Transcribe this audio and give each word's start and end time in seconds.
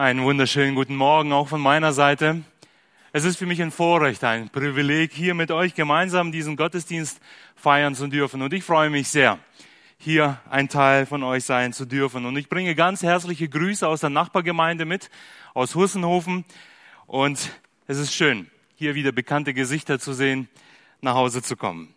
Einen 0.00 0.22
wunderschönen 0.22 0.76
guten 0.76 0.96
Morgen 0.96 1.30
auch 1.30 1.48
von 1.48 1.60
meiner 1.60 1.92
Seite. 1.92 2.40
Es 3.12 3.26
ist 3.26 3.36
für 3.36 3.44
mich 3.44 3.60
ein 3.60 3.70
Vorrecht, 3.70 4.24
ein 4.24 4.48
Privileg, 4.48 5.12
hier 5.12 5.34
mit 5.34 5.50
euch 5.50 5.74
gemeinsam 5.74 6.32
diesen 6.32 6.56
Gottesdienst 6.56 7.20
feiern 7.54 7.94
zu 7.94 8.06
dürfen. 8.06 8.40
Und 8.40 8.54
ich 8.54 8.64
freue 8.64 8.88
mich 8.88 9.08
sehr, 9.08 9.38
hier 9.98 10.40
ein 10.48 10.70
Teil 10.70 11.04
von 11.04 11.22
euch 11.22 11.44
sein 11.44 11.74
zu 11.74 11.84
dürfen. 11.84 12.24
Und 12.24 12.38
ich 12.38 12.48
bringe 12.48 12.74
ganz 12.74 13.02
herzliche 13.02 13.46
Grüße 13.46 13.86
aus 13.86 14.00
der 14.00 14.08
Nachbargemeinde 14.08 14.86
mit, 14.86 15.10
aus 15.52 15.74
Hussenhofen. 15.74 16.46
Und 17.06 17.50
es 17.86 17.98
ist 17.98 18.14
schön, 18.14 18.50
hier 18.76 18.94
wieder 18.94 19.12
bekannte 19.12 19.52
Gesichter 19.52 19.98
zu 19.98 20.14
sehen, 20.14 20.48
nach 21.02 21.14
Hause 21.14 21.42
zu 21.42 21.58
kommen. 21.58 21.92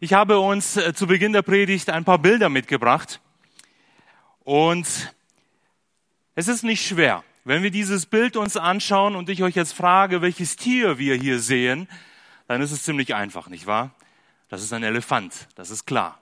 Ich 0.00 0.14
habe 0.14 0.38
uns 0.38 0.78
äh, 0.78 0.94
zu 0.94 1.06
Beginn 1.06 1.34
der 1.34 1.42
Predigt 1.42 1.90
ein 1.90 2.06
paar 2.06 2.18
Bilder 2.18 2.48
mitgebracht. 2.48 3.20
Und 4.44 5.12
es 6.38 6.46
ist 6.46 6.62
nicht 6.62 6.86
schwer. 6.86 7.24
Wenn 7.42 7.64
wir 7.64 7.72
dieses 7.72 8.06
Bild 8.06 8.36
uns 8.36 8.56
anschauen 8.56 9.16
und 9.16 9.28
ich 9.28 9.42
euch 9.42 9.56
jetzt 9.56 9.72
frage, 9.72 10.22
welches 10.22 10.54
Tier 10.54 10.96
wir 10.96 11.16
hier 11.16 11.40
sehen, 11.40 11.88
dann 12.46 12.62
ist 12.62 12.70
es 12.70 12.84
ziemlich 12.84 13.12
einfach, 13.16 13.48
nicht 13.48 13.66
wahr? 13.66 13.90
Das 14.48 14.62
ist 14.62 14.72
ein 14.72 14.84
Elefant, 14.84 15.48
das 15.56 15.70
ist 15.70 15.84
klar. 15.84 16.20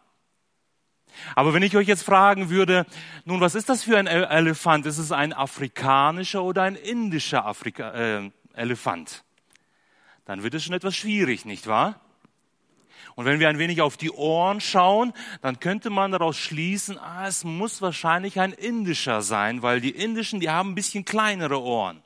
Aber 1.35 1.53
wenn 1.53 1.63
ich 1.63 1.77
euch 1.77 1.87
jetzt 1.87 2.03
fragen 2.03 2.49
würde, 2.49 2.87
nun, 3.27 3.43
was 3.43 3.55
ist 3.55 3.69
das 3.69 3.83
für 3.83 3.99
ein 3.99 4.07
Elefant? 4.07 4.87
Ist 4.87 4.97
es 4.97 5.13
ein 5.13 5.35
afrikanischer 5.35 6.43
oder 6.43 6.63
ein 6.63 6.77
indischer 6.77 7.45
Afrika 7.45 7.91
äh, 7.93 8.31
Elefant? 8.55 9.23
Dann 10.25 10.43
wird 10.43 10.55
es 10.55 10.65
schon 10.65 10.75
etwas 10.75 10.97
schwierig, 10.97 11.45
nicht 11.45 11.67
wahr? 11.67 12.01
Und 13.15 13.25
wenn 13.25 13.41
wir 13.41 13.49
ein 13.49 13.59
wenig 13.59 13.81
auf 13.81 13.97
die 13.97 14.11
Ohren 14.11 14.61
schauen, 14.61 15.13
dann 15.41 15.61
könnte 15.61 15.91
man 15.91 16.13
daraus 16.13 16.37
schließen, 16.37 16.99
ah, 16.99 17.27
es 17.27 17.45
muss 17.45 17.81
wahrscheinlich 17.81 18.41
ein 18.41 18.53
indischer 18.53 19.23
sein, 19.23 19.63
weil 19.63 19.81
die 19.81 19.91
indischen, 19.91 20.41
die 20.41 20.51
haben 20.51 20.73
ein 20.73 20.75
bisschen 20.75 21.05
kleinere 21.05 21.61
Ohren. 21.63 22.03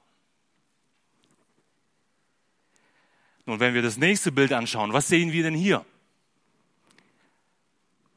Nun, 3.46 3.58
wenn 3.58 3.74
wir 3.74 3.82
das 3.82 3.96
nächste 3.96 4.30
Bild 4.30 4.52
anschauen, 4.52 4.92
was 4.92 5.08
sehen 5.08 5.32
wir 5.32 5.42
denn 5.42 5.54
hier? 5.54 5.84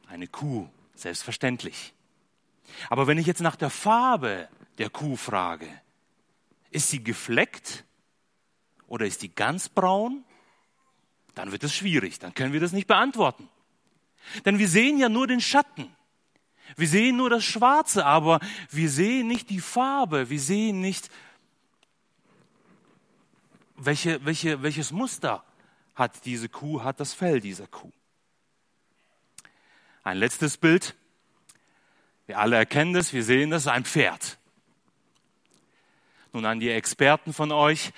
Eine 0.08 0.28
Kuh, 0.28 0.68
selbstverständlich. 0.94 1.94
Aber 2.90 3.08
wenn 3.08 3.18
ich 3.18 3.26
jetzt 3.26 3.42
nach 3.42 3.56
der 3.56 3.72
Farbe 3.72 4.48
der 4.78 4.90
Kuh 4.90 5.16
frage, 5.16 5.68
ist 6.70 6.90
sie 6.90 7.04
gefleckt 7.04 7.84
oder 8.88 9.06
ist 9.06 9.22
die 9.22 9.34
ganz 9.34 9.70
braun 9.70 10.24
dann 11.36 11.52
wird 11.52 11.64
es 11.64 11.74
schwierig, 11.74 12.20
dann 12.20 12.34
können 12.34 12.54
wir 12.54 12.60
das 12.60 12.72
nicht 12.72 12.88
beantworten. 12.88 13.50
Denn 14.46 14.60
wir 14.60 14.68
sehen 14.68 14.98
ja 14.98 15.10
nur 15.10 15.28
den 15.28 15.42
Schatten. 15.42 15.94
Wir 16.76 16.88
sehen 16.88 17.18
nur 17.18 17.30
das 17.30 17.44
Schwarze, 17.44 18.06
aber 18.06 18.40
wir 18.70 18.90
sehen 18.90 19.28
nicht 19.28 19.50
die 19.50 19.60
Farbe, 19.60 20.30
wir 20.30 20.40
sehen 20.40 20.80
nicht, 20.80 21.10
welche, 23.76 24.24
welche, 24.26 24.64
welches 24.64 24.92
Muster 24.92 25.44
hat 25.96 26.26
diese 26.26 26.50
Kuh, 26.50 26.84
hat 26.84 27.00
das 27.00 27.14
Fell 27.14 27.40
dieser 27.40 27.68
Kuh. 27.68 27.92
Ein 30.04 30.18
letztes 30.18 30.58
Bild. 30.58 30.96
Wir 32.26 32.40
alle 32.40 32.56
erkennen 32.56 32.94
das, 32.94 33.14
wir 33.14 33.24
sehen 33.24 33.52
das, 33.52 33.68
ein 33.68 33.86
Pferd. 33.86 34.38
Nun 36.32 36.46
an 36.46 36.60
die 36.60 36.70
Experten 36.70 37.34
von 37.34 37.52
euch, 37.52 37.92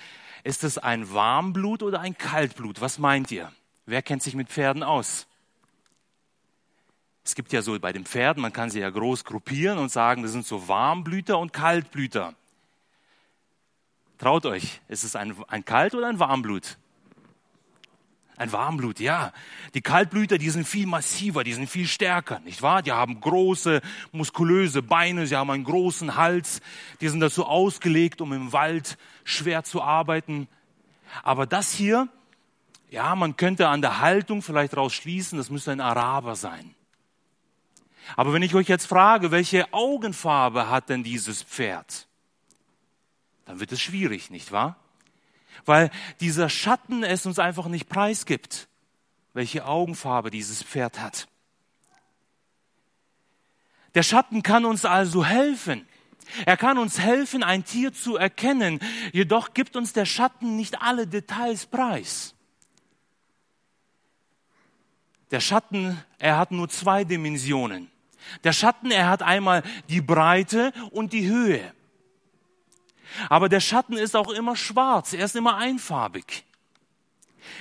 ist 0.46 0.62
es 0.62 0.78
ein 0.78 1.12
Warmblut 1.12 1.82
oder 1.82 2.00
ein 2.00 2.16
Kaltblut? 2.16 2.80
Was 2.80 2.98
meint 3.00 3.32
ihr? 3.32 3.52
Wer 3.84 4.00
kennt 4.00 4.22
sich 4.22 4.36
mit 4.36 4.48
Pferden 4.48 4.84
aus? 4.84 5.26
Es 7.24 7.34
gibt 7.34 7.52
ja 7.52 7.62
so 7.62 7.76
bei 7.80 7.92
den 7.92 8.06
Pferden, 8.06 8.40
man 8.40 8.52
kann 8.52 8.70
sie 8.70 8.78
ja 8.78 8.88
groß 8.88 9.24
gruppieren 9.24 9.78
und 9.78 9.90
sagen, 9.90 10.22
das 10.22 10.30
sind 10.30 10.46
so 10.46 10.68
Warmblüter 10.68 11.36
und 11.38 11.52
Kaltblüter. 11.52 12.34
Traut 14.18 14.46
euch, 14.46 14.80
ist 14.86 15.02
es 15.02 15.16
ein, 15.16 15.34
ein 15.48 15.64
Kalt- 15.64 15.96
oder 15.96 16.06
ein 16.06 16.20
Warmblut? 16.20 16.78
Ein 18.36 18.52
Warmblut, 18.52 19.00
ja. 19.00 19.32
Die 19.72 19.80
Kaltblüter, 19.80 20.36
die 20.36 20.50
sind 20.50 20.68
viel 20.68 20.86
massiver, 20.86 21.42
die 21.42 21.54
sind 21.54 21.70
viel 21.70 21.86
stärker, 21.86 22.40
nicht 22.40 22.60
wahr? 22.60 22.82
Die 22.82 22.92
haben 22.92 23.18
große, 23.20 23.80
muskulöse 24.12 24.82
Beine, 24.82 25.26
sie 25.26 25.36
haben 25.36 25.50
einen 25.50 25.64
großen 25.64 26.16
Hals, 26.16 26.60
die 27.00 27.08
sind 27.08 27.20
dazu 27.20 27.46
ausgelegt, 27.46 28.20
um 28.20 28.34
im 28.34 28.52
Wald 28.52 28.98
schwer 29.24 29.64
zu 29.64 29.82
arbeiten. 29.82 30.48
Aber 31.22 31.46
das 31.46 31.72
hier, 31.72 32.08
ja, 32.90 33.14
man 33.14 33.36
könnte 33.36 33.68
an 33.68 33.80
der 33.80 34.00
Haltung 34.00 34.42
vielleicht 34.42 34.74
daraus 34.74 34.92
schließen, 34.92 35.38
das 35.38 35.48
müsste 35.48 35.72
ein 35.72 35.80
Araber 35.80 36.36
sein. 36.36 36.74
Aber 38.16 38.34
wenn 38.34 38.42
ich 38.42 38.54
euch 38.54 38.68
jetzt 38.68 38.86
frage, 38.86 39.30
welche 39.30 39.72
Augenfarbe 39.72 40.68
hat 40.68 40.90
denn 40.90 41.02
dieses 41.02 41.42
Pferd? 41.42 42.06
Dann 43.46 43.60
wird 43.60 43.72
es 43.72 43.80
schwierig, 43.80 44.30
nicht 44.30 44.52
wahr? 44.52 44.76
Weil 45.64 45.90
dieser 46.20 46.48
Schatten 46.48 47.02
es 47.02 47.26
uns 47.26 47.38
einfach 47.38 47.66
nicht 47.66 47.88
preisgibt, 47.88 48.68
welche 49.32 49.66
Augenfarbe 49.66 50.30
dieses 50.30 50.62
Pferd 50.62 51.00
hat. 51.00 51.28
Der 53.94 54.02
Schatten 54.02 54.42
kann 54.42 54.64
uns 54.64 54.84
also 54.84 55.24
helfen. 55.24 55.86
Er 56.44 56.56
kann 56.56 56.76
uns 56.76 56.98
helfen, 56.98 57.42
ein 57.42 57.64
Tier 57.64 57.92
zu 57.92 58.16
erkennen, 58.16 58.80
jedoch 59.12 59.54
gibt 59.54 59.76
uns 59.76 59.92
der 59.92 60.04
Schatten 60.04 60.56
nicht 60.56 60.82
alle 60.82 61.06
Details 61.06 61.66
preis. 61.66 62.34
Der 65.30 65.40
Schatten, 65.40 66.02
er 66.18 66.36
hat 66.36 66.50
nur 66.52 66.68
zwei 66.68 67.04
Dimensionen. 67.04 67.90
Der 68.44 68.52
Schatten, 68.52 68.90
er 68.90 69.08
hat 69.08 69.22
einmal 69.22 69.62
die 69.88 70.00
Breite 70.00 70.72
und 70.90 71.12
die 71.12 71.26
Höhe. 71.26 71.72
Aber 73.28 73.48
der 73.48 73.60
Schatten 73.60 73.96
ist 73.96 74.16
auch 74.16 74.30
immer 74.30 74.56
schwarz, 74.56 75.12
er 75.12 75.24
ist 75.24 75.36
immer 75.36 75.56
einfarbig. 75.56 76.44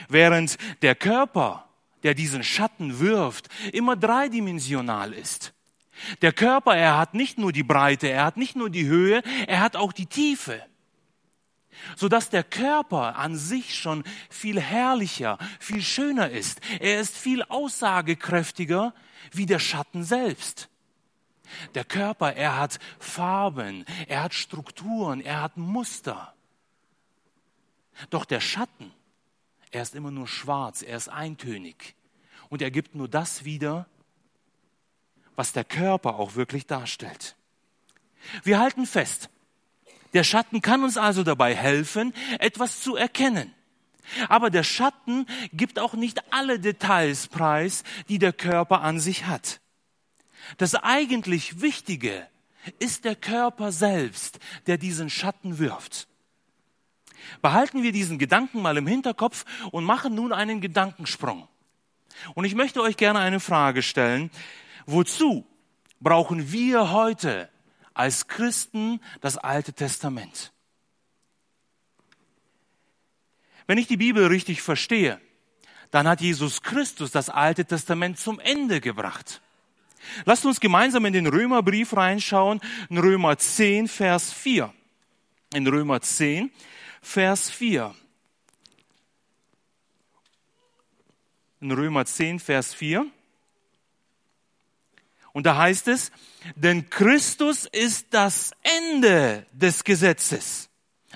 Während 0.07 0.57
der 0.81 0.95
Körper, 0.95 1.67
der 2.03 2.13
diesen 2.13 2.44
Schatten 2.44 3.00
wirft, 3.00 3.50
immer 3.73 3.95
dreidimensional 3.95 5.13
ist. 5.13 5.53
Der 6.22 6.34
Körper, 6.34 6.75
er 6.75 6.97
hat 6.97 7.13
nicht 7.13 7.38
nur 7.38 7.51
die 7.51 7.63
Breite, 7.63 8.07
er 8.07 8.25
hat 8.25 8.38
nicht 8.38 8.55
nur 8.55 8.69
die 8.69 8.85
Höhe, 8.85 9.22
er 9.47 9.59
hat 9.61 9.75
auch 9.75 9.94
die 9.94 10.07
Tiefe. 10.07 10.61
Sodass 11.95 12.29
der 12.29 12.44
Körper 12.44 13.17
an 13.17 13.35
sich 13.35 13.75
schon 13.75 14.03
viel 14.29 14.59
herrlicher, 14.59 15.38
viel 15.59 15.81
schöner 15.81 16.29
ist. 16.29 16.61
Er 16.79 17.00
ist 17.00 17.17
viel 17.17 17.44
aussagekräftiger 17.44 18.94
wie 19.31 19.45
der 19.45 19.59
Schatten 19.59 20.03
selbst. 20.03 20.69
Der 21.73 21.83
Körper, 21.83 22.33
er 22.33 22.57
hat 22.57 22.79
Farben, 23.00 23.85
er 24.07 24.23
hat 24.23 24.33
Strukturen, 24.33 25.22
er 25.22 25.41
hat 25.41 25.57
Muster. 25.57 26.33
Doch 28.09 28.25
der 28.25 28.41
Schatten, 28.41 28.91
er 29.72 29.81
ist 29.81 29.95
immer 29.95 30.11
nur 30.11 30.28
schwarz, 30.28 30.81
er 30.81 30.97
ist 30.97 31.09
eintönig. 31.09 31.95
Und 32.50 32.61
er 32.61 32.72
gibt 32.72 32.95
nur 32.95 33.07
das 33.07 33.45
wieder, 33.45 33.88
was 35.35 35.53
der 35.53 35.63
Körper 35.63 36.16
auch 36.16 36.35
wirklich 36.35 36.66
darstellt. 36.67 37.35
Wir 38.44 38.59
halten 38.59 38.85
fest, 38.85 39.29
der 40.13 40.23
Schatten 40.23 40.61
kann 40.61 40.84
uns 40.84 40.97
also 40.97 41.23
dabei 41.23 41.55
helfen, 41.55 42.13
etwas 42.39 42.79
zu 42.81 42.95
erkennen. 42.95 43.53
Aber 44.29 44.50
der 44.50 44.63
Schatten 44.63 45.25
gibt 45.51 45.79
auch 45.79 45.94
nicht 45.94 46.31
alle 46.31 46.59
Details 46.59 47.28
preis, 47.28 47.84
die 48.07 48.19
der 48.19 48.34
Körper 48.34 48.81
an 48.81 49.00
sich 49.00 49.25
hat. 49.25 49.59
Das 50.57 50.75
eigentlich 50.75 51.61
Wichtige 51.61 52.28
ist 52.79 53.06
der 53.06 53.16
Körper 53.16 53.72
selbst, 53.72 54.39
der 54.67 54.78
diesen 54.78 55.09
Schatten 55.09 55.59
wirft. 55.59 56.07
Behalten 57.41 57.83
wir 57.83 57.91
diesen 57.91 58.19
Gedanken 58.19 58.61
mal 58.61 58.78
im 58.78 58.88
Hinterkopf 58.88 59.45
und 59.72 59.84
machen 59.84 60.16
nun 60.16 60.31
einen 60.31 60.61
Gedankensprung. 60.61 61.47
Und 62.34 62.45
ich 62.45 62.55
möchte 62.55 62.81
euch 62.81 62.97
gerne 62.97 63.19
eine 63.19 63.39
Frage 63.39 63.81
stellen. 63.81 64.31
Wozu 64.85 65.45
brauchen 66.00 66.51
wir 66.51 66.91
heute 66.91 67.50
als 67.94 68.28
Christen 68.28 69.00
das 69.22 69.37
Alte 69.37 69.73
Testament? 69.73 70.52
Wenn 73.67 73.78
ich 73.78 73.87
die 73.87 73.97
Bibel 73.97 74.28
richtig 74.28 74.61
verstehe, 74.61 75.20
dann 75.91 76.08
hat 76.08 76.22
Jesus 76.22 76.61
Christus 76.61 77.11
das 77.11 77.29
Alte 77.29 77.66
Testament 77.66 78.20
zum 78.20 78.40
Ende 78.40 78.81
gebracht. 78.81 79.41
Lasst 80.25 80.46
uns 80.46 80.59
gemeinsam 80.59 81.05
in 81.05 81.13
den 81.13 81.28
Römerbrief 81.28 81.96
reinschauen, 81.96 82.61
in 82.90 82.97
Römer 82.97 83.37
10, 83.37 83.87
Vers 83.87 84.31
4. 84.31 84.73
In 85.53 85.67
Römer 85.67 86.02
10, 86.02 86.52
Vers 87.02 87.49
4. 87.49 87.96
In 91.61 91.72
Römer 91.72 92.05
10, 92.05 92.40
Vers 92.40 92.73
4. 92.73 93.05
Und 95.34 95.46
da 95.46 95.57
heißt 95.57 95.90
es, 95.90 96.11
denn 96.55 96.90
Christus 96.90 97.66
ist 97.66 98.08
das 98.11 98.51
Ende 98.61 99.46
des 99.51 99.84
Gesetzes. 99.84 100.69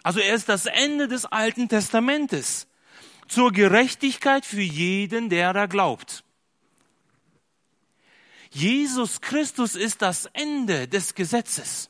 Also 0.04 0.20
er 0.20 0.36
ist 0.36 0.50
das 0.50 0.66
Ende 0.66 1.08
des 1.08 1.26
Alten 1.26 1.70
Testamentes 1.70 2.68
zur 3.28 3.52
Gerechtigkeit 3.52 4.46
für 4.46 4.62
jeden, 4.62 5.30
der 5.30 5.54
da 5.54 5.68
glaubt. 5.68 6.24
Jesus 8.52 9.22
Christus 9.22 9.76
ist 9.76 10.02
das 10.02 10.26
Ende 10.34 10.88
des 10.88 11.16
Gesetzes. 11.16 11.90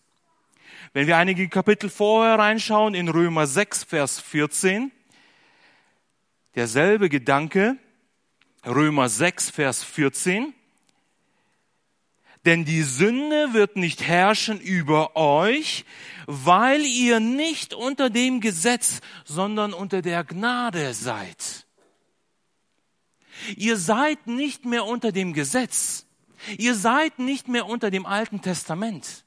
Wenn 0.93 1.07
wir 1.07 1.17
einige 1.17 1.47
Kapitel 1.47 1.89
vorher 1.89 2.39
reinschauen, 2.39 2.95
in 2.95 3.07
Römer 3.07 3.47
6, 3.47 3.83
Vers 3.83 4.19
14, 4.19 4.91
derselbe 6.55 7.09
Gedanke, 7.09 7.77
Römer 8.65 9.07
6, 9.07 9.51
Vers 9.51 9.83
14, 9.83 10.53
denn 12.45 12.65
die 12.65 12.83
Sünde 12.83 13.53
wird 13.53 13.75
nicht 13.75 14.01
herrschen 14.01 14.59
über 14.59 15.15
euch, 15.15 15.85
weil 16.25 16.81
ihr 16.81 17.19
nicht 17.19 17.73
unter 17.73 18.09
dem 18.09 18.39
Gesetz, 18.41 19.01
sondern 19.25 19.73
unter 19.73 20.01
der 20.01 20.23
Gnade 20.23 20.93
seid. 20.93 21.67
Ihr 23.55 23.77
seid 23.77 24.27
nicht 24.27 24.65
mehr 24.65 24.85
unter 24.85 25.11
dem 25.11 25.33
Gesetz. 25.33 26.05
Ihr 26.57 26.75
seid 26.75 27.19
nicht 27.19 27.47
mehr 27.47 27.65
unter 27.65 27.91
dem 27.91 28.05
Alten 28.05 28.41
Testament. 28.41 29.25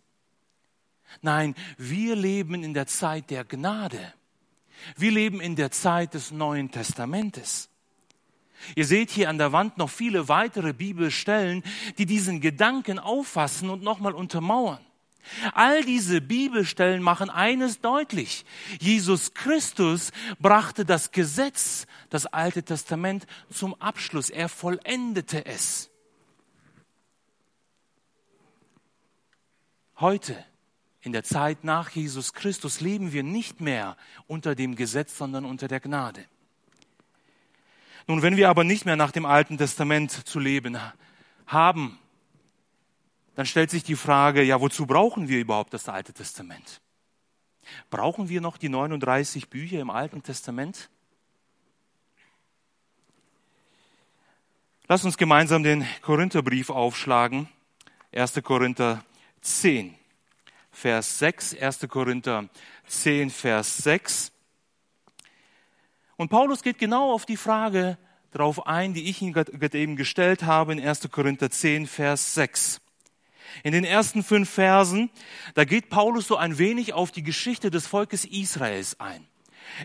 Nein, 1.21 1.55
wir 1.77 2.17
leben 2.17 2.65
in 2.65 2.75
der 2.75 2.87
Zeit 2.87 3.31
der 3.31 3.45
Gnade. 3.45 4.15
Wir 4.97 5.13
leben 5.13 5.41
in 5.41 5.57
der 5.57 5.71
Zeit 5.71 6.15
des 6.15 6.31
Neuen 6.31 6.71
Testamentes. 6.71 7.69
Ihr 8.77 8.87
seht 8.87 9.11
hier 9.11 9.29
an 9.29 9.39
der 9.39 9.53
Wand 9.53 9.77
noch 9.77 9.91
viele 9.91 10.29
weitere 10.29 10.73
Bibelstellen, 10.73 11.63
die 11.99 12.07
diesen 12.07 12.41
Gedanken 12.41 12.99
auffassen 12.99 13.71
und 13.71 13.83
nochmal 13.83 14.15
untermauern. 14.15 14.81
All 15.53 15.85
diese 15.85 16.21
Bibelstellen 16.21 17.03
machen 17.03 17.31
eines 17.31 17.81
deutlich. 17.81 18.45
Jesus 18.81 19.35
Christus 19.35 20.11
brachte 20.41 20.85
das 20.85 21.13
Gesetz, 21.13 21.87
das 22.11 22.27
Alte 22.27 22.65
Testament, 22.65 23.27
zum 23.51 23.75
Abschluss. 23.81 24.31
Er 24.31 24.49
vollendete 24.49 25.47
es. 25.47 25.92
Heute, 29.99 30.45
in 31.01 31.13
der 31.13 31.25
Zeit 31.25 31.65
nach 31.65 31.91
Jesus 31.91 32.33
Christus, 32.33 32.81
leben 32.81 33.13
wir 33.13 33.23
nicht 33.23 33.61
mehr 33.61 33.97
unter 34.27 34.55
dem 34.55 34.77
Gesetz, 34.77 35.17
sondern 35.17 35.45
unter 35.45 35.69
der 35.69 35.81
Gnade. 35.81 36.25
Nun, 38.07 38.23
wenn 38.23 38.37
wir 38.37 38.49
aber 38.49 38.65
nicht 38.65 38.85
mehr 38.85 38.97
nach 38.97 39.13
dem 39.13 39.27
Alten 39.27 39.59
Testament 39.59 40.11
zu 40.11 40.39
leben 40.39 40.79
haben, 41.47 41.99
dann 43.35 43.47
stellt 43.47 43.71
sich 43.71 43.85
die 43.85 43.97
Frage, 43.97 44.43
ja, 44.43 44.61
wozu 44.61 44.87
brauchen 44.87 45.29
wir 45.29 45.41
überhaupt 45.41 45.73
das 45.73 45.89
Alte 45.89 46.13
Testament? 46.13 46.81
Brauchen 47.91 48.29
wir 48.29 48.41
noch 48.41 48.57
die 48.57 48.69
39 48.69 49.49
Bücher 49.49 49.81
im 49.81 49.91
Alten 49.91 50.23
Testament? 50.23 50.91
Lass 54.89 55.05
uns 55.05 55.17
gemeinsam 55.17 55.63
den 55.63 55.87
Korintherbrief 56.03 56.69
aufschlagen. 56.69 57.49
1. 58.13 58.43
Korinther 58.43 59.03
10, 59.43 59.95
Vers 60.71 61.19
6. 61.19 61.57
1. 61.61 61.81
Korinther 61.89 62.49
10, 62.87 63.31
Vers 63.31 63.77
6. 63.79 64.33
Und 66.17 66.29
Paulus 66.29 66.63
geht 66.63 66.79
genau 66.79 67.13
auf 67.13 67.27
die 67.27 67.37
Frage 67.37 67.99
darauf 68.31 68.67
ein, 68.67 68.95
die 68.95 69.11
ich 69.11 69.21
ihm 69.21 69.33
gerade 69.33 69.79
eben 69.79 69.97
gestellt 69.97 70.45
habe 70.45 70.73
in 70.73 70.81
1. 70.81 71.11
Korinther 71.11 71.51
10, 71.51 71.87
Vers 71.87 72.35
6. 72.35 72.81
In 73.63 73.73
den 73.73 73.85
ersten 73.85 74.23
fünf 74.23 74.49
Versen, 74.49 75.11
da 75.55 75.65
geht 75.65 75.91
Paulus 75.91 76.27
so 76.27 76.37
ein 76.37 76.57
wenig 76.59 76.95
auf 76.95 77.11
die 77.11 77.23
Geschichte 77.23 77.71
des 77.71 77.87
Volkes 77.87 78.25
Israels 78.25 78.99
ein. 78.99 79.27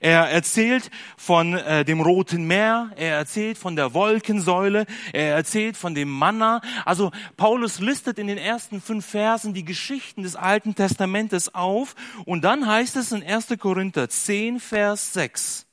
Er 0.01 0.29
erzählt 0.29 0.89
von 1.17 1.53
äh, 1.53 1.85
dem 1.85 2.01
Roten 2.01 2.45
Meer, 2.45 2.91
er 2.95 3.15
erzählt 3.15 3.57
von 3.57 3.75
der 3.75 3.93
Wolkensäule, 3.93 4.85
er 5.13 5.35
erzählt 5.35 5.77
von 5.77 5.95
dem 5.95 6.09
Manna. 6.09 6.61
Also 6.85 7.11
Paulus 7.35 7.79
listet 7.79 8.19
in 8.19 8.27
den 8.27 8.37
ersten 8.37 8.81
fünf 8.81 9.05
Versen 9.05 9.53
die 9.53 9.65
Geschichten 9.65 10.23
des 10.23 10.35
Alten 10.35 10.75
Testamentes 10.75 11.53
auf 11.53 11.95
und 12.25 12.43
dann 12.43 12.67
heißt 12.67 12.95
es 12.95 13.11
in 13.11 13.23
1. 13.23 13.47
Korinther 13.59 14.09
10, 14.09 14.59
Vers 14.59 15.13
6. 15.13 15.67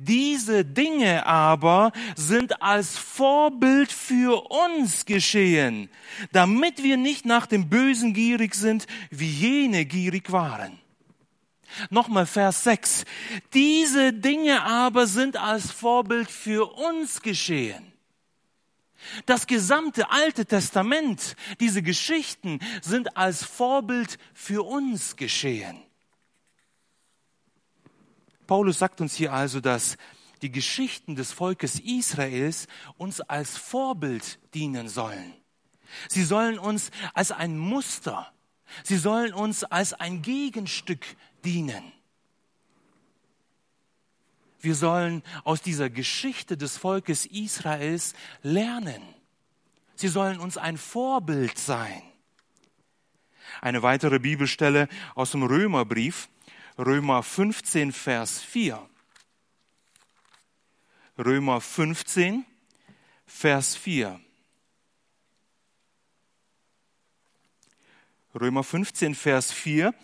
Diese 0.00 0.64
Dinge 0.64 1.26
aber 1.26 1.90
sind 2.14 2.62
als 2.62 2.96
Vorbild 2.96 3.90
für 3.90 4.48
uns 4.48 5.06
geschehen, 5.06 5.90
damit 6.30 6.84
wir 6.84 6.96
nicht 6.96 7.26
nach 7.26 7.46
dem 7.46 7.68
Bösen 7.68 8.14
gierig 8.14 8.54
sind, 8.54 8.86
wie 9.10 9.28
jene 9.28 9.84
gierig 9.86 10.30
waren. 10.30 10.78
Nochmal 11.90 12.26
Vers 12.26 12.64
6. 12.64 13.04
Diese 13.54 14.12
Dinge 14.12 14.62
aber 14.62 15.06
sind 15.06 15.36
als 15.36 15.70
Vorbild 15.70 16.30
für 16.30 16.72
uns 16.74 17.22
geschehen. 17.22 17.92
Das 19.26 19.46
gesamte 19.46 20.10
Alte 20.10 20.44
Testament, 20.44 21.36
diese 21.60 21.82
Geschichten 21.82 22.58
sind 22.82 23.16
als 23.16 23.44
Vorbild 23.44 24.18
für 24.34 24.66
uns 24.66 25.16
geschehen. 25.16 25.80
Paulus 28.46 28.78
sagt 28.78 29.00
uns 29.00 29.14
hier 29.14 29.32
also, 29.32 29.60
dass 29.60 29.96
die 30.42 30.50
Geschichten 30.50 31.16
des 31.16 31.32
Volkes 31.32 31.78
Israels 31.80 32.66
uns 32.96 33.20
als 33.20 33.56
Vorbild 33.56 34.38
dienen 34.54 34.88
sollen. 34.88 35.34
Sie 36.08 36.24
sollen 36.24 36.58
uns 36.58 36.90
als 37.14 37.32
ein 37.32 37.58
Muster, 37.58 38.32
sie 38.84 38.98
sollen 38.98 39.32
uns 39.32 39.64
als 39.64 39.94
ein 39.94 40.22
Gegenstück 40.22 41.04
dienen. 41.44 41.92
Wir 44.60 44.74
sollen 44.74 45.22
aus 45.44 45.62
dieser 45.62 45.88
Geschichte 45.88 46.56
des 46.56 46.76
Volkes 46.76 47.26
Israels 47.26 48.14
lernen. 48.42 49.02
Sie 49.94 50.08
sollen 50.08 50.40
uns 50.40 50.56
ein 50.56 50.76
Vorbild 50.76 51.58
sein. 51.58 52.02
Eine 53.60 53.82
weitere 53.82 54.18
Bibelstelle 54.18 54.88
aus 55.14 55.32
dem 55.32 55.42
Römerbrief, 55.42 56.28
Römer 56.78 57.22
15, 57.22 57.92
Vers 57.92 58.40
4. 58.42 58.88
Römer 61.18 61.60
15, 61.60 62.44
Vers 63.26 63.76
4. 63.76 64.20
Römer 68.40 68.62
15, 68.62 69.14
Vers 69.14 69.52
4. 69.52 69.94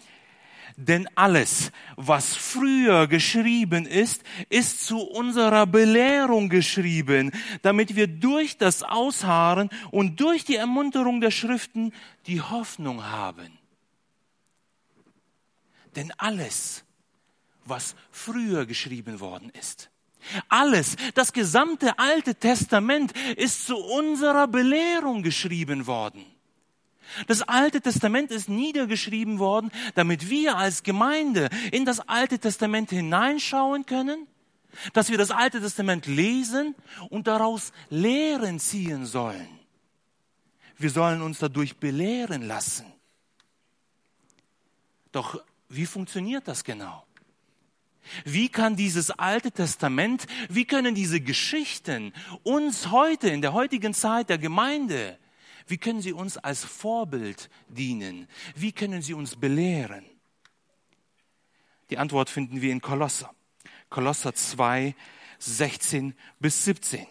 Denn 0.76 1.08
alles, 1.14 1.70
was 1.96 2.34
früher 2.34 3.06
geschrieben 3.06 3.86
ist, 3.86 4.22
ist 4.48 4.84
zu 4.84 4.98
unserer 4.98 5.66
Belehrung 5.66 6.48
geschrieben, 6.48 7.30
damit 7.62 7.94
wir 7.94 8.08
durch 8.08 8.58
das 8.58 8.82
Ausharren 8.82 9.70
und 9.92 10.20
durch 10.20 10.44
die 10.44 10.56
Ermunterung 10.56 11.20
der 11.20 11.30
Schriften 11.30 11.92
die 12.26 12.40
Hoffnung 12.40 13.04
haben. 13.04 13.56
Denn 15.94 16.12
alles, 16.18 16.84
was 17.64 17.94
früher 18.10 18.66
geschrieben 18.66 19.20
worden 19.20 19.50
ist, 19.50 19.90
alles, 20.48 20.96
das 21.14 21.32
gesamte 21.32 21.98
Alte 21.98 22.34
Testament 22.34 23.12
ist 23.36 23.66
zu 23.66 23.76
unserer 23.76 24.48
Belehrung 24.48 25.22
geschrieben 25.22 25.86
worden. 25.86 26.24
Das 27.26 27.42
Alte 27.42 27.80
Testament 27.80 28.30
ist 28.30 28.48
niedergeschrieben 28.48 29.38
worden, 29.38 29.70
damit 29.94 30.30
wir 30.30 30.56
als 30.56 30.82
Gemeinde 30.82 31.48
in 31.72 31.84
das 31.84 32.00
Alte 32.00 32.38
Testament 32.38 32.90
hineinschauen 32.90 33.86
können, 33.86 34.26
dass 34.92 35.10
wir 35.10 35.18
das 35.18 35.30
Alte 35.30 35.60
Testament 35.60 36.06
lesen 36.06 36.74
und 37.10 37.26
daraus 37.26 37.72
Lehren 37.90 38.58
ziehen 38.58 39.06
sollen. 39.06 39.48
Wir 40.76 40.90
sollen 40.90 41.22
uns 41.22 41.38
dadurch 41.38 41.76
belehren 41.76 42.42
lassen. 42.42 42.86
Doch 45.12 45.40
wie 45.68 45.86
funktioniert 45.86 46.48
das 46.48 46.64
genau? 46.64 47.04
Wie 48.24 48.48
kann 48.48 48.76
dieses 48.76 49.10
Alte 49.10 49.50
Testament, 49.50 50.26
wie 50.48 50.66
können 50.66 50.94
diese 50.94 51.20
Geschichten 51.20 52.12
uns 52.42 52.90
heute, 52.90 53.28
in 53.28 53.40
der 53.40 53.52
heutigen 53.52 53.94
Zeit 53.94 54.28
der 54.28 54.38
Gemeinde, 54.38 55.18
wie 55.66 55.78
können 55.78 56.02
sie 56.02 56.12
uns 56.12 56.36
als 56.36 56.64
Vorbild 56.64 57.48
dienen? 57.68 58.28
Wie 58.54 58.72
können 58.72 59.02
sie 59.02 59.14
uns 59.14 59.36
belehren? 59.36 60.04
Die 61.90 61.98
Antwort 61.98 62.30
finden 62.30 62.60
wir 62.60 62.72
in 62.72 62.80
Kolosser. 62.80 63.34
Kolosser 63.88 64.34
2, 64.34 64.94
16 65.38 66.14
bis 66.40 66.64
17. 66.64 67.06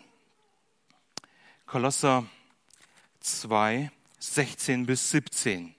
Kolosser 1.65 2.25
2, 3.21 3.91
16 4.19 4.85
bis 4.85 5.09
17. 5.11 5.75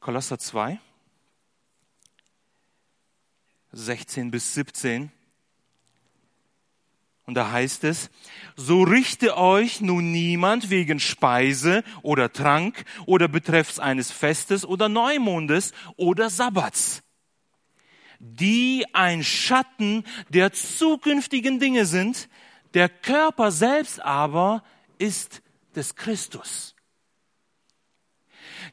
Kolosser 0.00 0.38
2, 0.38 0.80
16 3.72 4.30
bis 4.30 4.54
17. 4.54 5.12
Und 7.24 7.34
da 7.34 7.52
heißt 7.52 7.84
es, 7.84 8.10
so 8.56 8.82
richte 8.82 9.36
euch 9.36 9.80
nun 9.80 10.10
niemand 10.10 10.70
wegen 10.70 10.98
Speise 10.98 11.84
oder 12.02 12.32
Trank 12.32 12.84
oder 13.06 13.28
betreffs 13.28 13.78
eines 13.78 14.10
Festes 14.10 14.64
oder 14.64 14.88
Neumondes 14.88 15.72
oder 15.96 16.30
Sabbats, 16.30 17.02
die 18.18 18.84
ein 18.92 19.22
Schatten 19.22 20.04
der 20.30 20.52
zukünftigen 20.52 21.60
Dinge 21.60 21.86
sind, 21.86 22.28
der 22.74 22.88
Körper 22.88 23.52
selbst 23.52 24.00
aber 24.00 24.64
ist 24.98 25.42
des 25.76 25.94
Christus. 25.94 26.74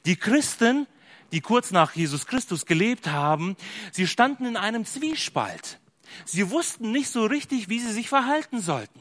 Die 0.06 0.16
Christen, 0.16 0.88
die 1.32 1.42
kurz 1.42 1.70
nach 1.70 1.96
Jesus 1.96 2.26
Christus 2.26 2.66
gelebt 2.66 3.08
haben, 3.08 3.56
sie 3.92 4.08
standen 4.08 4.46
in 4.46 4.58
einem 4.58 4.86
Zwiespalt. 4.86 5.80
Sie 6.26 6.50
wussten 6.50 6.92
nicht 6.92 7.10
so 7.10 7.26
richtig, 7.26 7.70
wie 7.70 7.80
sie 7.80 7.92
sich 7.92 8.10
verhalten 8.10 8.62
sollten. 8.62 9.00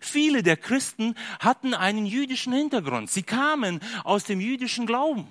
Viele 0.00 0.42
der 0.42 0.56
Christen 0.56 1.14
hatten 1.40 1.74
einen 1.74 2.06
jüdischen 2.06 2.52
Hintergrund. 2.52 3.10
Sie 3.10 3.22
kamen 3.22 3.80
aus 4.04 4.24
dem 4.24 4.40
jüdischen 4.40 4.86
Glauben. 4.86 5.26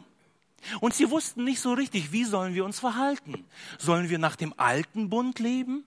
Und 0.80 0.94
sie 0.94 1.10
wussten 1.10 1.44
nicht 1.44 1.60
so 1.60 1.74
richtig, 1.74 2.12
wie 2.12 2.24
sollen 2.24 2.56
wir 2.56 2.66
uns 2.66 2.80
verhalten? 2.80 3.46
Sollen 3.78 4.10
wir 4.10 4.18
nach 4.18 4.36
dem 4.36 4.54
alten 4.58 5.10
Bund 5.10 5.40
leben? 5.40 5.84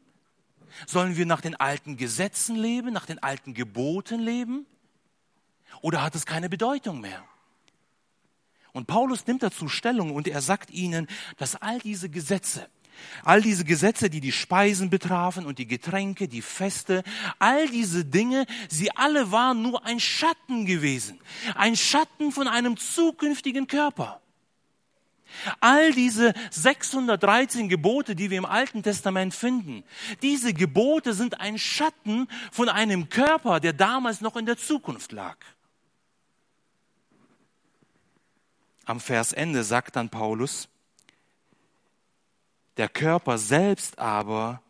Sollen 0.87 1.17
wir 1.17 1.26
nach 1.26 1.40
den 1.40 1.57
alten 1.57 1.97
Gesetzen 1.97 2.55
leben, 2.57 2.93
nach 2.93 3.07
den 3.07 3.23
alten 3.23 3.55
Geboten 3.55 4.21
leben? 4.21 4.67
Oder 5.83 6.02
hat 6.02 6.14
es 6.14 6.26
keine 6.26 6.49
Bedeutung 6.49 7.00
mehr? 7.00 7.25
Und 8.73 8.87
Paulus 8.87 9.26
nimmt 9.26 9.43
dazu 9.43 9.69
Stellung 9.69 10.14
und 10.14 10.29
er 10.29 10.40
sagt 10.40 10.71
ihnen, 10.71 11.09
dass 11.38 11.57
all 11.57 11.81
diese 11.81 12.09
Gesetze, 12.09 12.69
all 13.25 13.42
diese 13.42 13.64
Gesetze, 13.64 14.11
die 14.11 14.21
die 14.21 14.33
Speisen 14.33 14.90
betrafen 14.90 15.47
und 15.47 15.59
die 15.59 15.66
Getränke, 15.66 16.28
die 16.28 16.42
Feste, 16.42 17.02
all 17.38 17.69
diese 17.69 18.04
Dinge, 18.04 18.47
sie 18.69 18.90
alle 18.97 19.33
waren 19.33 19.62
nur 19.62 19.85
ein 19.85 20.00
Schatten 20.00 20.66
gewesen. 20.66 21.21
Ein 21.54 21.76
Schatten 21.76 22.33
von 22.33 22.49
einem 22.49 22.76
zukünftigen 22.76 23.66
Körper. 23.66 24.21
All 25.61 25.92
diese 25.92 26.35
613 26.50 27.69
Gebote, 27.69 28.16
die 28.16 28.30
wir 28.30 28.38
im 28.38 28.45
Alten 28.45 28.83
Testament 28.83 29.35
finden, 29.35 29.85
diese 30.23 30.52
Gebote 30.52 31.14
sind 31.14 31.40
ein 31.40 31.59
Schatten 31.59 32.26
von 32.50 32.69
einem 32.69 33.09
Körper, 33.09 33.61
der 33.61 33.73
damals 33.73 34.21
noch 34.21 34.37
in 34.37 34.47
der 34.47 34.57
Zukunft 34.57 35.12
lag. 35.12 35.37
Am 38.85 38.99
Versende 38.99 39.62
sagt 39.62 39.97
dann 39.97 40.09
Paulus, 40.09 40.69
der 42.81 42.89
Körper 42.89 43.37
selbst 43.37 43.99
aber 43.99 44.63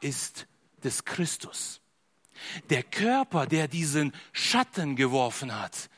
ist 0.00 0.46
des 0.84 1.04
Christus. 1.04 1.80
Der 2.70 2.84
Körper, 2.84 3.48
der 3.48 3.66
diesen 3.66 4.12
Schatten 4.30 4.94
geworfen 4.94 5.52
hat, 5.52 5.90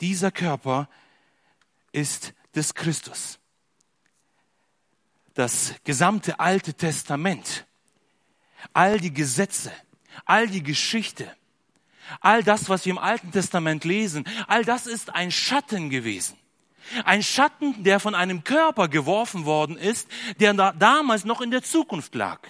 dieser 0.00 0.32
Körper 0.32 0.88
ist 1.92 2.34
des 2.56 2.74
Christus. 2.74 3.38
Das 5.34 5.74
gesamte 5.84 6.40
Alte 6.40 6.74
Testament, 6.74 7.64
all 8.72 8.98
die 8.98 9.14
Gesetze, 9.14 9.70
all 10.24 10.48
die 10.48 10.64
Geschichte, 10.64 11.32
all 12.22 12.42
das, 12.42 12.68
was 12.68 12.86
wir 12.86 12.90
im 12.90 12.98
Alten 12.98 13.30
Testament 13.30 13.84
lesen, 13.84 14.24
all 14.48 14.64
das 14.64 14.88
ist 14.88 15.14
ein 15.14 15.30
Schatten 15.30 15.90
gewesen. 15.90 16.36
Ein 17.04 17.22
Schatten, 17.22 17.82
der 17.82 18.00
von 18.00 18.14
einem 18.14 18.44
Körper 18.44 18.88
geworfen 18.88 19.44
worden 19.44 19.76
ist, 19.76 20.08
der 20.40 20.54
damals 20.54 21.24
noch 21.24 21.40
in 21.40 21.50
der 21.50 21.62
Zukunft 21.62 22.14
lag. 22.14 22.40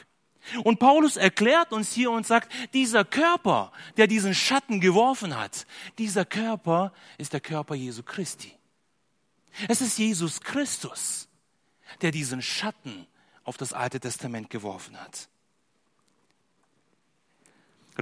Und 0.63 0.79
Paulus 0.79 1.17
erklärt 1.17 1.73
uns 1.73 1.93
hier 1.93 2.11
und 2.11 2.27
sagt, 2.27 2.53
dieser 2.75 3.05
Körper, 3.05 3.73
der 3.97 4.07
diesen 4.07 4.35
Schatten 4.35 4.81
geworfen 4.81 5.39
hat, 5.39 5.67
dieser 5.99 6.25
Körper 6.25 6.93
ist 7.17 7.33
der 7.33 7.41
Körper 7.41 7.75
Jesu 7.75 8.03
Christi. 8.03 8.53
Es 9.69 9.81
ist 9.81 9.99
Jesus 9.99 10.41
Christus, 10.41 11.29
der 12.03 12.11
diesen 12.11 12.43
Schatten 12.43 13.07
auf 13.45 13.57
das 13.57 13.73
Alte 13.73 14.01
Testament 14.01 14.51
geworfen 14.51 15.01
hat. 15.01 15.29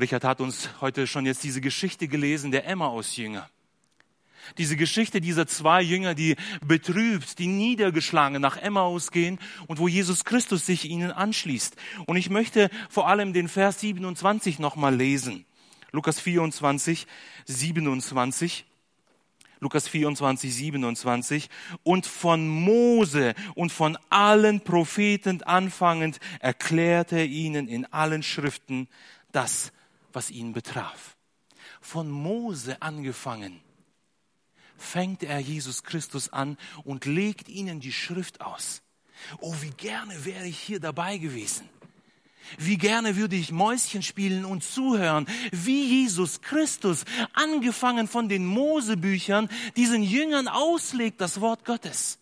Richard 0.01 0.25
hat 0.25 0.41
uns 0.41 0.71
heute 0.81 1.07
schon 1.07 1.27
jetzt 1.27 1.45
diese 1.45 1.61
Geschichte 1.61 2.09
gelesen, 2.09 2.51
der 2.51 2.67
Emmaus-Jünger. 2.67 3.49
Diese 4.59 4.77
Geschichte 4.77 5.21
dieser 5.21 5.47
zwei 5.47 5.83
Jünger, 5.83 6.15
die 6.15 6.37
betrübt, 6.65 7.39
die 7.39 7.47
niedergeschlagen 7.47 8.41
nach 8.41 8.57
Emmaus 8.57 9.11
gehen 9.11 9.39
und 9.67 9.79
wo 9.79 9.89
Jesus 9.89 10.25
Christus 10.25 10.67
sich 10.67 10.89
ihnen 10.89 11.11
anschließt. 11.11 11.77
Und 12.07 12.17
ich 12.17 12.31
möchte 12.31 12.71
vor 12.89 13.09
allem 13.09 13.33
den 13.33 13.49
Vers 13.49 13.81
27 13.81 14.59
nochmal 14.59 14.95
lesen. 14.95 15.47
Lukas 15.93 16.21
24, 16.21 17.07
27. 17.47 18.67
Lukas 19.61 19.87
24, 19.87 20.53
27. 20.53 21.51
Und 21.85 22.07
von 22.07 22.49
Mose 22.49 23.35
und 23.55 23.71
von 23.71 23.97
allen 24.11 24.63
Propheten 24.63 25.43
anfangend 25.45 26.19
erklärte 26.41 27.17
er 27.17 27.27
ihnen 27.27 27.69
in 27.69 27.85
allen 27.93 28.25
Schriften 28.25 28.89
das, 29.31 29.73
was 30.13 30.31
ihn 30.31 30.53
betraf. 30.53 31.17
Von 31.81 32.11
Mose 32.11 32.81
angefangen 32.83 33.61
fängt 34.83 35.23
er 35.23 35.39
Jesus 35.39 35.83
Christus 35.83 36.29
an 36.33 36.57
und 36.85 37.05
legt 37.05 37.49
ihnen 37.49 37.81
die 37.81 37.93
Schrift 37.93 38.41
aus. 38.41 38.83
Oh, 39.39 39.55
wie 39.61 39.71
gerne 39.71 40.25
wäre 40.25 40.47
ich 40.47 40.59
hier 40.59 40.81
dabei 40.81 41.19
gewesen. 41.19 41.69
Wie 42.59 42.77
gerne 42.77 43.17
würde 43.17 43.37
ich 43.37 43.53
Mäuschen 43.53 44.03
spielen 44.03 44.45
und 44.45 44.65
zuhören, 44.65 45.27
wie 45.53 45.85
Jesus 45.85 46.41
Christus, 46.41 47.05
angefangen 47.33 48.09
von 48.09 48.29
den 48.29 48.45
Mosebüchern, 48.45 49.49
diesen 49.77 50.03
Jüngern 50.03 50.49
auslegt 50.49 51.21
das 51.21 51.41
Wort 51.41 51.65
Gottes. 51.65 52.19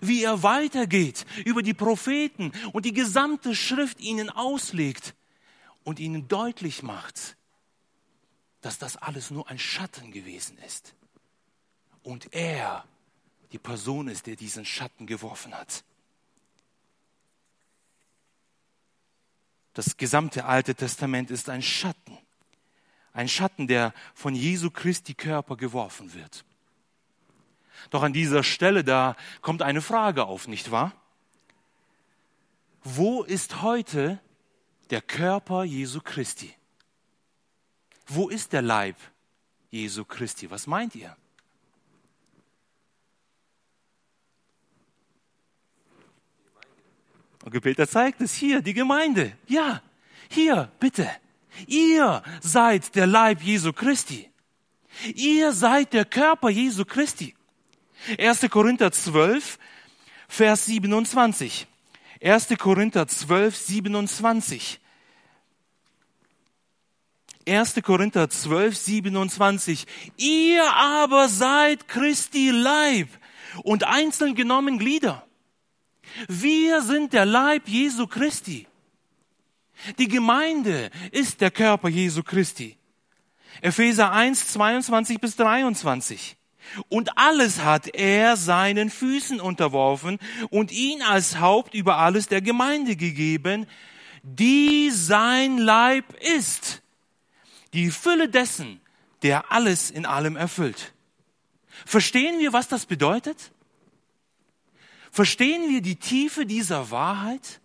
Wie 0.00 0.22
er 0.22 0.42
weitergeht 0.42 1.26
über 1.44 1.62
die 1.62 1.74
Propheten 1.74 2.52
und 2.72 2.84
die 2.84 2.92
gesamte 2.92 3.54
Schrift 3.54 4.00
ihnen 4.00 4.30
auslegt 4.30 5.14
und 5.84 6.00
ihnen 6.00 6.28
deutlich 6.28 6.82
macht, 6.82 7.36
dass 8.68 8.76
das 8.76 8.98
alles 8.98 9.30
nur 9.30 9.48
ein 9.48 9.58
Schatten 9.58 10.12
gewesen 10.12 10.58
ist. 10.58 10.94
Und 12.02 12.34
er 12.34 12.84
die 13.50 13.58
Person 13.58 14.08
ist, 14.08 14.26
der 14.26 14.36
diesen 14.36 14.66
Schatten 14.66 15.06
geworfen 15.06 15.54
hat. 15.54 15.84
Das 19.72 19.96
gesamte 19.96 20.44
Alte 20.44 20.74
Testament 20.74 21.30
ist 21.30 21.48
ein 21.48 21.62
Schatten. 21.62 22.18
Ein 23.14 23.26
Schatten, 23.30 23.68
der 23.68 23.94
von 24.12 24.34
Jesu 24.34 24.70
Christi 24.70 25.14
Körper 25.14 25.56
geworfen 25.56 26.12
wird. 26.12 26.44
Doch 27.88 28.02
an 28.02 28.12
dieser 28.12 28.42
Stelle, 28.42 28.84
da 28.84 29.16
kommt 29.40 29.62
eine 29.62 29.80
Frage 29.80 30.26
auf, 30.26 30.46
nicht 30.46 30.70
wahr? 30.70 30.92
Wo 32.84 33.22
ist 33.22 33.62
heute 33.62 34.20
der 34.90 35.00
Körper 35.00 35.64
Jesu 35.64 36.02
Christi? 36.02 36.57
Wo 38.08 38.28
ist 38.28 38.52
der 38.52 38.62
Leib 38.62 38.96
Jesu 39.70 40.04
Christi? 40.04 40.50
Was 40.50 40.66
meint 40.66 40.94
ihr? 40.94 41.14
Und 47.44 47.60
Peter 47.60 47.88
zeigt 47.88 48.20
es 48.20 48.34
hier, 48.34 48.60
die 48.60 48.74
Gemeinde. 48.74 49.36
Ja, 49.46 49.82
hier, 50.28 50.70
bitte. 50.80 51.08
Ihr 51.66 52.22
seid 52.40 52.94
der 52.94 53.06
Leib 53.06 53.42
Jesu 53.42 53.72
Christi. 53.72 54.30
Ihr 55.14 55.52
seid 55.52 55.92
der 55.92 56.04
Körper 56.04 56.50
Jesu 56.50 56.84
Christi. 56.84 57.34
1. 58.18 58.48
Korinther 58.50 58.90
12, 58.90 59.58
Vers 60.28 60.66
27. 60.66 61.66
1. 62.22 62.48
Korinther 62.58 63.06
12, 63.06 63.56
27. 63.56 64.80
1. 67.48 67.82
Korinther 67.82 68.28
12, 68.28 68.76
27. 68.76 69.86
Ihr 70.16 70.64
aber 70.74 71.28
seid 71.28 71.88
Christi 71.88 72.50
Leib 72.50 73.08
und 73.62 73.84
einzeln 73.84 74.34
genommen 74.34 74.78
Glieder. 74.78 75.26
Wir 76.28 76.82
sind 76.82 77.12
der 77.12 77.26
Leib 77.26 77.68
Jesu 77.68 78.06
Christi. 78.06 78.66
Die 79.98 80.08
Gemeinde 80.08 80.90
ist 81.12 81.40
der 81.40 81.50
Körper 81.50 81.88
Jesu 81.88 82.22
Christi. 82.22 82.76
Epheser 83.60 84.12
1, 84.12 84.52
22 84.52 85.20
bis 85.20 85.36
23. 85.36 86.36
Und 86.88 87.16
alles 87.16 87.64
hat 87.64 87.88
er 87.94 88.36
seinen 88.36 88.90
Füßen 88.90 89.40
unterworfen 89.40 90.18
und 90.50 90.70
ihn 90.70 91.02
als 91.02 91.40
Haupt 91.40 91.74
über 91.74 91.96
alles 91.96 92.28
der 92.28 92.42
Gemeinde 92.42 92.96
gegeben, 92.96 93.66
die 94.22 94.90
sein 94.90 95.58
Leib 95.58 96.04
ist 96.36 96.82
die 97.72 97.90
Fülle 97.90 98.28
dessen, 98.28 98.80
der 99.22 99.52
alles 99.52 99.90
in 99.90 100.06
allem 100.06 100.36
erfüllt. 100.36 100.94
Verstehen 101.84 102.38
wir, 102.38 102.52
was 102.52 102.68
das 102.68 102.86
bedeutet? 102.86 103.52
Verstehen 105.10 105.70
wir 105.70 105.80
die 105.80 105.96
Tiefe 105.96 106.46
dieser 106.46 106.90
Wahrheit? 106.90 107.60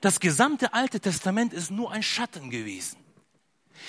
Das 0.00 0.20
gesamte 0.20 0.74
Alte 0.74 1.00
Testament 1.00 1.52
ist 1.52 1.70
nur 1.70 1.90
ein 1.90 2.02
Schatten 2.02 2.50
gewesen. 2.50 2.98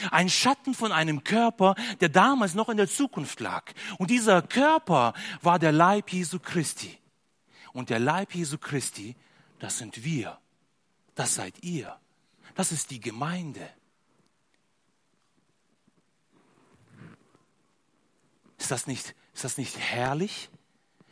Ein 0.10 0.30
Schatten 0.30 0.74
von 0.74 0.92
einem 0.92 1.24
Körper, 1.24 1.76
der 2.00 2.10
damals 2.10 2.56
noch 2.56 2.70
in 2.70 2.78
der 2.78 2.90
Zukunft 2.90 3.40
lag. 3.40 3.72
Und 4.00 4.10
dieser 4.10 4.42
Körper 4.42 5.14
war 5.42 5.60
der 5.60 5.72
Leib 5.72 6.12
Jesu 6.12 6.40
Christi. 6.40 6.98
Und 7.74 7.90
der 7.90 8.00
Leib 8.00 8.34
Jesu 8.34 8.58
Christi, 8.58 9.16
das 9.60 9.78
sind 9.78 10.04
wir. 10.04 10.40
Das 11.16 11.36
seid 11.36 11.64
ihr. 11.64 11.96
Das 12.56 12.72
ist 12.72 12.92
die 12.92 13.00
Gemeinde. 13.00 13.68
Ist 18.64 18.72
das 18.72 18.88
nicht, 18.88 19.14
ist 19.34 19.44
das 19.44 19.58
nicht 19.58 19.78
herrlich? 19.78 20.50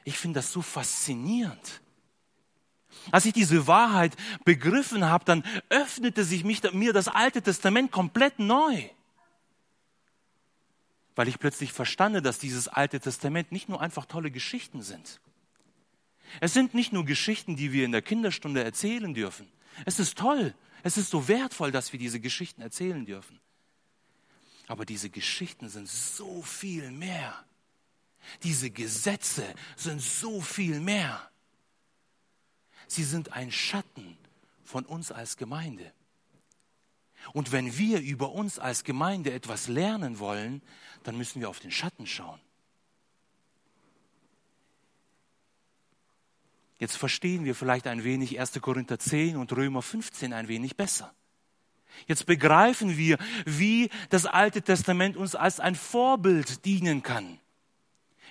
Ich 0.06 0.18
finde 0.18 0.40
das 0.40 0.54
so 0.54 0.62
faszinierend. 0.62 1.82
Als 3.12 3.26
ich 3.26 3.34
diese 3.34 3.68
Wahrheit 3.68 4.16
begriffen 4.46 5.04
habe, 5.04 5.26
dann 5.26 5.44
öffnete 5.68 6.24
sich 6.24 6.46
mich, 6.46 6.64
mir 6.72 6.94
das 6.94 7.10
Alte 7.10 7.42
Testament 7.42 7.92
komplett 7.92 8.40
neu. 8.40 8.88
Weil 11.14 11.28
ich 11.28 11.40
plötzlich 11.40 11.74
verstande, 11.74 12.22
dass 12.22 12.40
dieses 12.40 12.70
Alte 12.70 13.02
Testament 13.02 13.52
nicht 13.52 13.68
nur 13.68 13.82
einfach 13.82 14.06
tolle 14.06 14.32
Geschichten 14.32 14.82
sind. 14.82 15.20
Es 16.40 16.54
sind 16.54 16.74
nicht 16.74 16.94
nur 16.94 17.04
Geschichten, 17.04 17.58
die 17.58 17.74
wir 17.74 17.84
in 17.84 17.92
der 17.92 18.02
Kinderstunde 18.02 18.64
erzählen 18.64 19.14
dürfen. 19.14 19.52
Es 19.86 20.00
ist 20.00 20.18
toll, 20.18 20.56
es 20.84 20.96
ist 20.96 21.10
so 21.10 21.28
wertvoll, 21.28 21.74
dass 21.74 21.92
wir 21.92 22.00
diese 22.00 22.22
Geschichten 22.22 22.62
erzählen 22.62 23.06
dürfen. 23.06 23.42
Aber 24.72 24.86
diese 24.86 25.10
Geschichten 25.10 25.68
sind 25.68 25.90
so 25.90 26.42
viel 26.44 26.92
mehr. 26.92 27.44
Diese 28.42 28.70
Gesetze 28.70 29.44
sind 29.76 30.02
so 30.02 30.40
viel 30.40 30.80
mehr. 30.80 31.30
Sie 32.88 33.04
sind 33.04 33.34
ein 33.34 33.52
Schatten 33.52 34.18
von 34.64 34.86
uns 34.86 35.12
als 35.12 35.36
Gemeinde. 35.36 35.92
Und 37.34 37.52
wenn 37.52 37.78
wir 37.78 38.00
über 38.00 38.32
uns 38.32 38.60
als 38.60 38.86
Gemeinde 38.86 39.34
etwas 39.34 39.68
lernen 39.68 40.20
wollen, 40.20 40.62
dann 41.04 41.18
müssen 41.18 41.42
wir 41.42 41.50
auf 41.50 41.60
den 41.60 41.72
Schatten 41.72 42.08
schauen. 42.08 42.40
Jetzt 46.80 46.96
verstehen 46.96 47.44
wir 47.44 47.56
vielleicht 47.56 47.88
ein 47.88 48.06
wenig 48.06 48.40
1. 48.40 48.54
Korinther 48.62 49.00
10 49.00 49.36
und 49.36 49.52
Römer 49.52 49.82
15 49.82 50.32
ein 50.32 50.48
wenig 50.48 50.78
besser. 50.78 51.14
Jetzt 52.08 52.26
begreifen 52.26 52.98
wir, 52.98 53.18
wie 53.46 53.90
das 54.10 54.26
Alte 54.26 54.62
Testament 54.62 55.18
uns 55.18 55.36
als 55.36 55.60
ein 55.60 55.76
Vorbild 55.76 56.66
dienen 56.66 57.04
kann, 57.04 57.40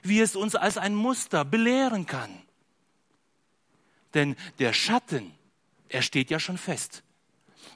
wie 0.02 0.20
es 0.20 0.36
uns 0.36 0.54
als 0.54 0.78
ein 0.78 0.94
Muster 0.94 1.44
belehren 1.44 2.06
kann. 2.06 2.30
Denn 4.14 4.36
der 4.58 4.72
Schatten, 4.72 5.32
er 5.88 6.02
steht 6.02 6.30
ja 6.30 6.40
schon 6.40 6.58
fest. 6.58 7.02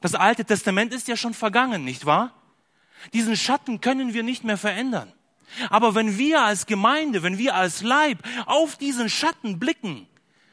Das 0.00 0.14
Alte 0.14 0.44
Testament 0.44 0.92
ist 0.92 1.08
ja 1.08 1.16
schon 1.16 1.34
vergangen, 1.34 1.84
nicht 1.84 2.06
wahr? 2.06 2.32
Diesen 3.12 3.36
Schatten 3.36 3.80
können 3.80 4.14
wir 4.14 4.22
nicht 4.22 4.44
mehr 4.44 4.56
verändern. 4.56 5.12
Aber 5.70 5.94
wenn 5.94 6.18
wir 6.18 6.42
als 6.42 6.66
Gemeinde, 6.66 7.22
wenn 7.22 7.38
wir 7.38 7.54
als 7.54 7.82
Leib 7.82 8.18
auf 8.46 8.76
diesen 8.76 9.08
Schatten 9.08 9.58
blicken, 9.58 10.08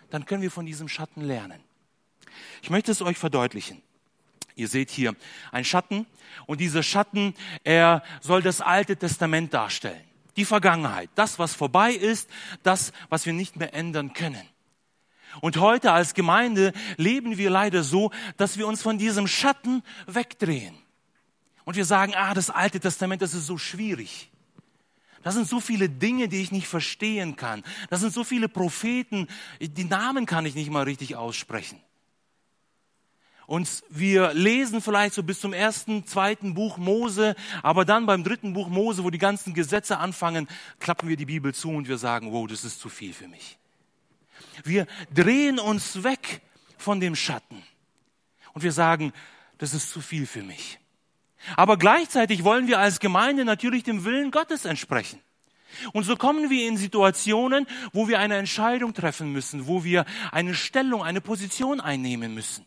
dann 0.09 0.25
können 0.25 0.41
wir 0.41 0.51
von 0.51 0.65
diesem 0.65 0.88
Schatten 0.88 1.21
lernen. 1.21 1.59
Ich 2.61 2.69
möchte 2.69 2.91
es 2.91 3.01
euch 3.01 3.17
verdeutlichen. 3.17 3.81
Ihr 4.55 4.67
seht 4.67 4.89
hier 4.89 5.15
einen 5.51 5.65
Schatten 5.65 6.05
und 6.46 6.60
dieser 6.60 6.84
Schatten, 6.84 7.36
er 7.63 8.03
soll 8.22 8.41
das 8.41 8.62
Alte 8.62 8.98
Testament 8.98 9.53
darstellen. 9.53 10.03
Die 10.38 10.46
Vergangenheit, 10.46 11.10
das, 11.15 11.39
was 11.39 11.53
vorbei 11.53 11.91
ist, 11.91 12.29
das, 12.63 12.93
was 13.10 13.25
wir 13.25 13.34
nicht 13.34 13.58
mehr 13.58 13.74
ändern 13.74 14.13
können. 14.13 14.48
Und 15.39 15.58
heute 15.58 15.91
als 15.93 16.13
Gemeinde 16.13 16.74
leben 16.98 17.38
wir 17.38 17.50
leider 17.50 17.84
so, 17.84 18.12
dass 18.38 18.58
wir 18.58 18.67
uns 18.67 18.81
von 18.81 18.98
diesem 18.98 19.27
Schatten 19.27 19.84
wegdrehen. 20.08 20.75
Und 21.63 21.77
wir 21.77 21.86
sagen, 21.86 22.13
ah, 22.15 22.34
das 22.34 22.50
Alte 22.50 22.79
Testament, 22.79 23.22
das 23.22 23.34
ist 23.34 23.46
so 23.46 23.58
schwierig. 23.58 24.29
Das 25.24 25.36
sind 25.36 25.48
so 25.48 25.60
viele 25.60 25.88
Dinge, 25.88 26.27
die 26.27 26.41
ich 26.41 26.51
nicht 26.51 26.67
verstehen 26.67 27.36
kann. 27.36 27.63
Das 27.89 28.01
sind 28.01 28.13
so 28.13 28.24
viele 28.24 28.50
Propheten, 28.50 29.27
die 29.60 29.84
Namen 29.84 30.25
kann 30.25 30.46
ich 30.46 30.55
nicht 30.55 30.72
mal 30.72 30.84
richtig 30.84 31.15
aussprechen. 31.15 31.79
Und 33.48 33.83
wir 33.89 34.33
lesen 34.33 34.81
vielleicht 34.81 35.13
so 35.13 35.24
bis 35.24 35.39
zum 35.39 35.53
ersten, 35.53 36.05
zweiten 36.05 36.53
Buch 36.53 36.77
Mose, 36.77 37.36
aber 37.63 37.86
dann 37.86 38.05
beim 38.05 38.24
dritten 38.24 38.53
Buch 38.53 38.69
Mose, 38.69 39.03
wo 39.03 39.10
die 39.10 39.17
ganzen 39.17 39.53
Gesetze 39.53 39.98
anfangen, 39.98 40.48
klappen 40.79 41.10
wir 41.10 41.17
die 41.17 41.25
Bibel 41.25 41.53
zu 41.53 41.69
und 41.69 41.88
wir 41.88 41.98
sagen, 41.98 42.31
wow, 42.31 42.48
das 42.48 42.63
ist 42.63 42.79
zu 42.79 42.89
viel 42.89 43.13
für 43.13 43.27
mich. 43.27 43.57
Wir 44.63 44.88
drehen 45.13 45.60
uns 45.60 46.04
weg 46.04 46.41
von 46.77 46.99
dem 46.99 47.15
Schatten 47.15 47.63
und 48.54 48.63
wir 48.63 48.71
sagen, 48.71 49.13
das 49.58 49.73
ist 49.73 49.89
zu 49.89 50.01
viel 50.01 50.25
für 50.25 50.43
mich. 50.43 50.80
Aber 51.56 51.77
gleichzeitig 51.77 52.43
wollen 52.43 52.67
wir 52.67 52.80
als 52.80 52.99
Gemeinde 52.99 53.45
natürlich 53.45 53.84
dem 53.84 54.04
Willen 54.06 54.32
Gottes 54.32 54.65
entsprechen. 54.65 55.19
Und 55.93 56.04
so 56.04 56.15
kommen 56.15 56.49
wir 56.49 56.67
in 56.67 56.77
Situationen, 56.77 57.65
wo 57.93 58.08
wir 58.08 58.19
eine 58.19 58.36
Entscheidung 58.36 58.93
treffen 58.93 59.32
müssen, 59.32 59.67
wo 59.67 59.84
wir 59.84 60.06
eine 60.32 60.54
Stellung, 60.54 61.04
eine 61.04 61.21
Position 61.21 61.80
einnehmen 61.80 62.34
müssen. 62.34 62.65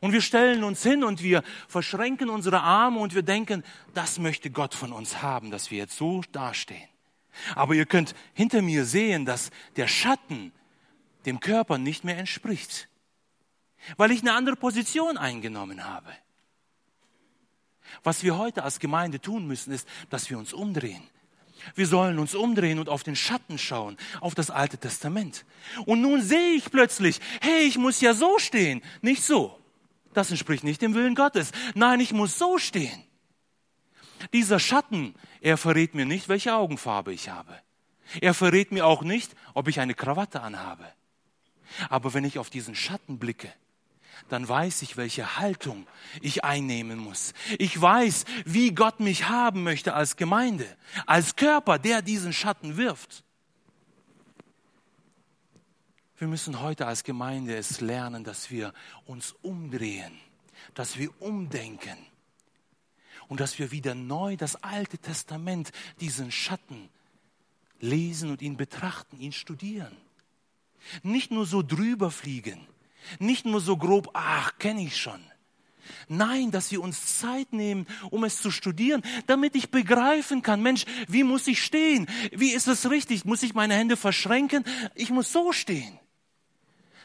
Und 0.00 0.12
wir 0.12 0.22
stellen 0.22 0.64
uns 0.64 0.82
hin 0.82 1.04
und 1.04 1.22
wir 1.22 1.42
verschränken 1.68 2.30
unsere 2.30 2.60
Arme 2.60 2.98
und 2.98 3.14
wir 3.14 3.22
denken, 3.22 3.62
das 3.94 4.18
möchte 4.18 4.50
Gott 4.50 4.74
von 4.74 4.92
uns 4.92 5.22
haben, 5.22 5.50
dass 5.50 5.70
wir 5.70 5.78
jetzt 5.78 5.96
so 5.96 6.22
dastehen. 6.32 6.88
Aber 7.54 7.74
ihr 7.74 7.86
könnt 7.86 8.14
hinter 8.34 8.62
mir 8.62 8.84
sehen, 8.84 9.24
dass 9.24 9.50
der 9.76 9.88
Schatten 9.88 10.52
dem 11.24 11.40
Körper 11.40 11.78
nicht 11.78 12.04
mehr 12.04 12.18
entspricht, 12.18 12.88
weil 13.96 14.10
ich 14.10 14.20
eine 14.20 14.34
andere 14.34 14.56
Position 14.56 15.16
eingenommen 15.16 15.84
habe. 15.84 16.12
Was 18.02 18.22
wir 18.22 18.38
heute 18.38 18.62
als 18.62 18.80
Gemeinde 18.80 19.20
tun 19.20 19.46
müssen, 19.46 19.72
ist, 19.72 19.88
dass 20.10 20.30
wir 20.30 20.38
uns 20.38 20.52
umdrehen. 20.52 21.02
Wir 21.74 21.86
sollen 21.86 22.18
uns 22.18 22.34
umdrehen 22.34 22.78
und 22.78 22.88
auf 22.88 23.02
den 23.02 23.14
Schatten 23.14 23.58
schauen, 23.58 23.96
auf 24.20 24.34
das 24.34 24.50
Alte 24.50 24.78
Testament. 24.78 25.44
Und 25.86 26.00
nun 26.00 26.20
sehe 26.20 26.54
ich 26.54 26.70
plötzlich, 26.70 27.20
hey, 27.40 27.62
ich 27.62 27.78
muss 27.78 28.00
ja 28.00 28.14
so 28.14 28.38
stehen, 28.38 28.82
nicht 29.00 29.22
so. 29.22 29.61
Das 30.14 30.30
entspricht 30.30 30.64
nicht 30.64 30.82
dem 30.82 30.94
Willen 30.94 31.14
Gottes. 31.14 31.52
Nein, 31.74 32.00
ich 32.00 32.12
muss 32.12 32.38
so 32.38 32.58
stehen. 32.58 33.04
Dieser 34.32 34.58
Schatten, 34.58 35.14
er 35.40 35.56
verrät 35.56 35.94
mir 35.94 36.04
nicht, 36.04 36.28
welche 36.28 36.54
Augenfarbe 36.54 37.12
ich 37.12 37.28
habe. 37.28 37.58
Er 38.20 38.34
verrät 38.34 38.72
mir 38.72 38.86
auch 38.86 39.02
nicht, 39.02 39.34
ob 39.54 39.68
ich 39.68 39.80
eine 39.80 39.94
Krawatte 39.94 40.42
anhabe. 40.42 40.86
Aber 41.88 42.14
wenn 42.14 42.24
ich 42.24 42.38
auf 42.38 42.50
diesen 42.50 42.74
Schatten 42.74 43.18
blicke, 43.18 43.52
dann 44.28 44.48
weiß 44.48 44.82
ich, 44.82 44.96
welche 44.96 45.38
Haltung 45.38 45.86
ich 46.20 46.44
einnehmen 46.44 46.98
muss. 46.98 47.32
Ich 47.58 47.80
weiß, 47.80 48.24
wie 48.44 48.72
Gott 48.72 49.00
mich 49.00 49.28
haben 49.28 49.62
möchte 49.62 49.94
als 49.94 50.16
Gemeinde, 50.16 50.66
als 51.06 51.36
Körper, 51.36 51.78
der 51.78 52.02
diesen 52.02 52.32
Schatten 52.32 52.76
wirft. 52.76 53.24
Wir 56.22 56.28
müssen 56.28 56.60
heute 56.60 56.86
als 56.86 57.02
Gemeinde 57.02 57.56
es 57.56 57.80
lernen, 57.80 58.22
dass 58.22 58.48
wir 58.48 58.72
uns 59.06 59.34
umdrehen, 59.42 60.12
dass 60.72 60.96
wir 60.96 61.10
umdenken 61.20 61.98
und 63.26 63.40
dass 63.40 63.58
wir 63.58 63.72
wieder 63.72 63.96
neu 63.96 64.36
das 64.36 64.54
Alte 64.62 64.98
Testament, 64.98 65.72
diesen 65.98 66.30
Schatten 66.30 66.88
lesen 67.80 68.30
und 68.30 68.40
ihn 68.40 68.56
betrachten, 68.56 69.18
ihn 69.18 69.32
studieren. 69.32 69.96
Nicht 71.02 71.32
nur 71.32 71.44
so 71.44 71.60
drüber 71.60 72.12
fliegen, 72.12 72.68
nicht 73.18 73.44
nur 73.44 73.60
so 73.60 73.76
grob, 73.76 74.10
ach, 74.12 74.56
kenne 74.60 74.82
ich 74.84 74.96
schon. 74.96 75.20
Nein, 76.06 76.52
dass 76.52 76.70
wir 76.70 76.82
uns 76.82 77.18
Zeit 77.18 77.52
nehmen, 77.52 77.84
um 78.10 78.22
es 78.22 78.40
zu 78.40 78.52
studieren, 78.52 79.02
damit 79.26 79.56
ich 79.56 79.72
begreifen 79.72 80.42
kann, 80.42 80.62
Mensch, 80.62 80.84
wie 81.08 81.24
muss 81.24 81.48
ich 81.48 81.64
stehen? 81.64 82.06
Wie 82.30 82.52
ist 82.52 82.68
es 82.68 82.88
richtig? 82.88 83.24
Muss 83.24 83.42
ich 83.42 83.54
meine 83.54 83.74
Hände 83.74 83.96
verschränken? 83.96 84.62
Ich 84.94 85.10
muss 85.10 85.32
so 85.32 85.50
stehen. 85.52 85.98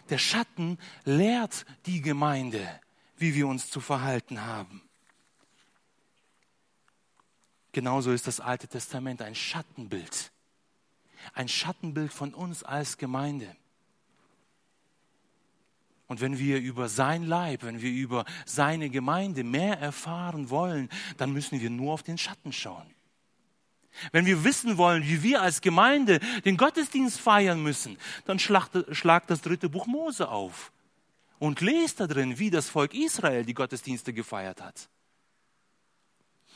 Der 0.10 0.18
Schatten 0.18 0.78
lehrt 1.04 1.66
die 1.86 2.02
Gemeinde, 2.02 2.80
wie 3.18 3.36
wir 3.36 3.48
uns 3.48 3.70
zu 3.70 3.82
verhalten 3.82 4.46
haben. 4.46 4.82
Genauso 7.72 8.12
ist 8.12 8.28
das 8.28 8.40
Alte 8.40 8.68
Testament 8.68 9.22
ein 9.22 9.36
Schattenbild. 9.36 10.32
Ein 11.34 11.48
Schattenbild 11.48 12.14
von 12.14 12.34
uns 12.34 12.64
als 12.64 12.98
Gemeinde. 12.98 13.56
Und 16.08 16.22
wenn 16.22 16.40
wir 16.40 16.60
über 16.60 16.88
sein 16.88 17.24
Leib, 17.24 17.64
wenn 17.64 17.82
wir 17.82 17.92
über 17.92 18.26
seine 18.46 18.90
Gemeinde 18.90 19.44
mehr 19.44 19.78
erfahren 19.80 20.50
wollen, 20.50 20.90
dann 21.18 21.34
müssen 21.34 21.60
wir 21.60 21.70
nur 21.70 21.94
auf 21.94 22.04
den 22.04 22.18
Schatten 22.18 22.54
schauen. 22.54 22.97
Wenn 24.12 24.26
wir 24.26 24.44
wissen 24.44 24.78
wollen, 24.78 25.04
wie 25.04 25.24
wir 25.24 25.42
als 25.42 25.62
Gemeinde 25.62 26.20
den 26.46 26.58
Gottesdienst 26.58 27.20
feiern 27.20 27.62
müssen, 27.62 27.98
dann 28.26 28.40
schlagt 28.40 29.30
das 29.30 29.42
dritte 29.42 29.70
Buch 29.70 29.88
Mose 29.88 30.30
auf 30.30 30.72
und 31.40 31.62
lest 31.62 32.00
da 32.00 32.08
drin, 32.08 32.40
wie 32.40 32.50
das 32.50 32.70
Volk 32.70 32.94
Israel 32.94 33.46
die 33.46 33.54
Gottesdienste 33.54 34.14
gefeiert 34.14 34.62
hat. 34.62 34.90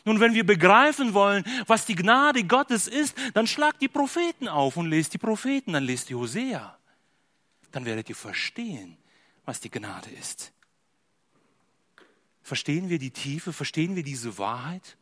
Nun, 0.03 0.19
wenn 0.19 0.33
wir 0.33 0.45
begreifen 0.45 1.13
wollen, 1.13 1.43
was 1.67 1.85
die 1.85 1.95
Gnade 1.95 2.43
Gottes 2.43 2.87
ist, 2.87 3.15
dann 3.35 3.45
schlagt 3.45 3.81
die 3.81 3.87
Propheten 3.87 4.47
auf 4.47 4.77
und 4.77 4.87
lest 4.87 5.13
die 5.13 5.19
Propheten, 5.19 5.73
dann 5.73 5.83
lest 5.83 6.09
die 6.09 6.15
Hosea. 6.15 6.77
Dann 7.71 7.85
werdet 7.85 8.09
ihr 8.09 8.15
verstehen, 8.15 8.97
was 9.45 9.59
die 9.59 9.69
Gnade 9.69 10.09
ist. 10.09 10.51
Verstehen 12.41 12.89
wir 12.89 12.97
die 12.97 13.11
Tiefe? 13.11 13.53
Verstehen 13.53 13.95
wir 13.95 14.03
diese 14.03 14.39
Wahrheit? 14.39 14.97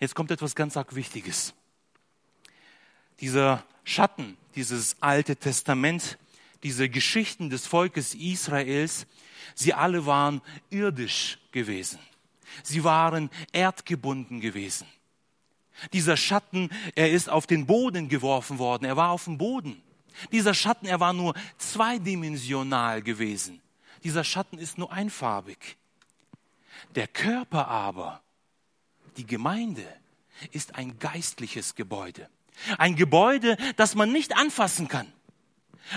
Jetzt 0.00 0.14
kommt 0.14 0.30
etwas 0.30 0.54
ganz 0.54 0.76
arg 0.76 0.94
Wichtiges. 0.94 1.54
Dieser 3.20 3.64
Schatten, 3.84 4.36
dieses 4.54 4.96
alte 5.00 5.36
Testament, 5.36 6.18
diese 6.62 6.88
Geschichten 6.88 7.50
des 7.50 7.66
Volkes 7.66 8.14
Israels, 8.14 9.06
sie 9.54 9.74
alle 9.74 10.06
waren 10.06 10.40
irdisch 10.70 11.38
gewesen. 11.52 11.98
Sie 12.62 12.84
waren 12.84 13.30
erdgebunden 13.52 14.40
gewesen. 14.40 14.86
Dieser 15.92 16.16
Schatten, 16.16 16.70
er 16.94 17.10
ist 17.10 17.28
auf 17.28 17.46
den 17.46 17.66
Boden 17.66 18.08
geworfen 18.08 18.58
worden. 18.58 18.84
Er 18.84 18.96
war 18.96 19.10
auf 19.10 19.24
dem 19.24 19.38
Boden. 19.38 19.82
Dieser 20.32 20.54
Schatten, 20.54 20.86
er 20.86 21.00
war 21.00 21.12
nur 21.12 21.34
zweidimensional 21.58 23.02
gewesen. 23.02 23.60
Dieser 24.04 24.24
Schatten 24.24 24.58
ist 24.58 24.78
nur 24.78 24.92
einfarbig. 24.92 25.76
Der 26.94 27.08
Körper 27.08 27.68
aber, 27.68 28.22
die 29.16 29.26
Gemeinde, 29.26 29.86
ist 30.50 30.74
ein 30.74 30.98
geistliches 30.98 31.74
Gebäude. 31.74 32.28
Ein 32.78 32.96
Gebäude, 32.96 33.56
das 33.76 33.94
man 33.94 34.12
nicht 34.12 34.36
anfassen 34.36 34.88
kann. 34.88 35.12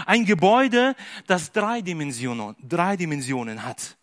Ein 0.06 0.25
Gebäude, 0.25 0.95
das 1.27 1.51
drei 1.51 1.82
Dimensionen, 1.82 2.56
drei 2.62 2.97
Dimensionen 2.97 3.63
hat. 3.63 3.97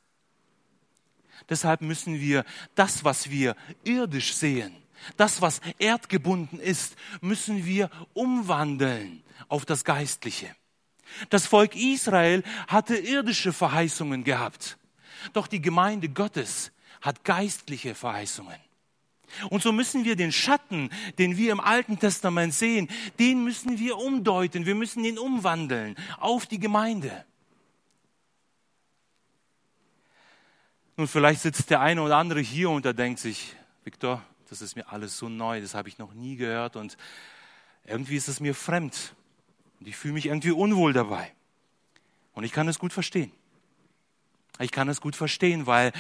Deshalb 1.49 1.83
müssen 1.83 2.21
wir 2.21 2.45
das, 2.75 3.05
was 3.05 3.29
wir 3.29 3.55
irdisch 3.85 4.35
sehen, 4.35 4.75
das, 5.17 5.43
was 5.43 5.61
erdgebunden 5.79 6.59
ist, 6.59 6.97
müssen 7.21 7.67
wir 7.67 7.91
umwandeln 8.15 9.23
auf 9.49 9.67
das 9.67 9.85
Geistliche. 9.85 10.55
Das 11.29 11.47
Volk 11.47 11.77
Israel 11.77 12.43
hatte 12.67 12.97
irdische 12.97 13.53
Verheißungen 13.53 14.25
gehabt, 14.25 14.79
doch 15.35 15.47
die 15.47 15.61
Gemeinde 15.61 16.09
Gottes 16.09 16.73
hat 17.03 17.25
geistliche 17.25 17.95
Verheißungen. 17.95 18.57
Und 19.51 19.63
so 19.63 19.73
müssen 19.73 20.05
wir 20.05 20.17
den 20.17 20.33
Schatten, 20.33 20.91
den 21.19 21.37
wir 21.37 21.53
im 21.53 21.61
Alten 21.61 21.99
Testament 21.99 22.55
sehen, 22.55 22.89
den 23.19 23.45
müssen 23.45 23.79
wir 23.79 23.97
umdeuten, 23.99 24.67
wir 24.67 24.75
müssen 24.75 25.05
ihn 25.05 25.19
umwandeln 25.19 25.97
auf 26.19 26.47
die 26.47 26.59
Gemeinde. 26.59 27.25
Nun, 30.97 31.09
vielleicht 31.09 31.41
sitzt 31.41 31.71
der 31.71 31.81
eine 31.81 32.03
oder 32.03 32.17
andere 32.17 32.41
hier 32.41 32.71
und 32.71 32.87
er 32.87 32.95
denkt 32.95 33.19
sich, 33.19 33.57
Viktor, 33.83 34.23
das 34.49 34.63
ist 34.63 34.77
mir 34.77 34.89
alles 34.93 35.19
so 35.19 35.29
neu, 35.29 35.61
das 35.61 35.75
habe 35.75 35.89
ich 35.89 35.99
noch 35.99 36.15
nie 36.15 36.37
gehört 36.37 36.77
und 36.77 36.97
irgendwie 37.85 38.17
ist 38.17 38.29
es 38.29 38.39
mir 38.39 38.55
fremd 38.55 39.15
und 39.81 39.89
ich 39.89 39.97
fühle 39.97 40.15
mich 40.15 40.27
irgendwie 40.27 40.53
unwohl 40.53 40.93
dabei. 40.93 41.33
Und 42.33 42.45
ich 42.45 42.53
kann 42.53 42.69
es 42.69 42.79
gut 42.79 42.93
verstehen. 42.93 43.33
Ich 44.61 44.71
kann 44.71 44.89
es 44.89 45.01
gut 45.01 45.17
verstehen, 45.17 45.67
weil 45.67 45.93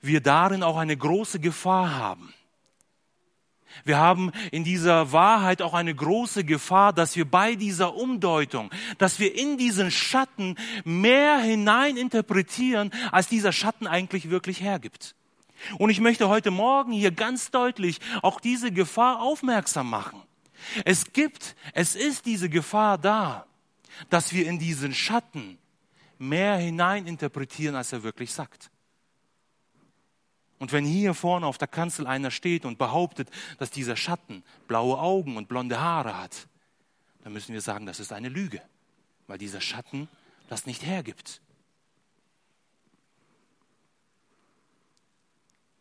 wir 0.00 0.20
darin 0.20 0.62
auch 0.62 0.76
eine 0.76 0.96
große 0.96 1.40
Gefahr 1.40 1.96
haben. 1.96 2.32
Wir 3.84 3.98
haben 3.98 4.32
in 4.50 4.64
dieser 4.64 5.12
Wahrheit 5.12 5.62
auch 5.62 5.74
eine 5.74 5.94
große 5.94 6.44
Gefahr, 6.44 6.92
dass 6.92 7.16
wir 7.16 7.24
bei 7.24 7.54
dieser 7.54 7.94
Umdeutung, 7.94 8.70
dass 8.98 9.18
wir 9.18 9.34
in 9.34 9.58
diesen 9.58 9.90
Schatten 9.90 10.56
mehr 10.84 11.38
hinein 11.38 11.96
interpretieren, 11.96 12.90
als 13.12 13.28
dieser 13.28 13.52
Schatten 13.52 13.86
eigentlich 13.86 14.30
wirklich 14.30 14.60
hergibt. 14.60 15.14
Und 15.78 15.90
ich 15.90 16.00
möchte 16.00 16.28
heute 16.28 16.50
Morgen 16.50 16.92
hier 16.92 17.10
ganz 17.10 17.50
deutlich 17.50 17.98
auch 18.22 18.40
diese 18.40 18.72
Gefahr 18.72 19.20
aufmerksam 19.20 19.88
machen. 19.88 20.22
Es 20.84 21.12
gibt, 21.12 21.56
es 21.72 21.94
ist 21.94 22.26
diese 22.26 22.48
Gefahr 22.48 22.98
da, 22.98 23.46
dass 24.10 24.32
wir 24.32 24.46
in 24.46 24.58
diesen 24.58 24.94
Schatten 24.94 25.58
mehr 26.18 26.56
hinein 26.56 27.06
interpretieren, 27.06 27.74
als 27.74 27.92
er 27.92 28.02
wirklich 28.02 28.32
sagt. 28.32 28.70
Und 30.58 30.72
wenn 30.72 30.84
hier 30.84 31.12
vorne 31.14 31.46
auf 31.46 31.58
der 31.58 31.68
Kanzel 31.68 32.06
einer 32.06 32.30
steht 32.30 32.64
und 32.64 32.78
behauptet, 32.78 33.30
dass 33.58 33.70
dieser 33.70 33.96
Schatten 33.96 34.42
blaue 34.68 34.98
Augen 34.98 35.36
und 35.36 35.48
blonde 35.48 35.80
Haare 35.80 36.16
hat, 36.16 36.48
dann 37.22 37.32
müssen 37.32 37.52
wir 37.52 37.60
sagen, 37.60 37.86
das 37.86 38.00
ist 38.00 38.12
eine 38.12 38.28
Lüge, 38.28 38.62
weil 39.26 39.38
dieser 39.38 39.60
Schatten 39.60 40.08
das 40.48 40.64
nicht 40.64 40.86
hergibt. 40.86 41.42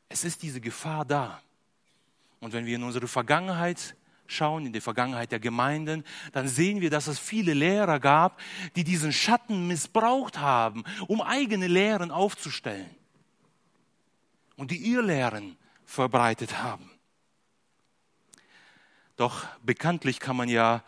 Es 0.10 0.24
ist 0.24 0.44
diese 0.44 0.60
Gefahr 0.60 1.06
da. 1.06 1.42
Und 2.40 2.54
wenn 2.54 2.66
wir 2.66 2.76
in 2.76 2.84
unsere 2.84 3.08
Vergangenheit 3.08 3.96
schauen, 4.28 4.66
in 4.66 4.74
die 4.74 4.82
Vergangenheit 4.82 5.32
der 5.32 5.40
Gemeinden, 5.40 6.04
dann 6.34 6.48
sehen 6.48 6.82
wir, 6.82 6.90
dass 6.90 7.08
es 7.08 7.20
viele 7.20 7.54
Lehrer 7.54 8.00
gab, 8.00 8.40
die 8.76 8.84
diesen 8.84 9.14
Schatten 9.14 9.68
missbraucht 9.68 10.40
haben, 10.40 10.84
um 11.08 11.22
eigene 11.22 11.68
Lehren 11.68 12.12
aufzustellen 12.12 12.90
und 14.56 14.72
die 14.72 14.91
Irrlehren 14.91 15.58
verbreitet 15.86 16.62
haben. 16.62 16.89
Doch 19.15 19.46
bekanntlich 19.63 20.20
kann 20.20 20.36
man 20.36 20.50
ja 20.50 20.84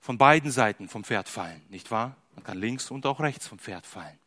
von 0.00 0.18
beiden 0.18 0.50
Seiten 0.50 0.88
vom 0.88 1.04
Pferd 1.04 1.28
fallen, 1.28 1.62
nicht 1.68 1.90
wahr? 1.90 2.16
Man 2.34 2.44
kann 2.44 2.58
links 2.58 2.90
und 2.90 3.06
auch 3.06 3.20
rechts 3.20 3.46
vom 3.46 3.58
Pferd 3.58 3.86
fallen. 3.86 4.18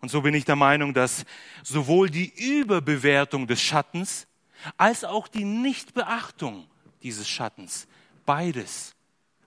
Und 0.00 0.10
so 0.10 0.22
bin 0.22 0.34
ich 0.34 0.44
der 0.44 0.56
Meinung, 0.56 0.94
dass 0.94 1.24
sowohl 1.62 2.08
die 2.08 2.32
Überbewertung 2.34 3.46
des 3.46 3.60
Schattens 3.60 4.26
als 4.76 5.04
auch 5.04 5.28
die 5.28 5.44
Nichtbeachtung 5.44 6.66
dieses 7.02 7.28
Schattens 7.28 7.86
beides 8.24 8.94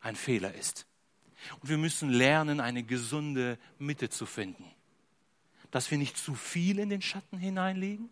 ein 0.01 0.15
Fehler 0.15 0.53
ist. 0.53 0.85
Und 1.59 1.69
wir 1.69 1.77
müssen 1.77 2.09
lernen, 2.09 2.59
eine 2.59 2.83
gesunde 2.83 3.57
Mitte 3.77 4.09
zu 4.09 4.25
finden 4.25 4.72
dass 5.73 5.89
wir 5.89 5.97
nicht 5.97 6.19
zu 6.19 6.35
viel 6.35 6.77
in 6.77 6.89
den 6.89 7.01
Schatten 7.01 7.39
hineinlegen 7.39 8.07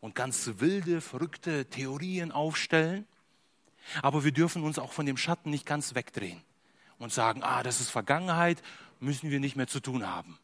und 0.00 0.14
ganz 0.14 0.50
wilde, 0.56 1.02
verrückte 1.02 1.66
Theorien 1.66 2.32
aufstellen. 2.32 3.06
Aber 4.00 4.24
wir 4.24 4.32
dürfen 4.32 4.62
uns 4.62 4.78
auch 4.78 4.92
von 4.92 5.04
dem 5.04 5.18
Schatten 5.18 5.50
nicht 5.50 5.66
ganz 5.66 5.94
wegdrehen 5.94 6.40
und 6.98 7.12
sagen, 7.12 7.42
ah, 7.42 7.62
das 7.62 7.82
ist 7.82 7.90
Vergangenheit, 7.90 8.62
müssen 9.00 9.30
wir 9.30 9.38
nicht 9.38 9.54
mehr 9.54 9.66
zu 9.66 9.80
tun 9.80 10.06
haben. 10.06 10.38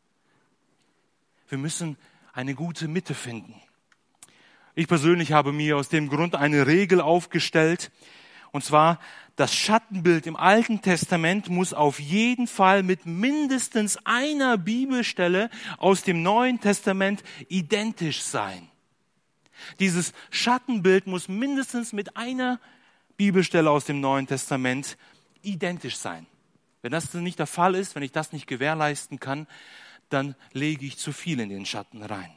Wir 1.49 1.57
müssen 1.57 1.97
eine 2.35 2.55
gute 2.55 2.89
Mitte 2.89 3.15
finden. 3.15 3.55
Ich 4.75 4.87
persönlich 4.87 5.33
habe 5.33 5.51
mir 5.51 5.79
aus 5.79 5.89
dem 5.89 6.11
Grund 6.11 6.35
eine 6.35 6.67
Regel 6.67 7.01
aufgestellt, 7.01 7.91
und 8.55 8.63
zwar, 8.63 9.01
das 9.35 9.53
Schattenbild 9.53 10.29
im 10.29 10.37
Alten 10.37 10.81
Testament 10.81 11.49
muss 11.49 11.75
auf 11.75 11.99
jeden 11.99 12.47
Fall 12.47 12.85
mit 12.85 13.05
mindestens 13.05 13.99
einer 14.07 14.57
Bibelstelle 14.59 15.51
aus 15.79 16.05
dem 16.05 16.23
Neuen 16.23 16.61
Testament 16.61 17.25
identisch 17.49 18.23
sein. 18.23 18.69
Dieses 19.81 20.13
Schattenbild 20.31 21.09
muss 21.09 21.27
mindestens 21.27 21.93
mit 21.93 22.17
einer 22.17 22.61
Bibelstelle 23.17 23.69
aus 23.69 23.87
dem 23.87 24.01
Neuen 24.01 24.29
Testament 24.29 24.97
identisch 25.43 25.97
sein. 25.97 26.25
Wenn 26.81 26.93
das 26.93 27.13
nicht 27.13 27.41
der 27.41 27.49
Fall 27.49 27.75
ist, 27.75 27.97
wenn 27.97 28.05
ich 28.05 28.13
das 28.13 28.33
nicht 28.33 28.47
gewährleisten 28.47 29.19
kann, 29.19 29.49
dann 30.11 30.37
lege 30.53 30.87
ich 30.87 30.97
zu 30.97 31.11
viel 31.11 31.41
in 31.41 31.49
den 31.49 31.67
Schatten 31.67 32.05
rein. 32.05 32.31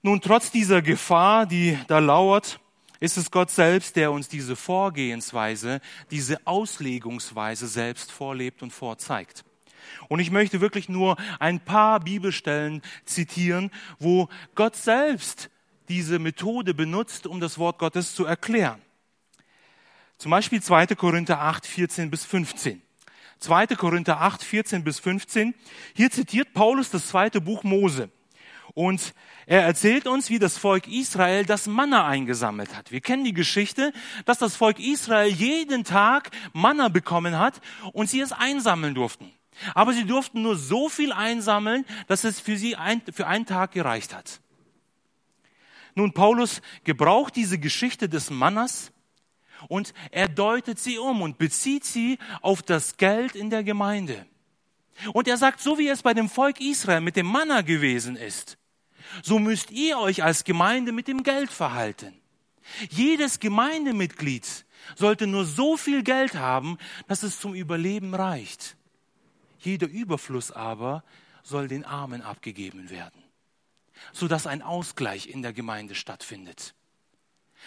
Nun, 0.00 0.22
trotz 0.22 0.50
dieser 0.50 0.80
Gefahr, 0.80 1.44
die 1.44 1.78
da 1.88 1.98
lauert, 1.98 2.58
ist 3.00 3.16
es 3.16 3.30
Gott 3.30 3.50
selbst, 3.50 3.96
der 3.96 4.12
uns 4.12 4.28
diese 4.28 4.56
Vorgehensweise, 4.56 5.80
diese 6.10 6.46
Auslegungsweise 6.46 7.66
selbst 7.66 8.12
vorlebt 8.12 8.62
und 8.62 8.72
vorzeigt. 8.72 9.44
Und 10.08 10.20
ich 10.20 10.30
möchte 10.30 10.60
wirklich 10.60 10.88
nur 10.88 11.16
ein 11.38 11.60
paar 11.60 12.00
Bibelstellen 12.00 12.82
zitieren, 13.04 13.70
wo 13.98 14.28
Gott 14.54 14.76
selbst 14.76 15.50
diese 15.88 16.18
Methode 16.18 16.74
benutzt, 16.74 17.26
um 17.26 17.40
das 17.40 17.58
Wort 17.58 17.78
Gottes 17.78 18.14
zu 18.14 18.24
erklären. 18.24 18.80
Zum 20.18 20.30
Beispiel 20.30 20.62
2. 20.62 20.86
Korinther 20.88 21.40
8, 21.40 21.66
14 21.66 22.10
bis 22.10 22.24
15. 22.24 22.82
2. 23.38 23.66
Korinther 23.68 24.20
8, 24.20 24.42
14 24.42 24.82
bis 24.82 24.98
15. 24.98 25.54
Hier 25.94 26.10
zitiert 26.10 26.54
Paulus 26.54 26.90
das 26.90 27.08
zweite 27.08 27.40
Buch 27.40 27.62
Mose. 27.64 28.10
Und 28.76 29.14
er 29.46 29.62
erzählt 29.62 30.06
uns, 30.06 30.28
wie 30.28 30.38
das 30.38 30.58
Volk 30.58 30.86
Israel 30.86 31.46
das 31.46 31.66
Manna 31.66 32.06
eingesammelt 32.06 32.76
hat. 32.76 32.92
Wir 32.92 33.00
kennen 33.00 33.24
die 33.24 33.32
Geschichte, 33.32 33.90
dass 34.26 34.36
das 34.36 34.54
Volk 34.54 34.78
Israel 34.78 35.32
jeden 35.32 35.82
Tag 35.82 36.30
Manna 36.52 36.88
bekommen 36.88 37.38
hat 37.38 37.62
und 37.94 38.10
sie 38.10 38.20
es 38.20 38.32
einsammeln 38.32 38.94
durften. 38.94 39.32
Aber 39.74 39.94
sie 39.94 40.04
durften 40.04 40.42
nur 40.42 40.58
so 40.58 40.90
viel 40.90 41.10
einsammeln, 41.10 41.86
dass 42.06 42.24
es 42.24 42.38
für 42.38 42.58
sie 42.58 42.76
ein, 42.76 43.00
für 43.14 43.26
einen 43.26 43.46
Tag 43.46 43.72
gereicht 43.72 44.14
hat. 44.14 44.40
Nun, 45.94 46.12
Paulus 46.12 46.60
gebraucht 46.84 47.34
diese 47.34 47.58
Geschichte 47.58 48.10
des 48.10 48.28
Mannas 48.28 48.92
und 49.68 49.94
er 50.10 50.28
deutet 50.28 50.78
sie 50.78 50.98
um 50.98 51.22
und 51.22 51.38
bezieht 51.38 51.86
sie 51.86 52.18
auf 52.42 52.60
das 52.60 52.98
Geld 52.98 53.36
in 53.36 53.48
der 53.48 53.64
Gemeinde. 53.64 54.26
Und 55.14 55.28
er 55.28 55.38
sagt, 55.38 55.60
so 55.60 55.78
wie 55.78 55.88
es 55.88 56.02
bei 56.02 56.12
dem 56.12 56.28
Volk 56.28 56.60
Israel 56.60 57.00
mit 57.00 57.16
dem 57.16 57.26
Manna 57.26 57.62
gewesen 57.62 58.16
ist, 58.16 58.58
so 59.22 59.38
müsst 59.38 59.70
ihr 59.70 59.98
euch 59.98 60.22
als 60.22 60.44
Gemeinde 60.44 60.92
mit 60.92 61.08
dem 61.08 61.22
Geld 61.22 61.50
verhalten. 61.50 62.14
Jedes 62.90 63.38
Gemeindemitglied 63.38 64.64
sollte 64.96 65.26
nur 65.26 65.44
so 65.44 65.76
viel 65.76 66.02
Geld 66.02 66.34
haben, 66.34 66.78
dass 67.08 67.22
es 67.22 67.40
zum 67.40 67.54
Überleben 67.54 68.14
reicht. 68.14 68.76
Jeder 69.58 69.88
Überfluss 69.88 70.50
aber 70.50 71.04
soll 71.42 71.68
den 71.68 71.84
Armen 71.84 72.22
abgegeben 72.22 72.90
werden, 72.90 73.22
sodass 74.12 74.46
ein 74.46 74.62
Ausgleich 74.62 75.28
in 75.28 75.42
der 75.42 75.52
Gemeinde 75.52 75.94
stattfindet, 75.94 76.74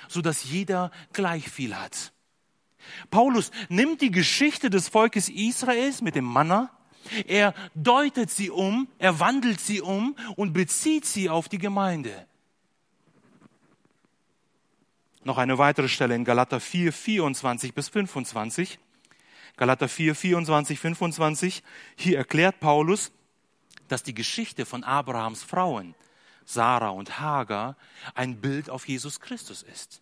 sodass 0.08 0.44
jeder 0.44 0.92
gleich 1.14 1.50
viel 1.50 1.76
hat. 1.76 2.14
Paulus 3.10 3.52
nimmt 3.68 4.02
die 4.02 4.12
Geschichte 4.12 4.70
des 4.70 4.88
Volkes 4.88 5.30
Israels 5.30 6.02
mit 6.02 6.16
dem 6.16 6.26
Manna 6.26 6.72
er 7.28 7.54
deutet 7.76 8.30
sie 8.30 8.50
um, 8.50 8.88
er 8.98 9.20
wandelt 9.20 9.60
sie 9.60 9.82
um 9.82 10.16
und 10.36 10.54
bezieht 10.54 11.06
sie 11.06 11.30
auf 11.30 11.50
die 11.50 11.58
Gemeinde. 11.58 12.28
noch 15.30 15.38
eine 15.38 15.60
weitere 15.60 15.88
Stelle 15.88 16.16
in 16.16 16.26
Galater 16.26 16.60
4, 16.60 16.92
24 16.92 17.76
bis 17.76 17.90
25. 17.90 18.80
Galater 19.58 19.88
4, 19.88 20.16
24, 20.16 20.80
25. 20.80 21.64
Hier 21.96 22.18
erklärt 22.18 22.60
Paulus, 22.60 23.12
dass 23.88 24.02
die 24.02 24.16
Geschichte 24.16 24.66
von 24.66 24.84
Abrahams 24.84 25.44
Frauen, 25.44 25.94
Sarah 26.46 26.90
und 26.90 27.20
Hagar, 27.20 27.76
ein 28.16 28.42
Bild 28.42 28.72
auf 28.72 28.88
Jesus 28.88 29.20
Christus 29.20 29.62
ist. 29.62 30.02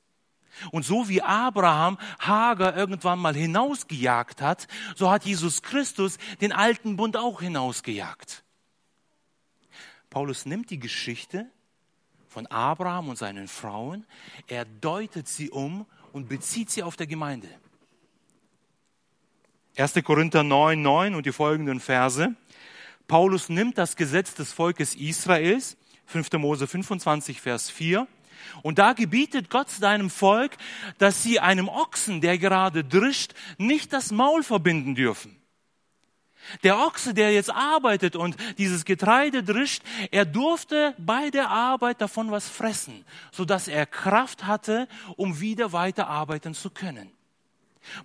Und 0.72 0.84
so 0.84 1.10
wie 1.10 1.22
Abraham 1.22 1.98
Hagar 2.20 2.76
irgendwann 2.76 3.20
mal 3.20 3.36
hinausgejagt 3.36 4.42
hat, 4.42 4.68
so 4.96 5.10
hat 5.10 5.26
Jesus 5.26 5.62
Christus 5.62 6.18
den 6.42 6.52
alten 6.52 6.96
Bund 6.96 7.18
auch 7.18 7.42
hinausgejagt. 7.42 8.44
Paulus 10.10 10.46
nimmt 10.46 10.70
die 10.70 10.80
Geschichte 10.80 11.50
von 12.28 12.48
Abraham 12.48 13.10
und 13.10 13.18
seinen 13.18 13.48
Frauen, 13.48 14.06
er 14.48 14.66
deutet 14.66 15.28
sie 15.28 15.50
um 15.50 15.86
und 16.14 16.30
bezieht 16.30 16.70
sie 16.70 16.84
auf 16.84 16.96
der 16.96 17.08
Gemeinde. 17.08 17.50
1. 19.78 19.94
Korinther 20.04 20.44
9, 20.44 20.82
9 20.82 21.16
und 21.16 21.26
die 21.26 21.32
folgenden 21.32 21.80
Verse. 21.80 22.36
Paulus 23.08 23.48
nimmt 23.48 23.78
das 23.78 23.96
Gesetz 23.96 24.34
des 24.34 24.52
Volkes 24.52 24.96
Israels, 24.96 25.78
5. 26.08 26.34
Mose 26.34 26.68
25, 26.68 27.40
Vers 27.42 27.70
4, 27.70 28.08
und 28.64 28.80
da 28.80 28.94
gebietet 28.94 29.50
Gott 29.50 29.70
seinem 29.70 30.10
Volk, 30.10 30.58
dass 30.98 31.24
sie 31.24 31.40
einem 31.40 31.68
Ochsen, 31.70 32.22
der 32.22 32.38
gerade 32.38 32.84
drischt, 32.84 33.34
nicht 33.58 33.94
das 33.94 34.12
Maul 34.12 34.44
verbinden 34.44 34.96
dürfen. 34.96 35.38
Der 36.64 36.80
Ochse, 36.80 37.14
der 37.14 37.34
jetzt 37.34 37.52
arbeitet 37.52 38.16
und 38.16 38.38
dieses 38.58 38.86
Getreide 38.86 39.44
drischt, 39.44 39.84
er 40.12 40.26
durfte 40.26 40.96
bei 40.98 41.30
der 41.30 41.50
Arbeit 41.50 42.02
davon 42.02 42.32
was 42.32 42.48
fressen, 42.48 43.06
sodass 43.32 43.68
er 43.68 43.86
Kraft 43.86 44.46
hatte, 44.46 44.88
um 45.18 45.40
wieder 45.42 45.74
weiter 45.74 46.08
arbeiten 46.08 46.54
zu 46.54 46.70
können. 46.70 47.12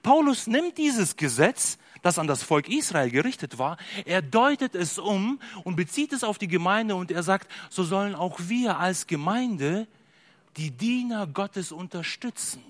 Paulus 0.03 0.47
nimmt 0.47 0.79
dieses 0.79 1.16
Gesetz, 1.16 1.79
das 2.03 2.18
an 2.18 2.27
das 2.27 2.42
Volk 2.42 2.68
Israel 2.68 3.11
gerichtet 3.11 3.59
war, 3.59 3.77
er 4.05 4.23
deutet 4.23 4.75
es 4.75 4.99
um 4.99 5.40
und 5.64 5.77
bezieht 5.77 6.12
es 6.12 6.25
auf 6.25 6.38
die 6.38 6.49
Gemeinde 6.49 6.95
und 6.95 7.11
er 7.11 7.23
sagt, 7.23 7.51
so 7.71 7.85
sollen 7.85 8.14
auch 8.14 8.38
wir 8.40 8.79
als 8.79 9.07
Gemeinde 9.07 9.87
die 10.57 10.71
Diener 10.71 11.27
Gottes 11.27 11.73
unterstützen. 11.73 12.62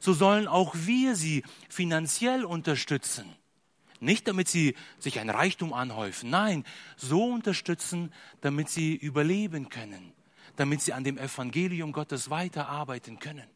So 0.00 0.12
sollen 0.12 0.46
auch 0.46 0.74
wir 0.74 1.16
sie 1.16 1.44
finanziell 1.68 2.44
unterstützen. 2.44 3.34
Nicht 4.00 4.28
damit 4.28 4.48
sie 4.48 4.74
sich 4.98 5.18
ein 5.18 5.30
Reichtum 5.30 5.72
anhäufen, 5.72 6.28
nein, 6.28 6.64
so 6.96 7.24
unterstützen, 7.24 8.12
damit 8.42 8.68
sie 8.68 8.94
überleben 8.94 9.70
können, 9.70 10.12
damit 10.56 10.82
sie 10.82 10.92
an 10.92 11.04
dem 11.04 11.16
Evangelium 11.16 11.92
Gottes 11.92 12.28
weiterarbeiten 12.28 13.18
können. 13.18 13.48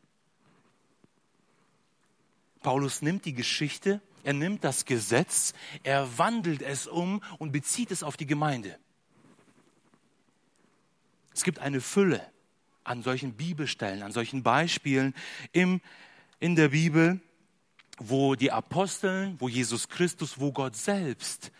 Paulus 2.62 3.02
nimmt 3.02 3.24
die 3.24 3.34
Geschichte, 3.34 4.00
er 4.24 4.32
nimmt 4.32 4.64
das 4.64 4.84
Gesetz, 4.84 5.52
er 5.82 6.18
wandelt 6.18 6.62
es 6.62 6.86
um 6.86 7.22
und 7.38 7.52
bezieht 7.52 7.90
es 7.90 8.02
auf 8.02 8.16
die 8.16 8.26
Gemeinde. 8.26 8.78
Es 11.34 11.44
gibt 11.44 11.58
eine 11.58 11.80
Fülle 11.80 12.26
an 12.88 13.02
solchen 13.02 13.34
Bibelstellen, 13.34 14.02
an 14.02 14.12
solchen 14.12 14.42
Beispielen 14.42 15.14
im, 15.52 15.80
in 16.40 16.56
der 16.56 16.68
Bibel, 16.68 17.20
wo 17.98 18.34
die 18.34 18.50
Aposteln, 18.50 19.36
wo 19.38 19.48
Jesus 19.48 19.88
Christus, 19.88 20.40
wo 20.40 20.52
Gott 20.52 20.76
selbst 20.76 21.52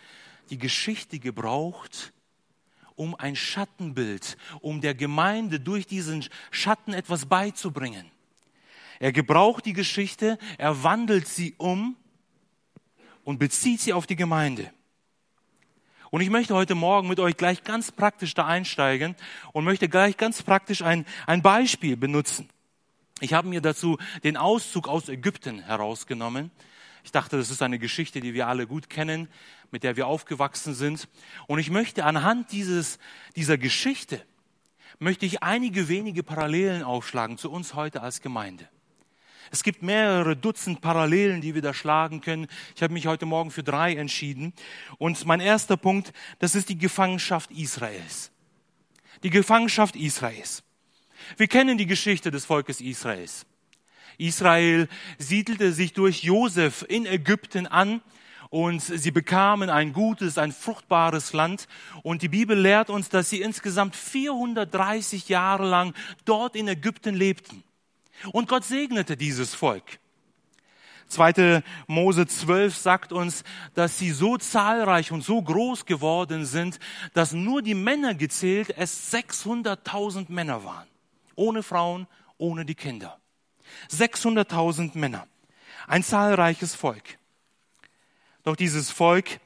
die 0.51 0.59
Geschichte 0.59 1.19
gebraucht, 1.19 2.13
um 2.95 3.15
ein 3.15 3.37
Schattenbild, 3.37 4.37
um 4.61 4.81
der 4.81 4.95
Gemeinde 4.95 5.61
durch 5.61 5.87
diesen 5.87 6.25
Schatten 6.51 6.95
etwas 6.95 7.27
beizubringen. 7.27 8.11
Er 8.99 9.13
gebraucht 9.13 9.67
die 9.67 9.75
Geschichte, 9.75 10.39
er 10.57 10.83
wandelt 10.83 11.29
sie 11.29 11.55
um 11.59 11.97
und 13.23 13.39
bezieht 13.39 13.81
sie 13.81 13.93
auf 13.93 14.07
die 14.07 14.17
Gemeinde. 14.17 14.73
Und 16.11 16.23
ich 16.23 16.31
möchte 16.31 16.55
heute 16.55 16.75
Morgen 16.75 17.09
mit 17.09 17.21
euch 17.21 17.37
gleich 17.37 17.65
ganz 17.65 17.93
praktisch 17.93 18.35
da 18.35 18.47
einsteigen 18.47 19.15
und 19.53 19.65
möchte 19.65 19.89
gleich 19.89 20.17
ganz 20.17 20.43
praktisch 20.43 20.83
ein, 20.83 21.05
ein 21.27 21.43
Beispiel 21.43 21.97
benutzen. 21.97 22.49
Ich 23.21 23.35
habe 23.35 23.49
mir 23.49 23.61
dazu 23.61 23.99
den 24.25 24.37
Auszug 24.37 24.89
aus 24.89 25.09
Ägypten 25.09 25.61
herausgenommen. 25.61 26.51
Ich 27.05 27.13
dachte, 27.13 27.37
das 27.37 27.51
ist 27.51 27.63
eine 27.63 27.79
Geschichte, 27.79 28.21
die 28.21 28.33
wir 28.33 28.47
alle 28.47 28.67
gut 28.67 28.89
kennen, 28.89 29.29
mit 29.71 29.83
der 29.83 29.97
wir 29.97 30.07
aufgewachsen 30.07 30.75
sind. 30.75 31.09
Und 31.47 31.59
ich 31.59 31.71
möchte 31.71 32.05
anhand 32.05 32.53
dieses, 32.53 32.99
dieser 33.37 33.59
Geschichte, 33.59 34.25
möchte 34.99 35.27
ich 35.27 35.43
einige 35.43 35.89
wenige 35.89 36.23
Parallelen 36.23 36.83
aufschlagen 36.83 37.39
zu 37.39 37.51
uns 37.51 37.75
heute 37.75 38.03
als 38.03 38.21
Gemeinde. 38.21 38.69
Es 39.51 39.63
gibt 39.63 39.83
mehrere 39.83 40.37
Dutzend 40.37 40.81
Parallelen, 40.81 41.41
die 41.41 41.55
wir 41.55 41.63
da 41.63 41.73
schlagen 41.73 42.21
können. 42.21 42.47
Ich 42.77 42.83
habe 42.83 42.93
mich 42.93 43.07
heute 43.07 43.27
Morgen 43.27 43.51
für 43.51 43.63
drei 43.63 43.95
entschieden. 43.95 44.53
Und 44.99 45.25
mein 45.27 45.41
erster 45.41 45.77
Punkt, 45.77 46.13
das 46.39 46.55
ist 46.55 46.69
die 46.69 46.79
Gefangenschaft 46.79 47.51
Israels. 47.51 48.31
Die 49.23 49.31
Gefangenschaft 49.31 49.97
Israels. 49.97 50.63
Wir 51.37 51.49
kennen 51.49 51.79
die 51.79 51.87
Geschichte 51.87 52.31
des 52.31 52.45
Volkes 52.45 52.81
Israels. 52.81 53.47
Israel 54.19 54.89
siedelte 55.19 55.73
sich 55.73 55.93
durch 55.93 56.23
Josef 56.23 56.85
in 56.89 57.07
Ägypten 57.07 57.67
an 57.67 58.03
und 58.51 58.81
sie 58.81 59.11
bekamen 59.11 59.71
ein 59.71 59.93
gutes, 59.93 60.39
ein 60.39 60.53
fruchtbares 60.53 61.33
Land. 61.33 61.69
Und 62.03 62.23
die 62.23 62.29
Bibel 62.29 62.59
lehrt 62.59 62.91
uns, 62.91 63.09
dass 63.09 63.31
sie 63.31 63.41
insgesamt 63.41 63.95
430 63.95 65.29
Jahre 65.29 65.69
lang 65.69 65.95
dort 66.25 66.57
in 66.57 66.67
Ägypten 66.69 67.15
lebten. 67.15 67.63
Und 68.33 68.49
Gott 68.49 68.65
segnete 68.65 69.17
dieses 69.17 69.55
Volk. 69.55 69.99
2. 71.09 71.63
Mose 71.87 72.27
12 72.27 72.77
sagt 72.77 73.13
uns, 73.13 73.43
dass 73.75 73.99
sie 73.99 74.11
so 74.11 74.37
zahlreich 74.37 75.11
und 75.11 75.23
so 75.23 75.41
groß 75.43 75.87
geworden 75.87 76.45
sind, 76.45 76.79
dass 77.15 77.33
nur 77.33 77.63
die 77.63 77.75
Männer 77.75 78.15
gezählt 78.15 78.75
es 78.77 79.13
600.000 79.13 80.31
Männer 80.31 80.65
waren. 80.65 80.87
Ohne 81.35 81.63
Frauen, 81.63 82.07
ohne 82.37 82.65
die 82.65 82.75
Kinder. 82.75 83.19
600.000 83.91 84.99
Männer. 84.99 85.27
Ein 85.87 86.03
zahlreiches 86.03 86.75
Volk. 86.75 87.19
Doch 88.43 88.57
dieses 88.57 88.91
Volk 88.91 89.41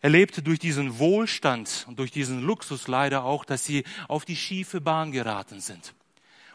erlebte 0.00 0.42
durch 0.42 0.58
diesen 0.58 0.98
Wohlstand 0.98 1.86
und 1.88 1.98
durch 1.98 2.10
diesen 2.10 2.42
Luxus 2.42 2.86
leider 2.86 3.24
auch, 3.24 3.44
dass 3.44 3.64
sie 3.64 3.84
auf 4.08 4.24
die 4.24 4.36
schiefe 4.36 4.80
Bahn 4.80 5.10
geraten 5.10 5.60
sind 5.60 5.94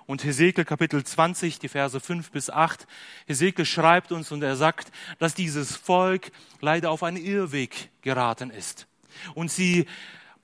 und 0.05 0.23
Hesekiel 0.23 0.65
Kapitel 0.65 1.03
20, 1.03 1.59
die 1.59 1.67
Verse 1.67 1.99
5 1.99 2.31
bis 2.31 2.49
8. 2.49 2.87
Hesekiel 3.27 3.65
schreibt 3.65 4.11
uns 4.11 4.31
und 4.31 4.41
er 4.43 4.55
sagt, 4.55 4.91
dass 5.19 5.33
dieses 5.33 5.75
Volk 5.75 6.31
leider 6.59 6.91
auf 6.91 7.03
einen 7.03 7.17
Irrweg 7.17 7.89
geraten 8.01 8.49
ist. 8.49 8.87
Und 9.35 9.51
sie 9.51 9.85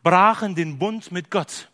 brachen 0.04 0.56
den 0.56 0.78
Bund 0.78 1.12
mit 1.12 1.32
Gott. 1.32 1.70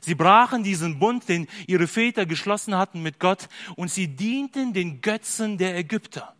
Sie 0.00 0.14
brachen 0.14 0.62
diesen 0.62 0.98
Bund, 0.98 1.28
den 1.28 1.46
ihre 1.66 1.86
Väter 1.86 2.26
geschlossen 2.26 2.76
hatten 2.76 3.02
mit 3.02 3.18
Gott, 3.18 3.48
und 3.76 3.90
sie 3.90 4.08
dienten 4.08 4.72
den 4.72 5.00
Götzen 5.00 5.58
der 5.58 5.76
Ägypter. 5.76 6.34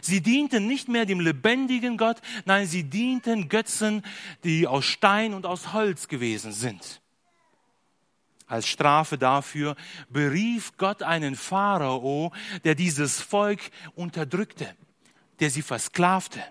Sie 0.00 0.20
dienten 0.20 0.68
nicht 0.68 0.88
mehr 0.88 1.06
dem 1.06 1.20
lebendigen 1.20 1.96
Gott, 1.96 2.18
nein, 2.44 2.66
sie 2.66 2.84
dienten 2.84 3.48
Götzen, 3.48 4.02
die 4.44 4.66
aus 4.66 4.84
Stein 4.84 5.34
und 5.34 5.44
aus 5.44 5.72
Holz 5.72 6.06
gewesen 6.06 6.52
sind. 6.52 7.00
Als 8.52 8.68
Strafe 8.68 9.16
dafür 9.16 9.76
berief 10.10 10.76
Gott 10.76 11.02
einen 11.02 11.36
Pharao, 11.36 12.32
der 12.64 12.74
dieses 12.74 13.18
Volk 13.18 13.60
unterdrückte, 13.94 14.76
der 15.40 15.48
sie 15.48 15.62
versklavte. 15.62 16.44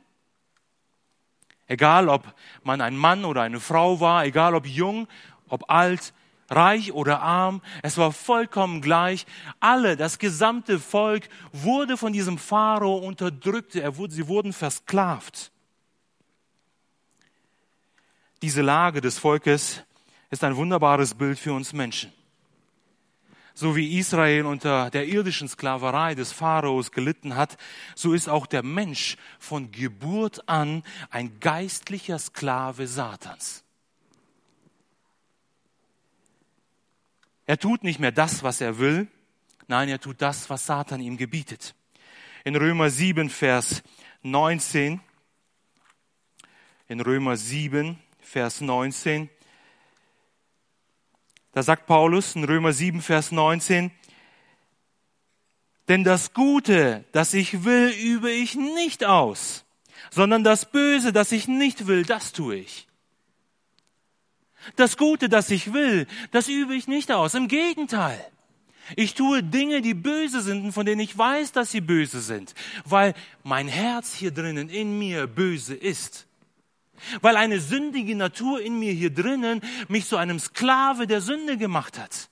Egal, 1.68 2.10
ob 2.10 2.34
man 2.64 2.82
ein 2.82 2.98
Mann 2.98 3.24
oder 3.24 3.44
eine 3.44 3.60
Frau 3.60 4.00
war, 4.00 4.26
egal 4.26 4.56
ob 4.56 4.66
jung, 4.66 5.08
ob 5.48 5.70
alt, 5.70 6.12
reich 6.50 6.92
oder 6.92 7.22
arm, 7.22 7.62
es 7.84 8.00
war 8.00 8.12
vollkommen 8.12 8.82
gleich. 8.82 9.28
Alle, 9.60 9.96
das 9.96 10.18
gesamte 10.18 10.80
Volk 10.80 11.30
wurde 11.52 11.98
von 11.98 12.14
diesem 12.14 12.40
Pharao 12.40 12.98
unterdrückt, 12.98 13.76
er 13.76 13.98
wurde, 13.98 14.14
sie 14.14 14.28
wurden 14.28 14.54
versklavt. 14.54 15.52
Diese 18.42 18.64
Lage 18.64 19.02
des 19.02 19.20
Volkes 19.20 19.84
ist 20.32 20.44
ein 20.44 20.56
wunderbares 20.56 21.14
Bild 21.14 21.38
für 21.38 21.54
uns 21.54 21.74
Menschen. 21.74 22.12
So 23.54 23.76
wie 23.76 23.98
Israel 24.00 24.46
unter 24.46 24.90
der 24.90 25.08
irdischen 25.08 25.50
Sklaverei 25.50 26.16
des 26.16 26.32
Pharaos 26.32 26.92
gelitten 26.92 27.36
hat, 27.36 27.58
so 27.96 28.14
ist 28.14 28.30
auch 28.30 28.48
der 28.48 28.64
Mensch 28.64 29.18
von 29.40 29.72
Geburt 29.72 30.48
an 30.48 30.84
ein 31.10 31.40
geistlicher 31.42 32.18
Sklave 32.18 32.88
Satans. 32.88 33.64
Er 37.46 37.60
tut 37.60 37.84
nicht 37.84 38.00
mehr 38.00 38.14
das, 38.14 38.42
was 38.42 38.62
er 38.62 38.80
will, 38.80 39.08
nein, 39.68 39.90
er 39.90 40.00
tut 40.00 40.22
das, 40.22 40.50
was 40.50 40.66
Satan 40.66 41.02
ihm 41.02 41.18
gebietet. 41.18 41.76
In 42.46 42.56
Römer 42.56 42.90
7, 42.90 43.30
Vers 43.30 43.84
19, 44.24 45.02
in 46.88 47.02
Römer 47.02 47.36
7, 47.36 48.00
Vers 48.22 48.62
19, 48.62 49.30
Da 51.54 51.64
sagt 51.64 51.86
Paulus 51.86 52.36
in 52.36 52.44
Römer 52.44 52.74
7, 52.74 53.02
Vers 53.02 53.32
19, 53.32 53.92
denn 55.88 56.04
das 56.04 56.34
Gute, 56.34 57.04
das 57.12 57.34
ich 57.34 57.66
will, 57.66 57.90
übe 57.90 58.32
ich 58.32 58.56
nicht 58.56 59.04
aus, 59.04 59.66
sondern 60.10 60.44
das 60.44 60.72
Böse, 60.72 61.12
das 61.12 61.34
ich 61.34 61.48
nicht 61.50 61.88
will, 61.88 62.04
das 62.04 62.32
tue 62.32 62.56
ich. 62.56 62.88
Das 64.76 64.96
Gute, 64.96 65.28
das 65.28 65.50
ich 65.50 65.74
will, 65.74 66.08
das 66.32 66.48
übe 66.48 66.76
ich 66.76 66.88
nicht 66.88 67.12
aus. 67.12 67.34
Im 67.34 67.48
Gegenteil. 67.48 68.24
Ich 68.96 69.16
tue 69.16 69.44
Dinge, 69.44 69.82
die 69.82 69.94
böse 69.94 70.42
sind 70.42 70.64
und 70.66 70.72
von 70.72 70.86
denen 70.86 71.02
ich 71.02 71.18
weiß, 71.18 71.52
dass 71.52 71.72
sie 71.72 71.82
böse 71.82 72.22
sind, 72.22 72.54
weil 72.86 73.14
mein 73.44 73.68
Herz 73.68 74.14
hier 74.14 74.32
drinnen 74.32 74.70
in 74.70 74.98
mir 74.98 75.28
böse 75.28 75.76
ist. 75.76 76.28
Weil 77.22 77.36
eine 77.36 77.60
sündige 77.60 78.16
Natur 78.16 78.62
in 78.62 78.80
mir 78.80 78.94
hier 78.94 79.14
drinnen 79.14 79.62
mich 79.88 80.08
zu 80.08 80.18
einem 80.18 80.40
Sklave 80.40 81.08
der 81.08 81.22
Sünde 81.22 81.58
gemacht 81.58 81.98
hat. 81.98 82.30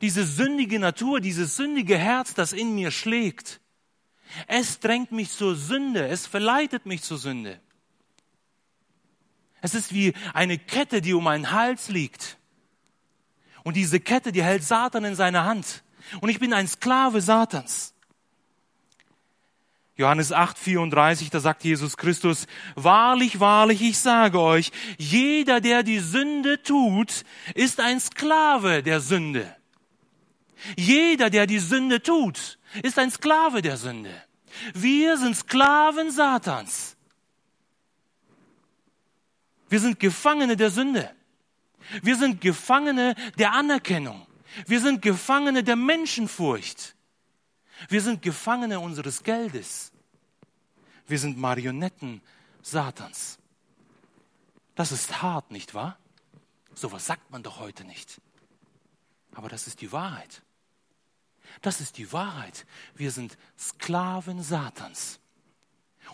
Diese 0.00 0.26
sündige 0.26 0.78
Natur, 0.78 1.20
dieses 1.20 1.56
sündige 1.56 1.96
Herz, 1.96 2.34
das 2.34 2.52
in 2.52 2.74
mir 2.74 2.90
schlägt, 2.90 3.60
es 4.46 4.80
drängt 4.80 5.12
mich 5.12 5.30
zur 5.30 5.56
Sünde, 5.56 6.06
es 6.08 6.26
verleitet 6.26 6.84
mich 6.84 7.02
zur 7.02 7.18
Sünde. 7.18 7.60
Es 9.62 9.74
ist 9.74 9.92
wie 9.92 10.12
eine 10.34 10.58
Kette, 10.58 11.00
die 11.00 11.14
um 11.14 11.24
meinen 11.24 11.50
Hals 11.50 11.88
liegt. 11.88 12.38
Und 13.64 13.74
diese 13.74 13.98
Kette, 13.98 14.30
die 14.30 14.44
hält 14.44 14.62
Satan 14.62 15.04
in 15.04 15.16
seiner 15.16 15.44
Hand. 15.44 15.82
Und 16.20 16.28
ich 16.28 16.38
bin 16.38 16.52
ein 16.52 16.68
Sklave 16.68 17.20
Satans. 17.20 17.95
Johannes 19.96 20.30
8, 20.30 20.58
34, 20.58 21.30
da 21.30 21.40
sagt 21.40 21.64
Jesus 21.64 21.96
Christus, 21.96 22.46
wahrlich, 22.74 23.40
wahrlich, 23.40 23.80
ich 23.80 23.98
sage 23.98 24.38
euch, 24.38 24.70
jeder, 24.98 25.62
der 25.62 25.82
die 25.82 26.00
Sünde 26.00 26.62
tut, 26.62 27.24
ist 27.54 27.80
ein 27.80 27.98
Sklave 27.98 28.82
der 28.82 29.00
Sünde. 29.00 29.56
Jeder, 30.76 31.30
der 31.30 31.46
die 31.46 31.58
Sünde 31.58 32.02
tut, 32.02 32.58
ist 32.82 32.98
ein 32.98 33.10
Sklave 33.10 33.62
der 33.62 33.78
Sünde. 33.78 34.10
Wir 34.74 35.16
sind 35.16 35.34
Sklaven 35.34 36.10
Satans. 36.10 36.96
Wir 39.68 39.80
sind 39.80 39.98
Gefangene 39.98 40.56
der 40.56 40.70
Sünde. 40.70 41.10
Wir 42.02 42.16
sind 42.16 42.40
Gefangene 42.40 43.14
der 43.38 43.52
Anerkennung. 43.52 44.26
Wir 44.66 44.80
sind 44.80 45.00
Gefangene 45.00 45.64
der 45.64 45.76
Menschenfurcht. 45.76 46.95
Wir 47.88 48.00
sind 48.00 48.22
Gefangene 48.22 48.80
unseres 48.80 49.22
Geldes. 49.22 49.92
Wir 51.06 51.18
sind 51.18 51.38
Marionetten 51.38 52.22
Satans. 52.62 53.38
Das 54.74 54.92
ist 54.92 55.22
hart, 55.22 55.50
nicht 55.50 55.74
wahr? 55.74 55.98
So 56.74 56.92
was 56.92 57.06
sagt 57.06 57.30
man 57.30 57.42
doch 57.42 57.58
heute 57.60 57.84
nicht. 57.84 58.20
Aber 59.34 59.48
das 59.48 59.66
ist 59.66 59.80
die 59.80 59.92
Wahrheit. 59.92 60.42
Das 61.62 61.80
ist 61.80 61.98
die 61.98 62.12
Wahrheit. 62.12 62.66
Wir 62.94 63.10
sind 63.10 63.38
Sklaven 63.58 64.42
Satans. 64.42 65.20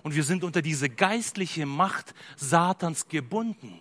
Und 0.02 0.14
wir 0.14 0.24
sind 0.24 0.44
unter 0.44 0.62
diese 0.62 0.88
geistliche 0.88 1.66
Macht 1.66 2.14
Satans 2.36 3.08
gebunden. 3.08 3.80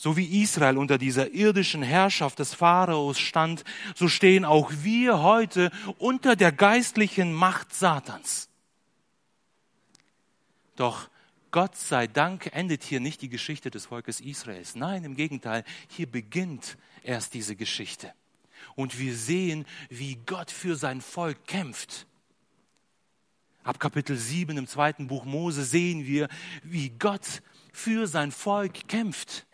So 0.00 0.16
wie 0.16 0.40
Israel 0.40 0.78
unter 0.78 0.96
dieser 0.96 1.32
irdischen 1.32 1.82
Herrschaft 1.82 2.38
des 2.38 2.54
Pharaos 2.54 3.18
stand, 3.18 3.64
so 3.94 4.08
stehen 4.08 4.46
auch 4.46 4.72
wir 4.80 5.22
heute 5.22 5.70
unter 5.98 6.36
der 6.36 6.52
geistlichen 6.52 7.34
Macht 7.34 7.74
Satans. 7.74 8.48
Doch 10.74 11.10
Gott 11.50 11.76
sei 11.76 12.06
Dank 12.06 12.48
endet 12.54 12.82
hier 12.82 12.98
nicht 12.98 13.20
die 13.20 13.28
Geschichte 13.28 13.70
des 13.70 13.84
Volkes 13.84 14.22
Israels. 14.22 14.74
Nein, 14.74 15.04
im 15.04 15.16
Gegenteil, 15.16 15.64
hier 15.88 16.10
beginnt 16.10 16.78
erst 17.02 17.34
diese 17.34 17.54
Geschichte. 17.54 18.10
Und 18.76 18.98
wir 18.98 19.14
sehen, 19.14 19.66
wie 19.90 20.14
Gott 20.24 20.50
für 20.50 20.76
sein 20.76 21.02
Volk 21.02 21.46
kämpft. 21.46 22.06
Ab 23.64 23.78
Kapitel 23.78 24.16
7 24.16 24.56
im 24.56 24.66
zweiten 24.66 25.08
Buch 25.08 25.26
Mose 25.26 25.62
sehen 25.62 26.06
wir, 26.06 26.28
wie 26.62 26.88
Gott 26.88 27.42
für 27.70 28.06
sein 28.06 28.32
Volk 28.32 28.88
kämpft. 28.88 29.44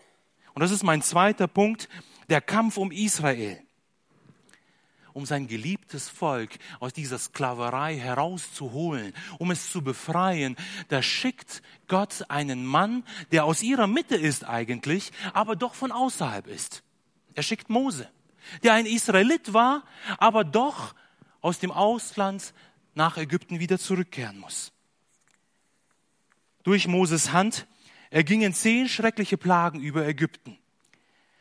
Und 0.57 0.63
das 0.63 0.71
ist 0.71 0.85
mein 0.85 1.03
zweiter 1.03 1.49
Punkt, 1.49 1.87
der 2.31 2.41
Kampf 2.41 2.79
um 2.79 2.91
Israel. 2.91 3.63
Um 5.13 5.27
sein 5.27 5.49
geliebtes 5.49 6.09
Volk 6.09 6.53
aus 6.81 6.95
dieser 6.95 7.19
Sklaverei 7.19 7.99
herauszuholen, 7.99 9.13
um 9.39 9.51
es 9.51 9.69
zu 9.71 9.83
befreien, 9.83 10.57
da 10.89 11.03
schickt 11.03 11.63
Gott 11.89 12.25
einen 12.31 12.65
Mann, 12.65 13.05
der 13.33 13.45
aus 13.45 13.63
ihrer 13.63 13.87
Mitte 13.87 14.17
ist 14.17 14.45
eigentlich, 14.47 15.13
aber 15.35 15.57
doch 15.57 15.75
von 15.75 15.93
außerhalb 15.93 16.47
ist. 16.47 16.83
Er 17.35 17.43
schickt 17.43 17.69
Mose, 17.69 18.09
der 18.63 18.73
ein 18.73 18.87
Israelit 18.87 19.53
war, 19.53 19.85
aber 20.17 20.43
doch 20.43 20.95
aus 21.43 21.59
dem 21.59 21.71
Ausland 21.71 22.55
nach 22.95 23.19
Ägypten 23.19 23.61
wieder 23.61 23.79
zurückkehren 23.79 24.39
muss. 24.39 24.73
Durch 26.63 26.89
Moses 26.89 27.33
Hand 27.33 27.67
ergingen 28.11 28.55
zehn 28.55 28.89
schreckliche 28.89 29.37
Plagen 29.37 29.81
über 29.81 30.07
Ägypten. 30.07 30.59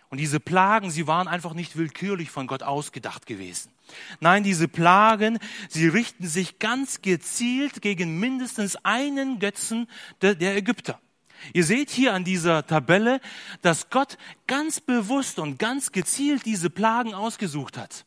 Und 0.09 0.19
diese 0.19 0.39
Plagen, 0.39 0.91
sie 0.91 1.07
waren 1.07 1.27
einfach 1.27 1.53
nicht 1.53 1.75
willkürlich 1.75 2.29
von 2.29 2.47
Gott 2.47 2.63
ausgedacht 2.63 3.25
gewesen. 3.25 3.71
Nein, 4.19 4.43
diese 4.43 4.67
Plagen, 4.67 5.39
sie 5.67 5.87
richten 5.87 6.27
sich 6.27 6.59
ganz 6.59 7.01
gezielt 7.01 7.81
gegen 7.81 8.19
mindestens 8.19 8.77
einen 8.85 9.39
Götzen 9.39 9.87
der, 10.21 10.35
der 10.35 10.55
Ägypter. 10.55 11.01
Ihr 11.53 11.65
seht 11.65 11.89
hier 11.89 12.13
an 12.13 12.23
dieser 12.23 12.65
Tabelle, 12.65 13.19
dass 13.61 13.89
Gott 13.89 14.17
ganz 14.47 14.79
bewusst 14.79 15.37
und 15.39 15.59
ganz 15.59 15.91
gezielt 15.91 16.45
diese 16.45 16.69
Plagen 16.69 17.13
ausgesucht 17.13 17.77
hat. 17.77 18.05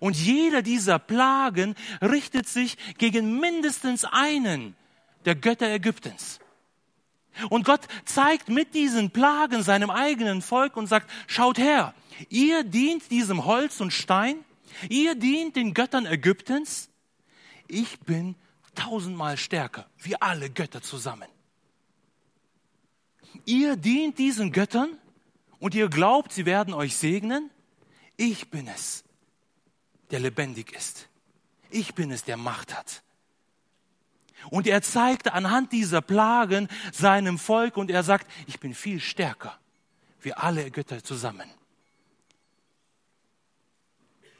Und 0.00 0.16
jeder 0.16 0.62
dieser 0.62 0.98
Plagen 0.98 1.74
richtet 2.00 2.48
sich 2.48 2.78
gegen 2.98 3.40
mindestens 3.40 4.04
einen 4.04 4.74
der 5.24 5.34
Götter 5.34 5.68
Ägyptens. 5.68 6.40
Und 7.50 7.64
Gott 7.64 7.82
zeigt 8.04 8.48
mit 8.48 8.74
diesen 8.74 9.10
Plagen 9.10 9.62
seinem 9.62 9.90
eigenen 9.90 10.42
Volk 10.42 10.76
und 10.76 10.86
sagt, 10.86 11.10
schaut 11.26 11.58
her, 11.58 11.94
ihr 12.28 12.64
dient 12.64 13.10
diesem 13.10 13.44
Holz 13.44 13.80
und 13.80 13.92
Stein, 13.92 14.36
ihr 14.88 15.14
dient 15.14 15.56
den 15.56 15.74
Göttern 15.74 16.06
Ägyptens, 16.06 16.90
ich 17.68 17.98
bin 18.00 18.36
tausendmal 18.74 19.36
stärker, 19.36 19.86
wie 19.98 20.20
alle 20.20 20.50
Götter 20.50 20.82
zusammen. 20.82 21.28
Ihr 23.44 23.76
dient 23.76 24.18
diesen 24.18 24.52
Göttern 24.52 24.98
und 25.58 25.74
ihr 25.74 25.88
glaubt, 25.88 26.32
sie 26.32 26.46
werden 26.46 26.74
euch 26.74 26.96
segnen, 26.96 27.50
ich 28.16 28.50
bin 28.50 28.68
es, 28.68 29.04
der 30.10 30.20
lebendig 30.20 30.72
ist. 30.72 31.08
Ich 31.70 31.94
bin 31.94 32.10
es, 32.10 32.24
der 32.24 32.36
Macht 32.36 32.76
hat. 32.76 33.03
Und 34.50 34.66
er 34.66 34.82
zeigt 34.82 35.32
anhand 35.32 35.72
dieser 35.72 36.00
Plagen 36.00 36.68
seinem 36.92 37.38
Volk 37.38 37.76
und 37.76 37.90
er 37.90 38.02
sagt, 38.02 38.30
ich 38.46 38.60
bin 38.60 38.74
viel 38.74 39.00
stärker, 39.00 39.58
wie 40.20 40.32
alle 40.34 40.70
Götter 40.70 41.02
zusammen. 41.02 41.48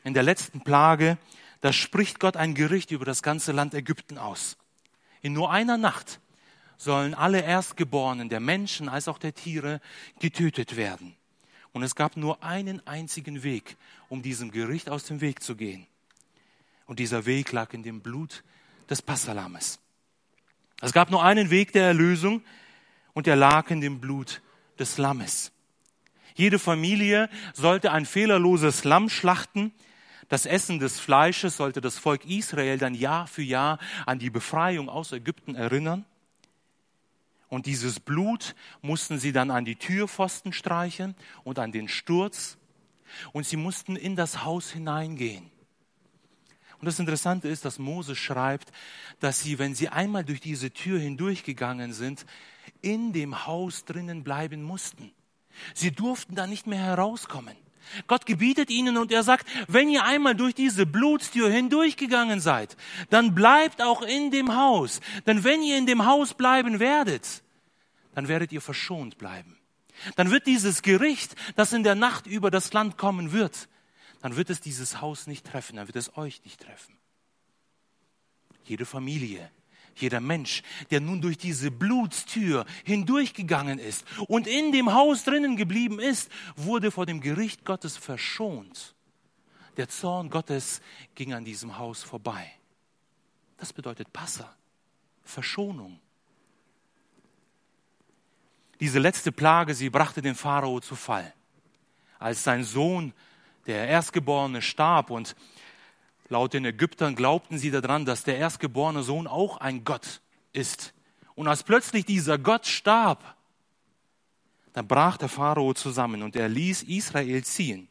In 0.05 0.15
der 0.15 0.23
letzten 0.23 0.61
Plage, 0.61 1.19
da 1.61 1.73
spricht 1.73 2.21
Gott 2.21 2.37
ein 2.37 2.55
Gericht 2.55 2.91
über 2.91 3.07
das 3.07 3.23
ganze 3.23 3.53
Land 3.53 3.73
Ägypten 3.73 4.19
aus. 4.19 4.59
In 5.23 5.33
nur 5.33 5.51
einer 5.51 5.79
Nacht 5.79 6.21
sollen 6.77 7.15
alle 7.15 7.41
Erstgeborenen 7.41 8.29
der 8.29 8.41
Menschen 8.41 8.89
als 8.91 9.09
auch 9.09 9.19
der 9.19 9.35
Tiere 9.35 9.81
getötet 10.21 10.77
werden. 10.77 11.17
Und 11.73 11.83
es 11.83 11.95
gab 11.95 12.17
nur 12.17 12.43
einen 12.43 12.87
einzigen 12.87 13.43
Weg, 13.43 13.77
um 14.09 14.23
diesem 14.23 14.51
Gericht 14.51 14.91
aus 14.91 15.05
dem 15.05 15.21
Weg 15.21 15.43
zu 15.43 15.57
gehen. 15.57 15.87
Und 16.87 16.99
dieser 16.99 17.25
Weg 17.25 17.51
lag 17.53 17.73
in 17.73 17.83
dem 17.83 18.03
Blut 18.03 18.45
des 18.91 19.01
Passalames. 19.01 19.81
Es 20.81 20.93
gab 20.93 21.11
nur 21.11 21.23
einen 21.23 21.51
Weg 21.51 21.73
der 21.73 21.87
Erlösung 21.87 22.43
und 23.13 23.27
der 23.27 23.37
lag 23.37 23.71
in 23.71 23.81
dem 23.81 24.01
Blut 24.01 24.43
des 24.79 24.99
Lammes. 24.99 25.53
Jede 26.35 26.59
Familie 26.59 27.31
sollte 27.53 27.93
ein 27.93 28.07
fehlerloses 28.07 28.85
Lamm 28.85 29.09
schlachten. 29.09 29.73
Das 30.29 30.47
Essen 30.47 30.81
des 30.81 30.99
Fleisches 30.99 31.57
sollte 31.57 31.81
das 31.81 31.99
Volk 31.99 32.25
Israel 32.25 32.77
dann 32.77 32.95
Jahr 32.95 33.27
für 33.27 33.43
Jahr 33.43 33.79
an 34.05 34.19
die 34.19 34.31
Befreiung 34.31 34.89
aus 34.89 35.13
Ägypten 35.13 35.55
erinnern. 35.55 36.05
Und 37.49 37.67
dieses 37.67 38.01
Blut 38.01 38.57
mussten 38.83 39.21
sie 39.21 39.31
dann 39.31 39.53
an 39.53 39.65
die 39.65 39.77
Türpfosten 39.77 40.53
streichen 40.53 41.15
und 41.45 41.61
an 41.61 41.71
den 41.71 41.87
Sturz. 41.87 42.59
Und 43.33 43.47
sie 43.47 43.57
mussten 43.57 43.95
in 43.95 44.17
das 44.17 44.45
Haus 44.45 44.73
hineingehen. 44.73 45.54
Und 46.85 46.89
das 46.89 46.99
Interessante 46.99 47.49
ist, 47.49 47.65
dass 47.65 47.79
Mose 47.79 48.15
schreibt, 48.15 48.71
dass 49.19 49.41
sie, 49.41 49.59
wenn 49.59 49.75
sie 49.75 49.89
einmal 49.89 50.23
durch 50.23 50.43
diese 50.43 50.71
Tür 50.71 51.01
hindurchgegangen 51.01 51.95
sind, 51.95 52.27
in 52.83 53.15
dem 53.15 53.47
Haus 53.47 53.87
drinnen 53.87 54.23
bleiben 54.23 54.63
mussten. 54.63 55.11
Sie 55.73 55.93
durften 55.93 56.35
da 56.35 56.47
nicht 56.47 56.67
mehr 56.67 56.81
herauskommen. 56.81 57.57
Gott 58.07 58.27
gebietet 58.27 58.69
ihnen 58.69 58.99
und 58.99 59.13
er 59.13 59.23
sagt, 59.23 59.47
wenn 59.67 59.89
ihr 59.89 60.05
einmal 60.05 60.35
durch 60.35 60.55
diese 60.55 60.85
Blutstür 60.85 61.51
hindurchgegangen 61.51 62.39
seid, 62.41 62.77
dann 63.09 63.35
bleibt 63.35 63.81
auch 63.81 64.03
in 64.03 64.31
dem 64.31 64.55
Haus. 64.55 65.01
Denn 65.27 65.43
wenn 65.43 65.63
ihr 65.63 65.79
in 65.79 65.87
dem 65.87 66.05
Haus 66.05 66.35
bleiben 66.35 66.81
werdet, 66.81 67.43
dann 68.15 68.29
werdet 68.29 68.53
ihr 68.53 68.61
verschont 68.61 69.17
bleiben. 69.17 69.57
Dann 70.17 70.31
wird 70.31 70.47
dieses 70.47 70.83
Gericht, 70.83 71.35
das 71.57 71.73
in 71.73 71.83
der 71.83 71.95
Nacht 71.95 72.27
über 72.27 72.51
das 72.51 72.75
Land 72.75 72.99
kommen 72.99 73.33
wird, 73.33 73.71
dann 74.25 74.37
wird 74.37 74.49
es 74.49 74.63
dieses 74.63 75.03
Haus 75.03 75.27
nicht 75.27 75.45
treffen, 75.45 75.77
dann 75.77 75.87
wird 75.87 75.97
es 75.97 76.17
euch 76.17 76.43
nicht 76.45 76.63
treffen. 76.63 76.97
Jede 78.65 78.87
Familie, 78.87 79.51
jeder 79.97 80.21
Mensch, 80.21 80.63
der 80.91 81.03
nun 81.03 81.21
durch 81.21 81.37
diese 81.37 81.71
Blutstür 81.71 82.65
hindurchgegangen 82.85 83.79
ist 83.79 84.07
und 84.27 84.47
in 84.47 84.73
dem 84.73 84.95
Haus 84.95 85.25
drinnen 85.25 85.57
geblieben 85.57 86.01
ist, 86.01 86.31
wurde 86.57 86.91
vor 86.91 87.05
dem 87.05 87.21
Gericht 87.21 87.67
Gottes 87.67 87.99
verschont. 87.99 88.95
Der 89.77 89.91
Zorn 89.91 90.31
Gottes 90.31 90.81
ging 91.15 91.35
an 91.35 91.45
diesem 91.45 91.77
Haus 91.77 92.03
vorbei. 92.03 92.51
Das 93.59 93.75
bedeutet 93.75 94.11
Passa, 94.11 94.57
Verschonung. 95.23 96.01
Diese 98.81 99.01
letzte 99.01 99.33
Plage, 99.33 99.75
sie 99.75 99.91
brachte 99.91 100.23
den 100.23 100.35
Pharao 100.35 100.81
zu 100.81 100.97
Fall. 100.97 101.35
Als 102.19 102.43
sein 102.43 102.65
Sohn, 102.65 103.13
der 103.67 103.89
Erstgeborene, 103.89 104.63
starb 104.63 105.11
und 105.11 105.37
laut 106.29 106.53
den 106.53 106.65
Ägyptern 106.65 107.15
glaubten 107.15 107.59
sie 107.59 107.71
daran, 107.71 108.05
dass 108.05 108.25
der 108.25 108.39
erstgeborene 108.39 109.03
Sohn 109.03 109.27
auch 109.27 109.59
ein 109.59 109.85
Gott 109.85 110.21
ist. 110.53 110.95
Und 111.35 111.49
als 111.49 111.63
plötzlich 111.63 112.05
dieser 112.05 112.39
Gott 112.39 112.67
starb, 112.67 113.37
dann 114.73 114.89
brach 114.89 115.17
der 115.17 115.29
Pharao 115.29 115.73
zusammen 115.75 116.23
und 116.23 116.37
er 116.37 116.49
ließ 116.49 116.83
Israel 116.83 117.45
ziehen. 117.45 117.89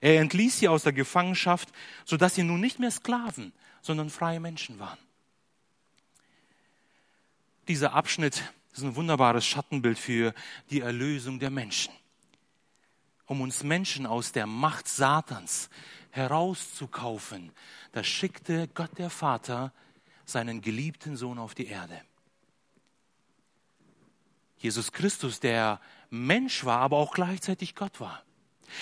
Er 0.00 0.20
entließ 0.20 0.58
sie 0.58 0.68
aus 0.68 0.82
der 0.82 0.92
Gefangenschaft, 0.92 1.70
sodass 2.04 2.34
sie 2.34 2.42
nun 2.42 2.60
nicht 2.60 2.78
mehr 2.78 2.90
Sklaven, 2.90 3.52
sondern 3.82 4.10
freie 4.10 4.40
Menschen 4.40 4.78
waren. 4.78 4.98
Dieser 7.68 7.92
Abschnitt 7.92 8.42
ist 8.72 8.82
ein 8.82 8.96
wunderbares 8.96 9.46
Schattenbild 9.46 9.98
für 9.98 10.34
die 10.70 10.80
Erlösung 10.80 11.38
der 11.38 11.50
Menschen. 11.50 11.92
Um 13.30 13.42
uns 13.42 13.62
Menschen 13.62 14.06
aus 14.06 14.32
der 14.32 14.48
Macht 14.48 14.88
Satans 14.88 15.70
herauszukaufen, 16.10 17.52
da 17.92 18.02
schickte 18.02 18.66
Gott 18.74 18.98
der 18.98 19.08
Vater 19.08 19.72
seinen 20.24 20.62
geliebten 20.62 21.16
Sohn 21.16 21.38
auf 21.38 21.54
die 21.54 21.68
Erde. 21.68 22.02
Jesus 24.58 24.90
Christus, 24.90 25.38
der 25.38 25.80
Mensch 26.10 26.64
war, 26.64 26.80
aber 26.80 26.96
auch 26.96 27.14
gleichzeitig 27.14 27.76
Gott 27.76 28.00
war. 28.00 28.24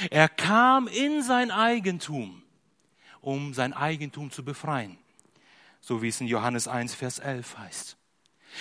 Er 0.09 0.31
kam 0.31 0.89
in 0.89 1.23
sein 1.23 1.51
Eigentum, 1.51 2.43
um 3.21 3.53
sein 3.53 3.75
Eigentum 3.75 4.31
zu 4.31 4.47
befreien, 4.47 4.97
so 5.83 6.01
wie 6.01 6.09
es 6.09 6.23
in 6.23 6.27
Johannes 6.27 6.69
1, 6.69 6.95
Vers 6.95 7.19
11 7.19 7.59
heißt. 7.59 7.98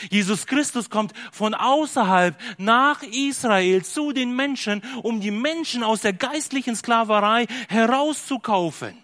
Jesus 0.10 0.46
Christus 0.46 0.90
kommt 0.90 1.14
von 1.32 1.54
außerhalb 1.54 2.38
nach 2.58 3.02
Israel 3.04 3.84
zu 3.84 4.12
den 4.12 4.36
Menschen, 4.36 4.84
um 5.04 5.22
die 5.22 5.32
Menschen 5.32 5.84
aus 5.84 6.02
der 6.02 6.14
geistlichen 6.14 6.76
Sklaverei 6.76 7.48
herauszukaufen. 7.70 8.98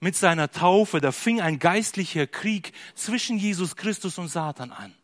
Mit 0.00 0.14
seiner 0.14 0.50
Taufe, 0.50 1.00
da 1.00 1.10
fing 1.10 1.40
ein 1.40 1.58
geistlicher 1.58 2.26
Krieg 2.26 2.72
zwischen 2.94 3.36
Jesus 3.36 3.74
Christus 3.74 4.18
und 4.18 4.28
Satan 4.28 4.70
an. 4.70 4.94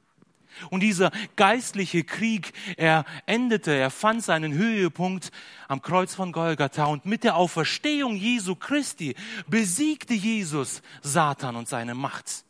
Und 0.71 0.81
dieser 0.81 1.11
geistliche 1.35 2.05
Krieg, 2.05 2.53
er 2.77 3.05
endete, 3.27 3.75
er 3.75 3.91
fand 3.91 4.23
seinen 4.23 4.53
Höhepunkt 4.53 5.33
am 5.67 5.83
Kreuz 5.83 6.15
von 6.15 6.31
Golgatha. 6.31 6.85
Und 6.85 7.07
mit 7.07 7.25
der 7.25 7.35
Auferstehung 7.37 8.15
Jesu 8.15 8.55
Christi 8.55 9.17
besiegte 9.49 10.15
Jesus 10.15 10.81
Satan 11.03 11.57
und 11.57 11.69
seine 11.69 11.95
Macht 11.95 12.44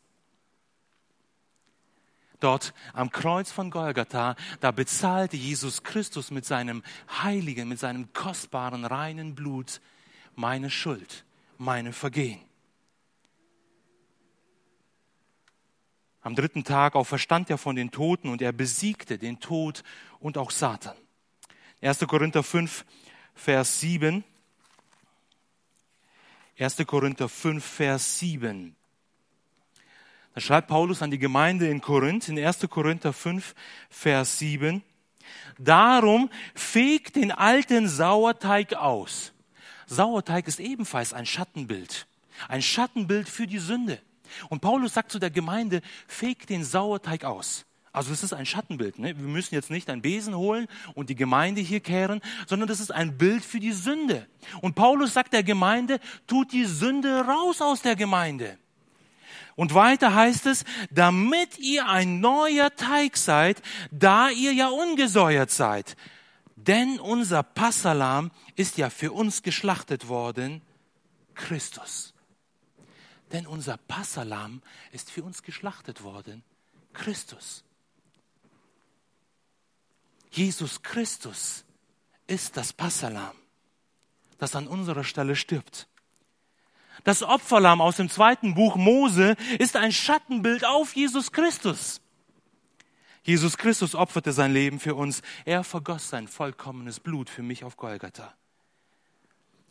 dort 2.39 2.73
am 2.93 3.11
Kreuz 3.11 3.51
von 3.51 3.71
Golgatha, 3.71 4.35
da 4.59 4.71
bezahlte 4.71 5.37
Jesus 5.37 5.83
Christus 5.83 6.31
mit 6.31 6.45
seinem 6.45 6.83
heiligen, 7.23 7.67
mit 7.67 7.79
seinem 7.79 8.11
kostbaren, 8.13 8.85
reinen 8.85 9.35
Blut 9.35 9.81
meine 10.35 10.69
Schuld, 10.69 11.25
meine 11.57 11.93
Vergehen. 11.93 12.41
Am 16.21 16.35
dritten 16.35 16.63
Tag 16.63 16.95
auferstand 16.95 17.51
er 17.51 17.59
von 17.59 17.75
den 17.75 17.91
Toten 17.91 18.29
und 18.29 18.41
er 18.41 18.51
besiegte 18.51 19.19
den 19.19 19.39
Tod 19.39 19.83
und 20.19 20.39
auch 20.39 20.49
Satan. 20.49 20.95
1. 21.81 21.99
Korinther 22.07 22.41
5, 22.41 22.83
Vers 23.35 23.79
7. 23.79 24.23
1. 26.57 26.77
Korinther 26.87 27.29
5, 27.29 27.63
Vers 27.63 28.17
7. 28.17 28.75
Da 30.35 30.41
schreibt 30.41 30.67
Paulus 30.67 31.01
an 31.01 31.11
die 31.11 31.17
Gemeinde 31.17 31.69
in 31.69 31.79
Korinth, 31.79 32.27
in 32.27 32.37
1. 32.37 32.67
Korinther 32.69 33.13
5, 33.13 33.55
Vers 33.89 34.37
7. 34.37 34.83
Darum 35.57 36.29
fegt 36.53 37.15
den 37.15 37.31
alten 37.31 37.87
Sauerteig 37.87 38.73
aus. 38.73 39.31
Sauerteig 39.87 40.45
ist 40.49 40.59
ebenfalls 40.59 41.13
ein 41.13 41.25
Schattenbild. 41.25 42.05
Ein 42.49 42.61
Schattenbild 42.61 43.29
für 43.29 43.47
die 43.47 43.59
Sünde. 43.59 44.01
Und 44.49 44.59
Paulus 44.59 44.93
sagt 44.93 45.09
zu 45.09 45.19
der 45.19 45.29
Gemeinde, 45.29 45.81
fegt 46.05 46.49
den 46.49 46.65
Sauerteig 46.65 47.23
aus. 47.23 47.65
Also 47.93 48.11
es 48.11 48.21
ist 48.21 48.33
ein 48.33 48.45
Schattenbild. 48.45 48.99
Ne? 48.99 49.17
Wir 49.17 49.27
müssen 49.27 49.55
jetzt 49.55 49.71
nicht 49.71 49.89
einen 49.89 50.01
Besen 50.01 50.35
holen 50.35 50.67
und 50.95 51.09
die 51.09 51.15
Gemeinde 51.15 51.61
hier 51.61 51.79
kehren, 51.79 52.19
sondern 52.45 52.67
das 52.67 52.81
ist 52.81 52.91
ein 52.91 53.17
Bild 53.17 53.45
für 53.45 53.61
die 53.61 53.71
Sünde. 53.71 54.27
Und 54.59 54.75
Paulus 54.75 55.13
sagt 55.13 55.31
der 55.31 55.43
Gemeinde, 55.43 56.01
tut 56.27 56.51
die 56.51 56.65
Sünde 56.65 57.21
raus 57.21 57.61
aus 57.61 57.81
der 57.81 57.95
Gemeinde. 57.95 58.57
Und 59.55 59.73
weiter 59.73 60.13
heißt 60.13 60.47
es, 60.47 60.65
damit 60.91 61.57
ihr 61.59 61.87
ein 61.87 62.19
neuer 62.19 62.75
Teig 62.75 63.15
seid, 63.15 63.61
da 63.91 64.29
ihr 64.29 64.53
ja 64.53 64.67
ungesäuert 64.67 65.49
seid. 65.49 65.95
Denn 66.55 66.99
unser 66.99 67.43
Passalam 67.43 68.31
ist 68.55 68.77
ja 68.77 68.89
für 68.89 69.13
uns 69.13 69.43
geschlachtet 69.43 70.07
worden, 70.07 70.61
Christus. 71.35 72.13
Denn 73.31 73.47
unser 73.47 73.77
Passalam 73.77 74.61
ist 74.91 75.09
für 75.09 75.23
uns 75.23 75.41
geschlachtet 75.41 76.03
worden, 76.03 76.43
Christus. 76.93 77.63
Jesus 80.31 80.81
Christus 80.81 81.63
ist 82.27 82.57
das 82.57 82.73
Passalam, 82.73 83.35
das 84.37 84.55
an 84.55 84.67
unserer 84.67 85.03
Stelle 85.03 85.35
stirbt. 85.35 85.87
Das 87.05 87.21
Opferlamm 87.21 87.81
aus 87.81 87.97
dem 87.97 88.09
zweiten 88.09 88.55
Buch 88.55 88.75
Mose 88.75 89.35
ist 89.59 89.75
ein 89.75 89.91
Schattenbild 89.91 90.65
auf 90.65 90.95
Jesus 90.95 91.31
Christus. 91.31 92.01
Jesus 93.23 93.57
Christus 93.57 93.93
opferte 93.93 94.33
sein 94.33 94.51
Leben 94.51 94.79
für 94.79 94.95
uns. 94.95 95.21
Er 95.45 95.63
vergoss 95.63 96.09
sein 96.09 96.27
vollkommenes 96.27 96.99
Blut 96.99 97.29
für 97.29 97.43
mich 97.43 97.63
auf 97.63 97.77
Golgatha. 97.77 98.33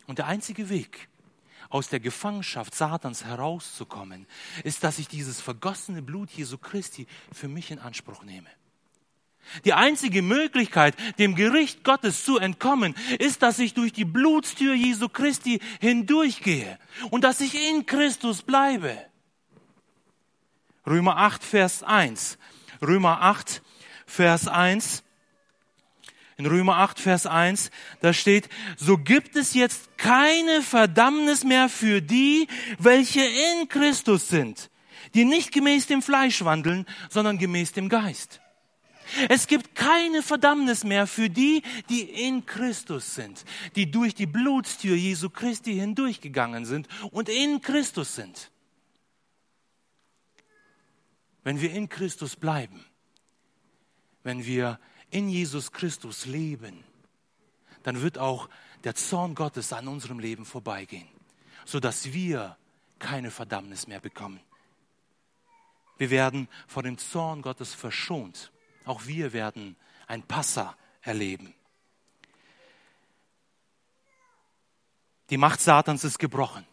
Und 0.07 0.17
der 0.17 0.27
einzige 0.27 0.69
Weg, 0.69 1.09
aus 1.69 1.89
der 1.89 1.99
Gefangenschaft 1.99 2.73
Satans 2.73 3.25
herauszukommen, 3.25 4.27
ist, 4.63 4.85
dass 4.85 4.97
ich 4.97 5.09
dieses 5.09 5.41
vergossene 5.41 6.01
Blut 6.01 6.31
Jesu 6.31 6.57
Christi 6.57 7.05
für 7.33 7.49
mich 7.49 7.69
in 7.69 7.79
Anspruch 7.79 8.23
nehme. 8.23 8.49
Die 9.63 9.73
einzige 9.73 10.21
Möglichkeit, 10.21 10.95
dem 11.19 11.35
Gericht 11.35 11.83
Gottes 11.83 12.23
zu 12.23 12.37
entkommen, 12.37 12.95
ist, 13.19 13.41
dass 13.41 13.59
ich 13.59 13.73
durch 13.73 13.93
die 13.93 14.05
Blutstür 14.05 14.73
Jesu 14.73 15.09
Christi 15.09 15.59
hindurchgehe 15.79 16.77
und 17.11 17.23
dass 17.23 17.41
ich 17.41 17.55
in 17.69 17.85
Christus 17.85 18.41
bleibe. 18.41 18.97
Römer 20.85 21.17
8, 21.17 21.43
Vers 21.43 21.83
1. 21.83 22.37
Römer 22.81 23.21
8, 23.21 23.61
Vers 24.05 24.47
1. 24.47 25.03
In 26.37 26.45
Römer 26.45 26.77
8, 26.77 26.99
Vers 26.99 27.27
1, 27.27 27.71
da 28.01 28.11
steht, 28.11 28.49
so 28.75 28.97
gibt 28.97 29.37
es 29.37 29.53
jetzt 29.53 29.97
keine 29.97 30.61
Verdammnis 30.61 31.45
mehr 31.45 31.69
für 31.69 32.01
die, 32.01 32.47
welche 32.77 33.21
in 33.21 33.69
Christus 33.69 34.27
sind, 34.27 34.69
die 35.13 35.23
nicht 35.23 35.53
gemäß 35.53 35.87
dem 35.87 36.01
Fleisch 36.01 36.43
wandeln, 36.43 36.85
sondern 37.09 37.37
gemäß 37.37 37.71
dem 37.71 37.87
Geist. 37.87 38.41
Es 39.29 39.47
gibt 39.47 39.75
keine 39.75 40.21
Verdammnis 40.21 40.83
mehr 40.83 41.07
für 41.07 41.29
die, 41.29 41.61
die 41.89 42.01
in 42.01 42.45
Christus 42.45 43.15
sind, 43.15 43.45
die 43.75 43.91
durch 43.91 44.15
die 44.15 44.25
Blutstür 44.25 44.95
Jesu 44.95 45.29
Christi 45.29 45.75
hindurchgegangen 45.75 46.65
sind 46.65 46.87
und 47.11 47.29
in 47.29 47.61
Christus 47.61 48.15
sind. 48.15 48.51
Wenn 51.43 51.61
wir 51.61 51.71
in 51.71 51.89
Christus 51.89 52.35
bleiben, 52.35 52.83
wenn 54.23 54.45
wir 54.45 54.79
in 55.11 55.29
Jesus 55.29 55.71
Christus 55.71 56.25
leben, 56.25 56.83
dann 57.83 58.01
wird 58.01 58.17
auch 58.17 58.49
der 58.83 58.95
Zorn 58.95 59.35
Gottes 59.35 59.71
an 59.71 59.87
unserem 59.87 60.19
Leben 60.19 60.45
vorbeigehen, 60.45 61.07
sodass 61.65 62.13
wir 62.13 62.57
keine 62.97 63.29
Verdammnis 63.29 63.87
mehr 63.87 63.99
bekommen. 63.99 64.39
Wir 65.97 66.09
werden 66.09 66.47
vor 66.67 66.83
dem 66.83 66.97
Zorn 66.97 67.41
Gottes 67.41 67.73
verschont. 67.73 68.51
Auch 68.85 69.05
wir 69.05 69.33
werden 69.33 69.75
ein 70.07 70.23
Passa 70.23 70.75
erleben. 71.01 71.53
Die 75.29 75.37
Macht 75.37 75.59
Satans 75.59 76.03
ist 76.03 76.19
gebrochen. 76.19 76.65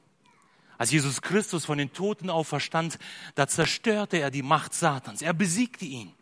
Als 0.77 0.91
Jesus 0.91 1.23
Christus 1.23 1.65
von 1.65 1.79
den 1.79 1.93
Toten 1.93 2.29
auferstand, 2.29 2.99
da 3.35 3.47
zerstörte 3.47 4.19
er 4.19 4.31
die 4.31 4.43
Macht 4.43 4.75
Satans. 4.75 5.23
Er 5.23 5.33
besiegte 5.33 5.85
ihn. 5.85 6.13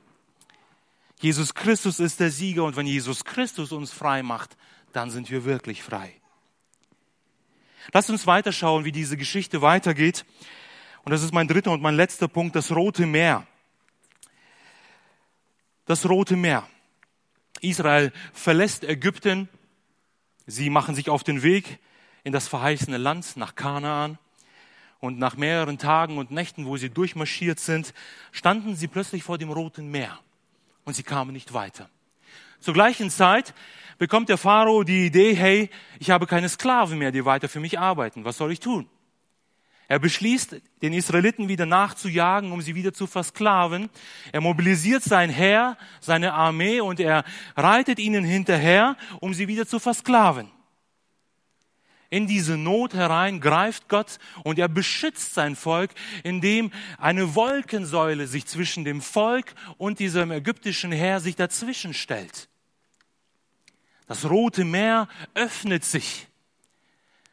Jesus 1.20 1.54
Christus 1.54 2.00
ist 2.00 2.20
der 2.20 2.30
Sieger 2.30 2.64
und 2.64 2.76
wenn 2.76 2.86
Jesus 2.86 3.24
Christus 3.24 3.72
uns 3.72 3.92
frei 3.92 4.22
macht, 4.22 4.56
dann 4.92 5.10
sind 5.10 5.30
wir 5.30 5.44
wirklich 5.44 5.82
frei. 5.82 6.14
Lasst 7.92 8.10
uns 8.10 8.26
weiterschauen, 8.26 8.84
wie 8.84 8.92
diese 8.92 9.16
Geschichte 9.16 9.62
weitergeht. 9.62 10.24
Und 11.04 11.12
das 11.12 11.22
ist 11.22 11.32
mein 11.32 11.48
dritter 11.48 11.72
und 11.72 11.82
mein 11.82 11.96
letzter 11.96 12.28
Punkt, 12.28 12.54
das 12.56 12.70
Rote 12.70 13.06
Meer. 13.06 13.46
Das 15.90 16.08
Rote 16.08 16.36
Meer. 16.36 16.68
Israel 17.62 18.12
verlässt 18.32 18.84
Ägypten. 18.84 19.48
Sie 20.46 20.70
machen 20.70 20.94
sich 20.94 21.10
auf 21.10 21.24
den 21.24 21.42
Weg 21.42 21.80
in 22.22 22.32
das 22.32 22.46
verheißene 22.46 22.96
Land 22.96 23.36
nach 23.36 23.56
Kanaan. 23.56 24.16
Und 25.00 25.18
nach 25.18 25.36
mehreren 25.36 25.78
Tagen 25.78 26.18
und 26.18 26.30
Nächten, 26.30 26.66
wo 26.66 26.76
sie 26.76 26.90
durchmarschiert 26.90 27.58
sind, 27.58 27.92
standen 28.30 28.76
sie 28.76 28.86
plötzlich 28.86 29.24
vor 29.24 29.36
dem 29.36 29.50
Roten 29.50 29.90
Meer. 29.90 30.16
Und 30.84 30.94
sie 30.94 31.02
kamen 31.02 31.32
nicht 31.32 31.54
weiter. 31.54 31.90
Zur 32.60 32.74
gleichen 32.74 33.10
Zeit 33.10 33.52
bekommt 33.98 34.28
der 34.28 34.38
Pharao 34.38 34.84
die 34.84 35.06
Idee, 35.06 35.34
hey, 35.34 35.70
ich 35.98 36.12
habe 36.12 36.28
keine 36.28 36.48
Sklaven 36.48 36.98
mehr, 37.00 37.10
die 37.10 37.24
weiter 37.24 37.48
für 37.48 37.58
mich 37.58 37.80
arbeiten. 37.80 38.24
Was 38.24 38.36
soll 38.36 38.52
ich 38.52 38.60
tun? 38.60 38.88
Er 39.90 39.98
beschließt, 39.98 40.54
den 40.82 40.92
Israeliten 40.92 41.48
wieder 41.48 41.66
nachzujagen, 41.66 42.52
um 42.52 42.62
sie 42.62 42.76
wieder 42.76 42.92
zu 42.92 43.08
versklaven. 43.08 43.90
Er 44.30 44.40
mobilisiert 44.40 45.02
sein 45.02 45.30
Heer, 45.30 45.76
seine 46.00 46.32
Armee 46.32 46.80
und 46.80 47.00
er 47.00 47.24
reitet 47.56 47.98
ihnen 47.98 48.24
hinterher, 48.24 48.96
um 49.18 49.34
sie 49.34 49.48
wieder 49.48 49.66
zu 49.66 49.80
versklaven 49.80 50.48
in 52.10 52.26
diese 52.26 52.56
Not 52.56 52.92
herein 52.92 53.40
greift 53.40 53.88
Gott 53.88 54.18
und 54.42 54.58
er 54.58 54.68
beschützt 54.68 55.32
sein 55.32 55.54
Volk, 55.54 55.92
indem 56.24 56.72
eine 56.98 57.36
Wolkensäule 57.36 58.26
sich 58.26 58.46
zwischen 58.46 58.84
dem 58.84 59.00
Volk 59.00 59.54
und 59.78 60.00
diesem 60.00 60.32
ägyptischen 60.32 60.90
Heer 60.92 61.20
sich 61.20 61.36
dazwischen 61.36 61.94
stellt. 61.94 62.48
Das 64.08 64.28
Rote 64.28 64.64
Meer 64.64 65.08
öffnet 65.34 65.84
sich. 65.84 66.26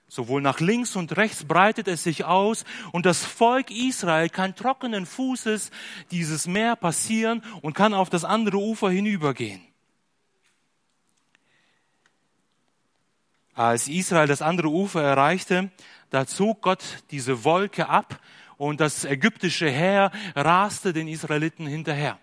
Sowohl 0.10 0.42
nach 0.42 0.62
links 0.62 0.96
und 0.96 1.18
rechts 1.18 1.44
breitet 1.44 1.88
es 1.90 2.04
sich 2.04 2.24
aus 2.24 2.64
und 2.94 3.06
das 3.06 3.26
Volk 3.26 3.72
Israel 3.72 4.30
kann 4.30 4.56
trockenen 4.56 5.06
Fußes 5.06 5.70
dieses 6.12 6.48
Meer 6.48 6.78
passieren 6.78 7.44
und 7.62 7.74
kann 7.74 7.94
auf 7.94 8.10
das 8.10 8.24
andere 8.24 8.58
Ufer 8.58 8.90
hinübergehen. 8.90 9.62
Als 13.54 13.88
Israel 13.88 14.28
das 14.28 14.42
andere 14.42 14.70
Ufer 14.70 15.02
erreichte, 15.02 15.72
da 16.10 16.26
zog 16.26 16.62
Gott 16.62 16.84
diese 17.12 17.44
Wolke 17.44 17.90
ab 17.90 18.22
und 18.56 18.80
das 18.80 19.04
ägyptische 19.04 19.70
Heer 19.70 20.12
raste 20.36 20.94
den 20.94 21.08
Israeliten 21.08 21.68
hinterher. 21.68 22.18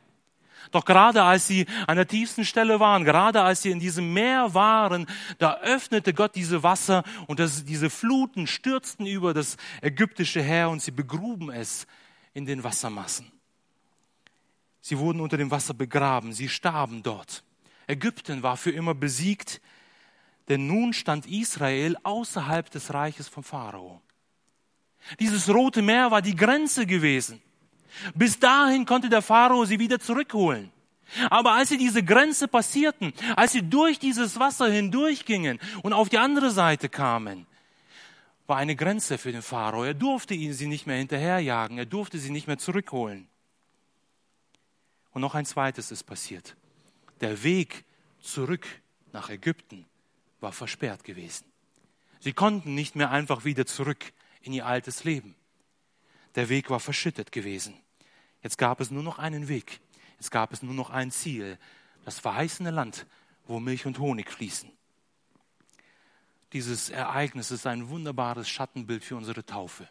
Doch 0.75 0.85
gerade 0.85 1.23
als 1.23 1.47
sie 1.47 1.67
an 1.87 1.95
der 1.95 2.09
tiefsten 2.09 2.45
Stelle 2.45 2.81
waren, 2.81 3.05
gerade 3.05 3.43
als 3.43 3.63
sie 3.63 3.71
in 3.71 3.79
diesem 3.79 4.13
Meer 4.13 4.55
waren, 4.55 5.07
da 5.39 5.59
öffnete 5.59 6.13
Gott 6.13 6.35
diese 6.35 6.65
Wasser 6.65 7.05
und 7.29 7.39
das, 7.39 7.65
diese 7.65 7.91
Fluten 7.91 8.49
stürzten 8.49 9.07
über 9.07 9.33
das 9.33 9.57
ägyptische 9.83 10.43
Heer 10.43 10.71
und 10.71 10.83
sie 10.83 10.91
begruben 10.91 11.53
es 11.53 11.87
in 12.33 12.45
den 12.45 12.65
Wassermassen. 12.65 13.31
Sie 14.81 14.99
wurden 14.99 15.21
unter 15.21 15.37
dem 15.37 15.53
Wasser 15.53 15.75
begraben, 15.75 16.33
sie 16.33 16.49
starben 16.49 17.05
dort. 17.05 17.45
Ägypten 17.87 18.43
war 18.43 18.57
für 18.57 18.73
immer 18.73 18.95
besiegt, 18.95 19.61
denn 20.49 20.67
nun 20.67 20.93
stand 20.93 21.27
Israel 21.27 21.97
außerhalb 22.03 22.69
des 22.69 22.93
Reiches 22.93 23.29
von 23.29 23.45
Pharao. 23.45 24.03
Dieses 25.21 25.49
Rote 25.49 25.83
Meer 25.83 26.11
war 26.11 26.21
die 26.21 26.35
Grenze 26.35 26.85
gewesen. 26.85 27.41
Bis 28.15 28.39
dahin 28.39 28.87
konnte 28.87 29.09
der 29.09 29.23
Pharao 29.23 29.65
sie 29.65 29.79
wieder 29.79 29.99
zurückholen. 29.99 30.71
Aber 31.31 31.53
als 31.53 31.69
sie 31.69 31.77
diese 31.77 32.03
Grenze 32.03 32.49
passierten, 32.49 33.13
als 33.37 33.53
sie 33.53 33.63
durch 33.63 33.99
dieses 33.99 34.39
Wasser 34.39 34.69
hindurchgingen 34.71 35.61
und 35.83 35.93
auf 35.93 36.09
die 36.09 36.19
andere 36.19 36.51
Seite 36.51 36.89
kamen, 36.89 37.47
war 38.47 38.57
eine 38.57 38.77
Grenze 38.77 39.19
für 39.19 39.33
den 39.33 39.43
Pharao. 39.43 39.85
Er 39.85 39.95
durfte 39.95 40.35
ihnen 40.35 40.55
sie 40.55 40.67
nicht 40.67 40.87
mehr 40.87 40.97
hinterherjagen, 40.97 41.79
er 41.79 41.87
durfte 41.87 42.19
sie 42.19 42.31
nicht 42.31 42.47
mehr 42.47 42.59
zurückholen. 42.59 43.29
Und 45.13 45.21
noch 45.21 45.35
ein 45.35 45.47
zweites 45.47 45.91
ist 45.93 46.05
passiert. 46.05 46.57
Der 47.21 47.43
Weg 47.43 47.85
zurück 48.21 48.67
nach 49.13 49.31
Ägypten 49.31 49.87
war 50.41 50.53
versperrt 50.53 51.05
gewesen. 51.05 51.45
Sie 52.21 52.33
konnten 52.33 52.75
nicht 52.75 52.97
mehr 52.97 53.11
einfach 53.11 53.45
wieder 53.45 53.67
zurück 53.67 54.13
in 54.43 54.53
ihr 54.53 54.67
altes 54.67 55.05
Leben. 55.05 55.37
Der 56.35 56.49
Weg 56.49 56.71
war 56.71 56.81
verschüttet 56.81 57.33
gewesen. 57.33 57.75
Jetzt 58.43 58.59
gab 58.59 58.81
es 58.81 58.91
nur 58.91 59.03
noch 59.03 59.19
einen 59.19 59.49
Weg. 59.49 59.81
Jetzt 60.19 60.31
gab 60.31 60.53
es 60.53 60.63
nur 60.63 60.75
noch 60.75 60.91
ein 60.91 61.11
Ziel. 61.11 61.59
Das 62.05 62.19
verheißene 62.19 62.71
Land, 62.71 63.07
wo 63.47 63.61
Milch 63.61 63.87
und 63.87 63.99
Honig 63.99 64.31
fließen. 64.31 64.71
Dieses 66.53 66.91
Ereignis 66.91 67.51
ist 67.51 67.67
ein 67.67 67.89
wunderbares 67.89 68.49
Schattenbild 68.49 69.05
für 69.05 69.17
unsere 69.17 69.45
Taufe. 69.45 69.89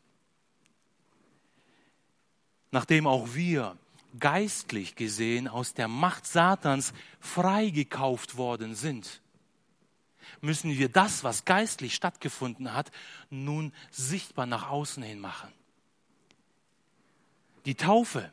Nachdem 2.72 3.06
auch 3.06 3.34
wir 3.34 3.78
geistlich 4.20 4.96
gesehen 4.96 5.48
aus 5.48 5.74
der 5.74 5.88
Macht 5.88 6.26
Satans 6.26 6.94
freigekauft 7.20 8.38
worden 8.38 8.76
sind, 8.76 9.22
müssen 10.42 10.72
wir 10.72 10.90
das, 10.90 11.24
was 11.24 11.46
geistlich 11.46 11.96
stattgefunden 11.96 12.74
hat, 12.74 12.92
nun 13.30 13.74
sichtbar 13.92 14.46
nach 14.46 14.70
außen 14.70 15.04
hin 15.04 15.20
machen. 15.20 15.52
Die 17.66 17.76
Taufe 17.76 18.32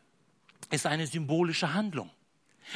ist 0.71 0.87
eine 0.87 1.07
symbolische 1.07 1.75
Handlung. 1.75 2.11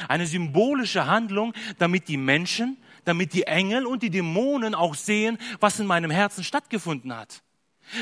Eine 0.07 0.27
symbolische 0.27 1.05
Handlung, 1.05 1.53
damit 1.77 2.07
die 2.07 2.17
Menschen, 2.17 2.77
damit 3.05 3.33
die 3.33 3.43
Engel 3.43 3.85
und 3.85 4.03
die 4.03 4.09
Dämonen 4.09 4.75
auch 4.75 4.95
sehen, 4.95 5.37
was 5.59 5.79
in 5.79 5.87
meinem 5.87 6.11
Herzen 6.11 6.43
stattgefunden 6.43 7.15
hat. 7.15 7.41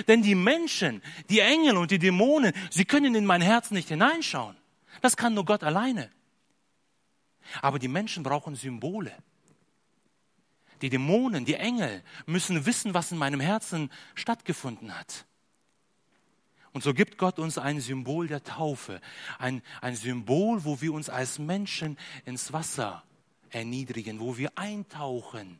Denn 0.07 0.21
die 0.21 0.35
Menschen, 0.35 1.01
die 1.29 1.41
Engel 1.41 1.77
und 1.77 1.91
die 1.91 1.99
Dämonen, 1.99 2.53
sie 2.69 2.85
können 2.85 3.15
in 3.15 3.25
mein 3.25 3.41
Herz 3.41 3.69
nicht 3.69 3.89
hineinschauen. 3.89 4.55
Das 5.01 5.17
kann 5.17 5.33
nur 5.33 5.45
Gott 5.45 5.63
alleine. 5.63 6.09
Aber 7.61 7.79
die 7.79 7.89
Menschen 7.89 8.23
brauchen 8.23 8.55
Symbole 8.55 9.11
die 10.83 10.89
Dämonen, 10.89 11.45
die 11.45 11.55
Engel 11.55 12.03
müssen 12.25 12.65
wissen, 12.65 12.93
was 12.93 13.11
in 13.11 13.17
meinem 13.17 13.39
Herzen 13.39 13.89
stattgefunden 14.15 14.93
hat. 14.93 15.25
Und 16.73 16.83
so 16.83 16.93
gibt 16.93 17.17
Gott 17.17 17.39
uns 17.39 17.57
ein 17.57 17.79
Symbol 17.79 18.27
der 18.27 18.43
Taufe, 18.43 18.99
ein, 19.37 19.61
ein 19.81 19.95
Symbol, 19.95 20.65
wo 20.65 20.81
wir 20.81 20.93
uns 20.93 21.09
als 21.09 21.39
Menschen 21.39 21.97
ins 22.25 22.51
Wasser 22.51 23.03
erniedrigen, 23.51 24.19
wo 24.19 24.37
wir 24.37 24.51
eintauchen 24.55 25.59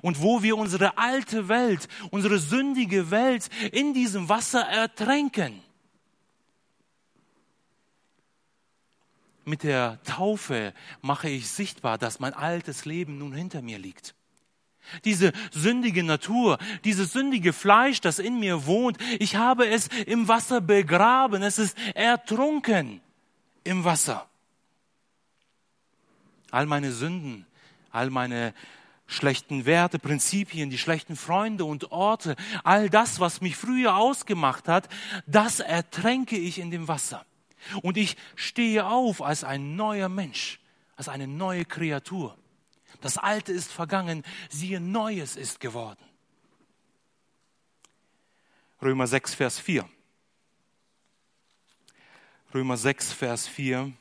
und 0.00 0.20
wo 0.22 0.42
wir 0.42 0.56
unsere 0.56 0.96
alte 0.96 1.48
Welt, 1.48 1.88
unsere 2.10 2.38
sündige 2.38 3.10
Welt 3.10 3.48
in 3.70 3.92
diesem 3.92 4.28
Wasser 4.28 4.62
ertränken. 4.62 5.62
mit 9.48 9.62
der 9.62 10.00
Taufe 10.04 10.74
mache 11.00 11.28
ich 11.28 11.48
sichtbar, 11.48 11.98
dass 11.98 12.20
mein 12.20 12.34
altes 12.34 12.84
Leben 12.84 13.18
nun 13.18 13.32
hinter 13.32 13.62
mir 13.62 13.78
liegt. 13.78 14.14
Diese 15.04 15.32
sündige 15.50 16.02
Natur, 16.02 16.58
dieses 16.84 17.12
sündige 17.12 17.52
Fleisch, 17.52 18.00
das 18.00 18.18
in 18.18 18.38
mir 18.38 18.66
wohnt, 18.66 18.98
ich 19.18 19.36
habe 19.36 19.66
es 19.68 19.88
im 20.06 20.28
Wasser 20.28 20.60
begraben, 20.60 21.42
es 21.42 21.58
ist 21.58 21.76
ertrunken 21.94 23.00
im 23.64 23.84
Wasser. 23.84 24.28
All 26.50 26.66
meine 26.66 26.92
Sünden, 26.92 27.46
all 27.90 28.10
meine 28.10 28.54
schlechten 29.06 29.64
Werte, 29.66 29.98
Prinzipien, 29.98 30.70
die 30.70 30.78
schlechten 30.78 31.16
Freunde 31.16 31.64
und 31.64 31.90
Orte, 31.90 32.36
all 32.62 32.90
das, 32.90 33.20
was 33.20 33.40
mich 33.40 33.56
früher 33.56 33.96
ausgemacht 33.96 34.68
hat, 34.68 34.88
das 35.26 35.60
ertränke 35.60 36.36
ich 36.36 36.58
in 36.58 36.70
dem 36.70 36.88
Wasser. 36.88 37.24
Und 37.82 37.96
ich 37.96 38.16
stehe 38.36 38.86
auf 38.86 39.22
als 39.22 39.44
ein 39.44 39.76
neuer 39.76 40.08
Mensch, 40.08 40.60
als 40.96 41.08
eine 41.08 41.26
neue 41.26 41.64
Kreatur. 41.64 42.36
Das 43.00 43.16
Alte 43.16 43.52
ist 43.52 43.70
vergangen, 43.70 44.24
siehe, 44.48 44.80
Neues 44.80 45.36
ist 45.36 45.60
geworden. 45.60 46.02
Römer 48.82 49.06
6, 49.06 49.34
Vers 49.34 49.58
4. 49.58 49.88
Römer 52.54 52.76
6, 52.76 53.12
Vers 53.12 53.46
4. 53.48 53.92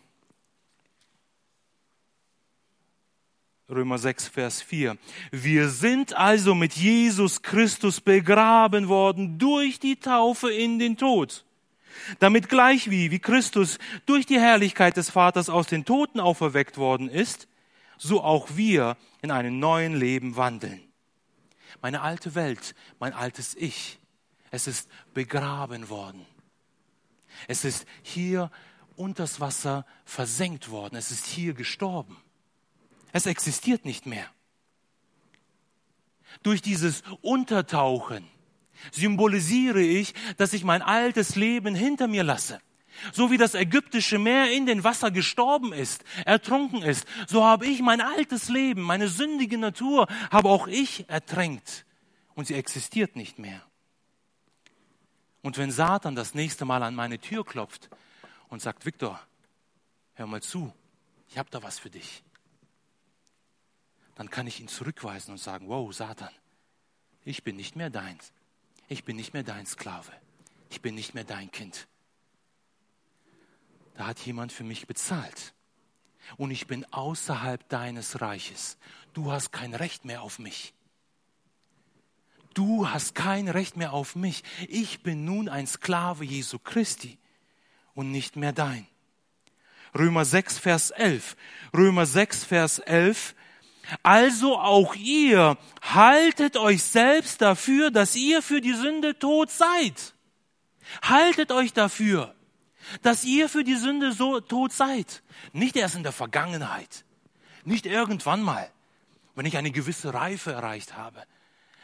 Römer 3.70 3.98
6, 3.98 4.28
Vers 4.30 4.62
4. 4.62 4.98
Wir 5.32 5.70
sind 5.70 6.14
also 6.14 6.56
mit 6.56 6.74
Jesus 6.74 7.42
Christus 7.42 8.00
begraben 8.00 8.88
worden 8.88 9.38
durch 9.38 9.80
die 9.80 10.00
Taufe 10.00 10.52
in 10.52 10.80
den 10.80 10.98
Tod 10.98 11.44
damit 12.20 12.50
gleich 12.50 12.90
wie, 12.90 13.12
wie 13.12 13.20
Christus 13.20 13.80
durch 14.06 14.26
die 14.26 14.40
Herrlichkeit 14.40 14.98
des 14.98 15.10
Vaters 15.10 15.50
aus 15.50 15.68
den 15.68 15.86
Toten 15.86 16.20
auferweckt 16.20 16.78
worden 16.78 17.10
ist, 17.10 17.48
so 17.98 18.24
auch 18.24 18.56
wir 18.56 18.98
in 19.22 19.32
einem 19.32 19.60
neuen 19.60 19.96
Leben 19.96 20.36
wandeln. 20.36 20.82
Meine 21.82 22.02
alte 22.02 22.36
Welt, 22.36 22.76
mein 23.00 23.14
altes 23.14 23.56
Ich, 23.56 24.00
es 24.52 24.68
ist 24.68 24.90
begraben 25.14 25.90
worden. 25.90 26.26
Es 27.48 27.66
ist 27.66 27.86
hier 28.02 28.52
unters 28.96 29.40
Wasser 29.40 29.86
versenkt 30.06 30.70
worden. 30.70 30.96
Es 30.96 31.12
ist 31.12 31.26
hier 31.26 31.54
gestorben. 31.54 32.18
Es 33.12 33.26
existiert 33.26 33.86
nicht 33.86 34.06
mehr. 34.06 34.28
Durch 36.44 36.62
dieses 36.62 37.04
Untertauchen 37.22 38.28
symbolisiere 38.92 39.82
ich, 39.82 40.14
dass 40.38 40.54
ich 40.54 40.64
mein 40.64 40.82
altes 40.82 41.36
Leben 41.36 41.76
hinter 41.76 42.08
mir 42.08 42.24
lasse. 42.24 42.60
So 43.14 43.32
wie 43.32 43.38
das 43.38 43.54
ägyptische 43.54 44.20
Meer 44.20 44.52
in 44.52 44.66
den 44.66 44.84
Wasser 44.84 45.12
gestorben 45.12 45.74
ist, 45.74 46.04
ertrunken 46.26 46.82
ist, 46.82 47.06
so 47.28 47.44
habe 47.44 47.66
ich 47.66 47.82
mein 47.82 48.02
altes 48.02 48.50
Leben, 48.50 48.82
meine 48.82 49.08
sündige 49.08 49.58
Natur, 49.58 50.08
habe 50.32 50.50
auch 50.50 50.68
ich 50.68 51.10
ertränkt. 51.10 51.86
Und 52.36 52.48
sie 52.48 52.56
existiert 52.56 53.16
nicht 53.16 53.40
mehr. 53.40 53.62
Und 55.42 55.58
wenn 55.58 55.72
Satan 55.72 56.16
das 56.16 56.34
nächste 56.34 56.66
Mal 56.66 56.84
an 56.84 56.96
meine 56.96 57.20
Tür 57.20 57.46
klopft 57.46 57.90
und 58.50 58.62
sagt, 58.62 58.86
Viktor, 58.86 59.20
hör 60.16 60.28
mal 60.28 60.42
zu, 60.42 60.74
ich 61.30 61.38
habe 61.38 61.50
da 61.50 61.64
was 61.64 61.80
für 61.80 61.90
dich, 61.90 62.24
dann 64.16 64.30
kann 64.30 64.48
ich 64.48 64.60
ihn 64.60 64.68
zurückweisen 64.68 65.32
und 65.32 65.38
sagen, 65.38 65.70
wow, 65.70 65.94
Satan, 65.94 66.34
ich 67.24 67.44
bin 67.44 67.56
nicht 67.56 67.76
mehr 67.76 67.90
deins. 67.90 68.34
Ich 68.88 69.04
bin 69.04 69.16
nicht 69.16 69.34
mehr 69.34 69.44
dein 69.44 69.66
Sklave. 69.66 70.12
Ich 70.70 70.82
bin 70.82 70.96
nicht 70.96 71.14
mehr 71.14 71.24
dein 71.24 71.52
Kind. 71.52 71.88
Da 73.98 74.06
hat 74.06 74.20
jemand 74.20 74.52
für 74.54 74.64
mich 74.64 74.86
bezahlt. 74.86 75.54
Und 76.38 76.52
ich 76.52 76.68
bin 76.68 76.86
außerhalb 76.94 77.68
deines 77.68 78.22
Reiches. 78.22 78.78
Du 79.14 79.32
hast 79.32 79.52
kein 79.52 79.74
Recht 79.74 80.06
mehr 80.06 80.22
auf 80.22 80.38
mich. 80.38 80.76
Du 82.54 82.90
hast 82.90 83.16
kein 83.16 83.48
Recht 83.48 83.76
mehr 83.76 83.94
auf 83.94 84.16
mich. 84.16 84.44
Ich 84.68 85.02
bin 85.02 85.26
nun 85.26 85.50
ein 85.50 85.66
Sklave 85.66 86.24
Jesu 86.24 86.60
Christi 86.60 87.18
und 87.96 88.12
nicht 88.12 88.36
mehr 88.36 88.54
dein. 88.54 88.88
Römer 89.98 90.26
6, 90.26 90.60
Vers 90.60 90.92
11. 90.92 91.36
Römer 91.74 92.06
6, 92.06 92.44
Vers 92.44 92.80
11 92.80 93.34
also 94.04 94.58
auch 94.58 94.96
ihr 94.96 95.58
haltet 95.82 96.58
euch 96.58 96.84
selbst 96.84 97.42
dafür, 97.42 97.90
dass 97.90 98.18
ihr 98.18 98.42
für 98.42 98.60
die 98.60 98.74
Sünde 98.74 99.18
tot 99.18 99.50
seid. 99.50 100.14
Haltet 101.02 101.54
euch 101.54 101.72
dafür, 101.72 102.36
dass 103.02 103.24
ihr 103.24 103.50
für 103.50 103.64
die 103.64 103.76
Sünde 103.76 104.12
so 104.12 104.40
tot 104.40 104.72
seid. 104.72 105.24
Nicht 105.54 105.76
erst 105.76 105.96
in 105.96 106.04
der 106.04 106.12
Vergangenheit, 106.12 107.06
nicht 107.64 107.86
irgendwann 107.86 108.42
mal, 108.42 108.70
wenn 109.36 109.46
ich 109.46 109.58
eine 109.58 109.72
gewisse 109.72 110.14
Reife 110.14 110.52
erreicht 110.52 110.96
habe, 110.96 111.24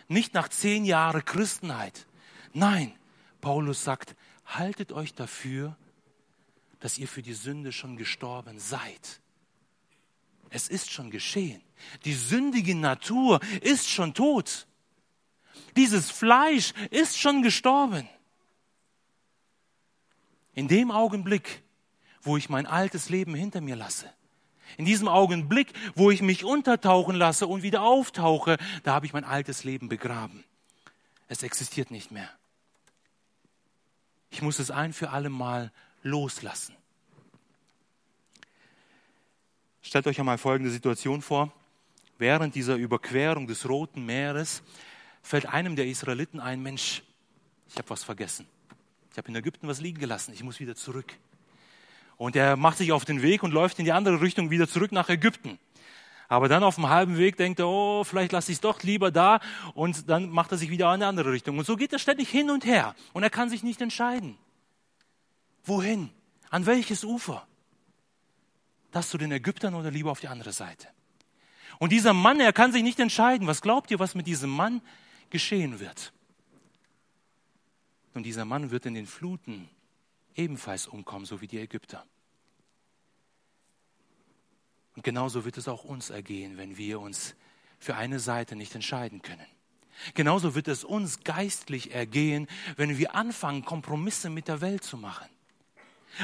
nicht 0.07 0.33
nach 0.33 0.49
zehn 0.49 0.85
Jahren 0.85 1.23
Christenheit. 1.23 2.07
Nein, 2.53 2.93
Paulus 3.41 3.83
sagt, 3.83 4.15
haltet 4.45 4.91
euch 4.91 5.13
dafür, 5.13 5.75
dass 6.79 6.97
ihr 6.97 7.07
für 7.07 7.21
die 7.21 7.33
Sünde 7.33 7.71
schon 7.71 7.95
gestorben 7.97 8.59
seid. 8.59 9.21
Es 10.49 10.67
ist 10.67 10.91
schon 10.91 11.09
geschehen. 11.09 11.61
Die 12.05 12.13
sündige 12.13 12.75
Natur 12.75 13.39
ist 13.61 13.89
schon 13.89 14.13
tot. 14.13 14.67
Dieses 15.75 16.11
Fleisch 16.11 16.73
ist 16.91 17.19
schon 17.19 17.41
gestorben. 17.41 18.07
In 20.53 20.67
dem 20.67 20.91
Augenblick, 20.91 21.63
wo 22.21 22.37
ich 22.37 22.49
mein 22.49 22.65
altes 22.65 23.09
Leben 23.09 23.35
hinter 23.35 23.61
mir 23.61 23.75
lasse, 23.75 24.09
in 24.77 24.85
diesem 24.85 25.07
Augenblick, 25.07 25.73
wo 25.95 26.09
ich 26.09 26.21
mich 26.21 26.43
untertauchen 26.43 27.15
lasse 27.15 27.47
und 27.47 27.63
wieder 27.63 27.83
auftauche, 27.83 28.57
da 28.83 28.93
habe 28.93 29.05
ich 29.05 29.13
mein 29.13 29.23
altes 29.23 29.63
Leben 29.63 29.89
begraben. 29.89 30.43
Es 31.27 31.43
existiert 31.43 31.91
nicht 31.91 32.11
mehr. 32.11 32.29
Ich 34.29 34.41
muss 34.41 34.59
es 34.59 34.71
ein 34.71 34.93
für 34.93 35.11
alle 35.11 35.29
Mal 35.29 35.71
loslassen. 36.01 36.75
Stellt 39.81 40.07
euch 40.07 40.19
einmal 40.19 40.37
folgende 40.37 40.71
Situation 40.71 41.21
vor 41.21 41.51
während 42.23 42.55
dieser 42.55 42.75
Überquerung 42.75 43.47
des 43.47 43.67
Roten 43.67 44.05
Meeres 44.05 44.63
fällt 45.21 45.45
einem 45.45 45.75
der 45.75 45.87
Israeliten 45.87 46.39
ein, 46.39 46.61
Mensch, 46.61 47.03
ich 47.67 47.77
habe 47.77 47.89
was 47.89 48.03
vergessen. 48.03 48.47
Ich 49.13 49.17
habe 49.19 49.27
in 49.27 49.35
Ägypten 49.35 49.67
was 49.67 49.79
liegen 49.79 49.99
gelassen, 49.99 50.33
ich 50.33 50.41
muss 50.41 50.59
wieder 50.59 50.75
zurück. 50.75 51.13
Und 52.17 52.35
er 52.35 52.55
macht 52.55 52.79
sich 52.79 52.91
auf 52.91 53.05
den 53.05 53.21
Weg 53.21 53.43
und 53.43 53.51
läuft 53.51 53.77
in 53.77 53.85
die 53.85 53.91
andere 53.91 54.21
Richtung 54.21 54.49
wieder 54.49 54.67
zurück 54.67 54.91
nach 54.91 55.07
Ägypten. 55.07 55.59
Aber 56.29 56.49
dann 56.49 56.63
auf 56.63 56.75
dem 56.75 56.89
halben 56.89 57.15
Weg 57.19 57.37
denkt 57.37 57.59
er, 57.59 57.67
oh, 57.67 58.03
vielleicht 58.03 58.31
lasse 58.31 58.51
ich 58.51 58.57
es 58.57 58.61
doch 58.61 58.81
lieber 58.81 59.11
da. 59.11 59.39
Und 59.75 60.09
dann 60.09 60.31
macht 60.31 60.51
er 60.51 60.57
sich 60.57 60.71
wieder 60.71 60.85
in 60.85 60.93
eine 60.93 61.05
andere 61.05 61.31
Richtung. 61.31 61.59
Und 61.59 61.65
so 61.65 61.75
geht 61.75 61.93
er 61.93 61.99
ständig 61.99 62.27
hin 62.27 62.49
und 62.49 62.65
her. 62.65 62.95
Und 63.13 63.21
er 63.21 63.29
kann 63.29 63.49
sich 63.49 63.61
nicht 63.61 63.81
entscheiden. 63.81 64.35
Wohin? 65.63 66.09
An 66.49 66.65
welches 66.65 67.03
Ufer? 67.03 67.45
Das 68.89 69.09
zu 69.09 69.19
den 69.19 69.31
Ägyptern 69.31 69.75
oder 69.75 69.91
lieber 69.91 70.09
auf 70.09 70.21
die 70.21 70.27
andere 70.27 70.53
Seite? 70.53 70.87
Und 71.77 71.91
dieser 71.91 72.13
Mann, 72.13 72.39
er 72.39 72.51
kann 72.51 72.71
sich 72.71 72.81
nicht 72.81 72.99
entscheiden. 72.99 73.45
Was 73.45 73.61
glaubt 73.61 73.91
ihr, 73.91 73.99
was 73.99 74.15
mit 74.15 74.25
diesem 74.25 74.49
Mann 74.49 74.81
geschehen 75.29 75.79
wird? 75.79 76.13
Und 78.13 78.23
dieser 78.23 78.45
Mann 78.45 78.71
wird 78.71 78.85
in 78.85 78.93
den 78.93 79.07
Fluten 79.07 79.69
ebenfalls 80.35 80.87
umkommen, 80.87 81.25
so 81.25 81.41
wie 81.41 81.47
die 81.47 81.59
Ägypter. 81.59 82.05
Und 84.95 85.03
genauso 85.03 85.45
wird 85.45 85.57
es 85.57 85.67
auch 85.67 85.83
uns 85.83 86.09
ergehen, 86.09 86.57
wenn 86.57 86.77
wir 86.77 86.99
uns 86.99 87.35
für 87.79 87.95
eine 87.95 88.19
Seite 88.19 88.55
nicht 88.55 88.75
entscheiden 88.75 89.21
können. 89.21 89.45
Genauso 90.13 90.55
wird 90.55 90.67
es 90.67 90.83
uns 90.83 91.23
geistlich 91.23 91.93
ergehen, 91.93 92.47
wenn 92.77 92.97
wir 92.97 93.15
anfangen, 93.15 93.65
Kompromisse 93.65 94.29
mit 94.29 94.47
der 94.47 94.61
Welt 94.61 94.83
zu 94.83 94.97
machen. 94.97 95.27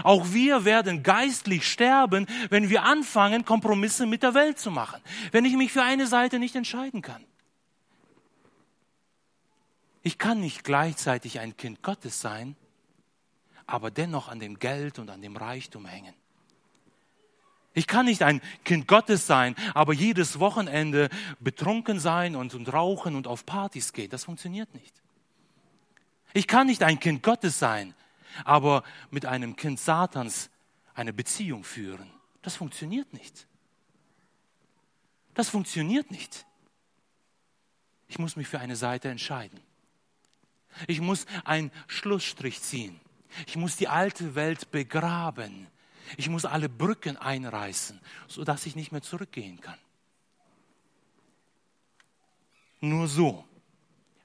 Auch 0.04 0.34
wir 0.34 0.66
werden 0.66 1.02
geistlich 1.02 1.68
sterben, 1.68 2.28
wenn 2.50 2.70
wir 2.70 2.84
anfangen, 2.84 3.46
Kompromisse 3.46 4.06
mit 4.06 4.22
der 4.22 4.36
Welt 4.36 4.60
zu 4.60 4.70
machen. 4.70 5.02
Wenn 5.32 5.46
ich 5.46 5.56
mich 5.56 5.72
für 5.72 5.82
eine 5.82 6.06
Seite 6.06 6.38
nicht 6.38 6.56
entscheiden 6.56 7.02
kann. 7.02 7.24
Ich 10.10 10.18
kann 10.18 10.39
nicht 10.39 10.64
gleichzeitig 10.64 11.39
ein 11.39 11.55
Kind 11.55 11.84
Gottes 11.84 12.20
sein, 12.20 12.55
aber 13.68 13.91
dennoch 13.91 14.28
an 14.28 14.39
dem 14.39 14.57
Geld 14.57 14.97
und 14.97 15.12
an 15.12 15.22
dem 15.22 15.38
Reichtum 15.38 15.86
hängen. 15.86 16.16
Ich 17.76 17.86
kann 17.86 18.07
nicht 18.07 18.24
ein 18.24 18.41
Kind 18.66 18.88
Gottes 18.88 19.28
sein, 19.28 19.55
aber 19.76 19.93
jedes 19.93 20.39
Wochenende 20.39 21.10
betrunken 21.39 21.99
sein 21.99 22.36
und, 22.36 22.55
und 22.55 22.74
rauchen 22.74 23.16
und 23.16 23.28
auf 23.28 23.45
Partys 23.45 23.93
gehen. 23.93 24.10
Das 24.10 24.24
funktioniert 24.24 24.74
nicht. 24.74 24.99
Ich 26.34 26.47
kann 26.47 26.66
nicht 26.66 26.82
ein 26.82 26.99
Kind 26.99 27.22
Gottes 27.22 27.60
sein, 27.60 27.93
aber 28.45 28.82
mit 29.12 29.28
einem 29.28 29.57
Kind 29.57 29.80
Satans 29.80 30.49
eine 30.95 31.14
Beziehung 31.14 31.64
führen. 31.64 32.10
Das 32.41 32.55
funktioniert 32.55 33.14
nicht. 33.14 33.45
Das 35.36 35.49
funktioniert 35.49 36.10
nicht. 36.10 36.47
Ich 38.07 38.18
muss 38.18 38.36
mich 38.36 38.47
für 38.47 38.60
eine 38.60 38.76
Seite 38.76 39.10
entscheiden. 39.10 39.68
Ich 40.88 41.01
muss 41.01 41.26
einen 41.45 41.72
Schlussstrich 41.88 42.61
ziehen. 42.61 42.99
Ich 43.47 43.55
muss 43.55 43.76
die 43.78 43.88
alte 43.88 44.36
Welt 44.36 44.72
begraben. 44.72 45.67
Ich 46.17 46.30
muss 46.30 46.45
alle 46.45 46.70
Brücken 46.70 47.17
einreißen, 47.17 47.99
sodass 48.28 48.65
ich 48.65 48.76
nicht 48.76 48.91
mehr 48.91 49.01
zurückgehen 49.01 49.61
kann. 49.61 49.78
Nur 52.82 53.07
so, 53.07 53.45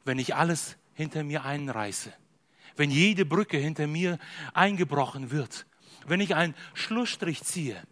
wenn 0.04 0.18
ich 0.18 0.34
alles 0.34 0.76
hinter 0.94 1.24
mir 1.24 1.44
einreiße, 1.44 2.12
wenn 2.76 2.90
jede 2.90 3.24
Brücke 3.24 3.58
hinter 3.58 3.86
mir 3.86 4.18
eingebrochen 4.52 5.30
wird, 5.30 5.66
wenn 6.06 6.20
ich 6.20 6.34
einen 6.34 6.54
Schlussstrich 6.72 7.42
ziehe. 7.42 7.82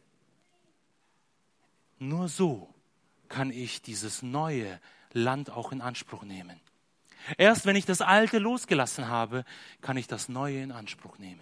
Nur 1.99 2.29
so 2.29 2.73
kann 3.29 3.51
ich 3.51 3.83
dieses 3.83 4.23
neue 4.23 4.81
Land 5.13 5.51
auch 5.51 5.73
in 5.73 5.81
Anspruch 5.81 6.23
nehmen. 6.23 6.61
Erst 7.39 7.67
wenn 7.67 7.77
ich 7.77 7.85
das 7.85 8.01
Alte 8.01 8.39
losgelassen 8.39 9.09
habe, 9.09 9.45
kann 9.81 9.97
ich 9.97 10.07
das 10.07 10.29
Neue 10.29 10.63
in 10.63 10.73
Anspruch 10.73 11.19
nehmen. 11.19 11.41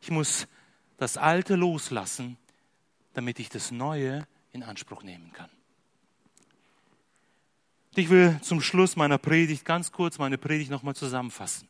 Ich 0.00 0.10
muss 0.10 0.46
das 0.98 1.16
Alte 1.16 1.54
loslassen, 1.54 2.36
damit 3.14 3.38
ich 3.38 3.48
das 3.48 3.70
Neue 3.70 4.26
in 4.52 4.62
Anspruch 4.62 5.02
nehmen 5.02 5.32
kann. 5.32 5.50
Ich 7.94 8.08
will 8.08 8.38
zum 8.42 8.60
Schluss 8.60 8.96
meiner 8.96 9.18
Predigt 9.18 9.64
ganz 9.64 9.92
kurz 9.92 10.18
meine 10.18 10.38
Predigt 10.38 10.70
nochmal 10.70 10.96
zusammenfassen. 10.96 11.68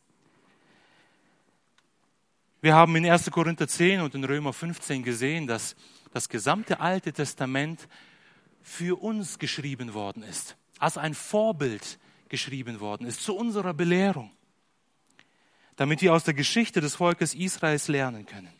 Wir 2.61 2.75
haben 2.75 2.95
in 2.95 3.05
1. 3.05 3.29
Korinther 3.29 3.67
10 3.67 3.99
und 3.99 4.15
in 4.15 4.23
Römer 4.23 4.53
15 4.53 5.03
gesehen, 5.03 5.47
dass 5.47 5.75
das 6.13 6.29
gesamte 6.29 6.79
Alte 6.79 7.11
Testament 7.11 7.89
für 8.61 9.01
uns 9.01 9.37
geschrieben 9.37 9.93
worden 9.93 10.23
ist, 10.23 10.55
als 10.83 10.97
ein 10.97 11.13
Vorbild 11.13 11.97
geschrieben 12.27 12.81
worden 12.81 13.07
ist, 13.07 13.23
zu 13.23 13.35
unserer 13.37 13.73
Belehrung, 13.73 14.31
damit 15.77 16.01
wir 16.01 16.13
aus 16.13 16.25
der 16.25 16.33
Geschichte 16.33 16.81
des 16.81 16.95
Volkes 16.95 17.33
Israels 17.33 17.87
lernen 17.87 18.25
können. 18.25 18.51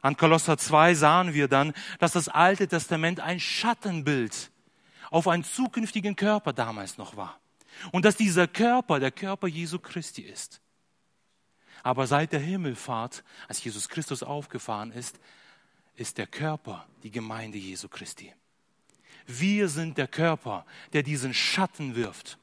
An 0.00 0.16
Kolosser 0.16 0.56
2 0.56 0.94
sahen 0.94 1.34
wir 1.34 1.46
dann, 1.46 1.74
dass 1.98 2.12
das 2.12 2.28
Alte 2.28 2.66
Testament 2.66 3.20
ein 3.20 3.38
Schattenbild 3.38 4.50
auf 5.10 5.28
einen 5.28 5.44
zukünftigen 5.44 6.16
Körper 6.16 6.54
damals 6.54 6.96
noch 6.96 7.16
war. 7.16 7.38
Und 7.92 8.06
dass 8.06 8.16
dieser 8.16 8.48
Körper 8.48 8.98
der 8.98 9.10
Körper 9.10 9.46
Jesu 9.46 9.78
Christi 9.78 10.22
ist. 10.22 10.62
Aber 11.82 12.06
seit 12.06 12.32
der 12.32 12.40
Himmelfahrt, 12.40 13.24
als 13.46 13.62
Jesus 13.62 13.90
Christus 13.90 14.22
aufgefahren 14.22 14.90
ist, 14.92 15.20
ist 15.96 16.16
der 16.16 16.26
Körper 16.26 16.86
die 17.02 17.10
Gemeinde 17.10 17.58
Jesu 17.58 17.88
Christi. 17.88 18.32
Wir 19.26 19.68
sind 19.68 19.98
der 19.98 20.08
Körper, 20.08 20.66
der 20.92 21.02
diesen 21.02 21.34
Schatten 21.34 21.94
wirft. 21.94 22.38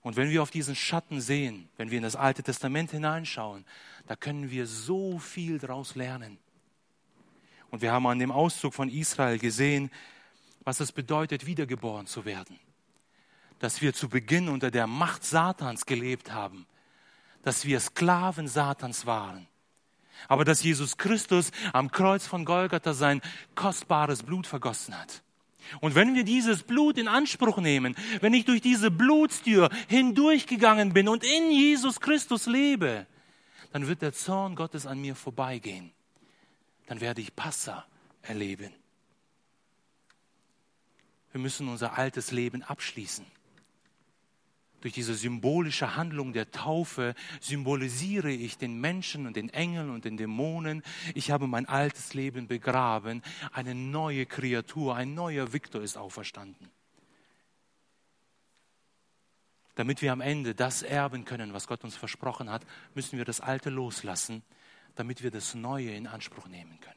Und 0.00 0.16
wenn 0.16 0.30
wir 0.30 0.42
auf 0.42 0.50
diesen 0.50 0.74
Schatten 0.74 1.20
sehen, 1.20 1.68
wenn 1.76 1.90
wir 1.90 1.98
in 1.98 2.04
das 2.04 2.16
Alte 2.16 2.42
Testament 2.42 2.92
hineinschauen, 2.92 3.64
da 4.06 4.16
können 4.16 4.50
wir 4.50 4.66
so 4.66 5.18
viel 5.18 5.58
daraus 5.58 5.94
lernen. 5.94 6.38
Und 7.70 7.82
wir 7.82 7.92
haben 7.92 8.06
an 8.06 8.18
dem 8.18 8.30
Auszug 8.30 8.72
von 8.72 8.88
Israel 8.88 9.38
gesehen, 9.38 9.90
was 10.64 10.80
es 10.80 10.92
bedeutet, 10.92 11.46
wiedergeboren 11.46 12.06
zu 12.06 12.24
werden. 12.24 12.58
Dass 13.58 13.82
wir 13.82 13.92
zu 13.92 14.08
Beginn 14.08 14.48
unter 14.48 14.70
der 14.70 14.86
Macht 14.86 15.24
Satans 15.24 15.84
gelebt 15.84 16.32
haben. 16.32 16.66
Dass 17.42 17.64
wir 17.64 17.80
Sklaven 17.80 18.48
Satans 18.48 19.04
waren. 19.04 19.46
Aber 20.26 20.44
dass 20.44 20.62
Jesus 20.62 20.96
Christus 20.96 21.52
am 21.72 21.90
Kreuz 21.90 22.26
von 22.26 22.44
Golgatha 22.44 22.92
sein 22.92 23.20
kostbares 23.54 24.22
Blut 24.22 24.46
vergossen 24.46 24.98
hat. 24.98 25.22
Und 25.80 25.94
wenn 25.94 26.14
wir 26.14 26.24
dieses 26.24 26.62
Blut 26.62 26.98
in 26.98 27.08
Anspruch 27.08 27.58
nehmen, 27.58 27.94
wenn 28.20 28.34
ich 28.34 28.44
durch 28.44 28.60
diese 28.60 28.90
Blutstür 28.90 29.68
hindurchgegangen 29.88 30.92
bin 30.92 31.08
und 31.08 31.24
in 31.24 31.50
Jesus 31.50 32.00
Christus 32.00 32.46
lebe, 32.46 33.06
dann 33.72 33.86
wird 33.86 34.02
der 34.02 34.12
Zorn 34.14 34.56
Gottes 34.56 34.86
an 34.86 35.00
mir 35.00 35.14
vorbeigehen. 35.14 35.92
Dann 36.86 37.00
werde 37.00 37.20
ich 37.20 37.36
Passa 37.36 37.86
erleben. 38.22 38.72
Wir 41.32 41.40
müssen 41.40 41.68
unser 41.68 41.98
altes 41.98 42.30
Leben 42.30 42.62
abschließen. 42.62 43.26
Durch 44.80 44.94
diese 44.94 45.14
symbolische 45.14 45.96
Handlung 45.96 46.32
der 46.32 46.50
Taufe 46.52 47.14
symbolisiere 47.40 48.30
ich 48.30 48.58
den 48.58 48.80
Menschen 48.80 49.26
und 49.26 49.34
den 49.36 49.50
Engeln 49.50 49.90
und 49.90 50.04
den 50.04 50.16
Dämonen. 50.16 50.82
Ich 51.14 51.32
habe 51.32 51.48
mein 51.48 51.66
altes 51.66 52.14
Leben 52.14 52.46
begraben. 52.46 53.22
Eine 53.52 53.74
neue 53.74 54.24
Kreatur, 54.24 54.94
ein 54.94 55.14
neuer 55.14 55.52
Viktor 55.52 55.82
ist 55.82 55.96
auferstanden. 55.96 56.70
Damit 59.74 60.02
wir 60.02 60.12
am 60.12 60.20
Ende 60.20 60.54
das 60.54 60.82
erben 60.82 61.24
können, 61.24 61.52
was 61.52 61.66
Gott 61.66 61.84
uns 61.84 61.96
versprochen 61.96 62.50
hat, 62.50 62.64
müssen 62.94 63.16
wir 63.16 63.24
das 63.24 63.40
Alte 63.40 63.70
loslassen, 63.70 64.42
damit 64.94 65.22
wir 65.22 65.30
das 65.30 65.54
Neue 65.54 65.90
in 65.90 66.06
Anspruch 66.06 66.46
nehmen 66.48 66.78
können. 66.80 66.94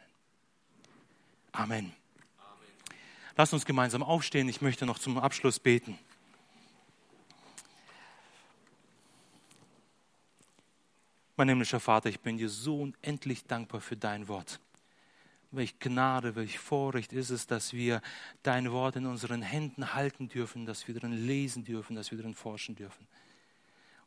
Amen. 1.52 1.78
Amen. 1.78 1.94
Lass 3.38 3.54
uns 3.54 3.66
gemeinsam 3.66 4.04
aufstehen. 4.04 4.50
Ich 4.50 4.62
möchte 4.62 4.86
noch 4.86 4.98
zum 4.98 5.18
Abschluss 5.18 5.60
beten. 5.60 5.98
Mein 11.42 11.50
himmlischer 11.50 11.80
Vater, 11.80 12.08
ich 12.08 12.20
bin 12.20 12.38
dir 12.38 12.50
so 12.50 12.82
unendlich 12.82 13.46
dankbar 13.46 13.82
für 13.82 13.98
dein 13.98 14.28
Wort. 14.28 14.60
Welch 15.50 15.80
Gnade, 15.80 16.36
welch 16.36 16.60
Vorrecht 16.60 17.14
ist 17.14 17.32
es, 17.32 17.48
dass 17.48 17.74
wir 17.74 18.04
dein 18.44 18.72
Wort 18.72 18.96
in 18.96 19.08
unseren 19.08 19.42
Händen 19.42 19.96
halten 19.96 20.30
dürfen, 20.30 20.68
dass 20.68 20.88
wir 20.88 20.94
darin 20.94 21.26
lesen 21.26 21.64
dürfen, 21.64 21.96
dass 21.96 22.12
wir 22.12 22.20
darin 22.20 22.36
forschen 22.36 22.76
dürfen. 22.76 23.08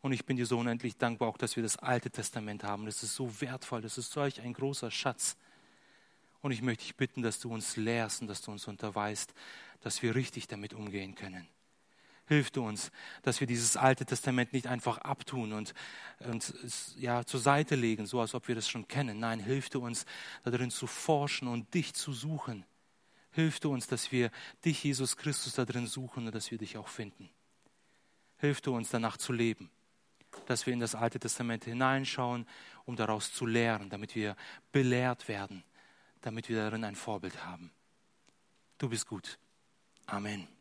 Und 0.00 0.12
ich 0.12 0.24
bin 0.24 0.36
dir 0.36 0.46
so 0.46 0.60
unendlich 0.60 0.96
dankbar 0.96 1.28
auch, 1.28 1.36
dass 1.36 1.56
wir 1.56 1.64
das 1.64 1.76
Alte 1.76 2.08
Testament 2.08 2.62
haben. 2.62 2.86
Das 2.86 3.02
ist 3.02 3.16
so 3.16 3.40
wertvoll, 3.40 3.82
das 3.82 3.98
ist 3.98 4.12
solch 4.12 4.40
ein 4.40 4.52
großer 4.52 4.92
Schatz. 4.92 5.36
Und 6.40 6.52
ich 6.52 6.62
möchte 6.62 6.84
dich 6.84 6.94
bitten, 6.94 7.22
dass 7.22 7.40
du 7.40 7.52
uns 7.52 7.76
lehrst 7.76 8.22
und 8.22 8.28
dass 8.28 8.42
du 8.42 8.52
uns 8.52 8.68
unterweist, 8.68 9.34
dass 9.80 10.02
wir 10.04 10.14
richtig 10.14 10.46
damit 10.46 10.72
umgehen 10.72 11.16
können. 11.16 11.48
Hilf 12.26 12.50
du 12.50 12.66
uns, 12.66 12.90
dass 13.22 13.40
wir 13.40 13.46
dieses 13.46 13.76
Alte 13.76 14.06
Testament 14.06 14.52
nicht 14.52 14.66
einfach 14.66 14.98
abtun 14.98 15.52
und, 15.52 15.74
und 16.20 16.54
ja, 16.96 17.24
zur 17.24 17.40
Seite 17.40 17.74
legen, 17.74 18.06
so 18.06 18.20
als 18.20 18.34
ob 18.34 18.48
wir 18.48 18.54
das 18.54 18.68
schon 18.68 18.88
kennen. 18.88 19.18
Nein, 19.18 19.40
hilf 19.40 19.68
du 19.68 19.84
uns, 19.84 20.06
darin 20.42 20.70
zu 20.70 20.86
forschen 20.86 21.48
und 21.48 21.74
dich 21.74 21.92
zu 21.92 22.12
suchen. 22.12 22.64
Hilf 23.32 23.60
du 23.60 23.72
uns, 23.72 23.88
dass 23.88 24.10
wir 24.10 24.30
dich, 24.64 24.82
Jesus 24.84 25.16
Christus, 25.16 25.54
darin 25.54 25.86
suchen 25.86 26.26
und 26.26 26.34
dass 26.34 26.50
wir 26.50 26.56
dich 26.56 26.78
auch 26.78 26.88
finden. 26.88 27.28
Hilf 28.38 28.62
du 28.62 28.74
uns, 28.74 28.88
danach 28.88 29.18
zu 29.18 29.32
leben, 29.32 29.70
dass 30.46 30.64
wir 30.66 30.72
in 30.72 30.80
das 30.80 30.94
Alte 30.94 31.18
Testament 31.18 31.64
hineinschauen, 31.64 32.46
um 32.86 32.96
daraus 32.96 33.32
zu 33.32 33.44
lehren, 33.44 33.90
damit 33.90 34.14
wir 34.14 34.34
belehrt 34.72 35.28
werden, 35.28 35.62
damit 36.22 36.48
wir 36.48 36.56
darin 36.56 36.84
ein 36.84 36.96
Vorbild 36.96 37.44
haben. 37.44 37.70
Du 38.78 38.88
bist 38.88 39.06
gut. 39.06 39.38
Amen. 40.06 40.53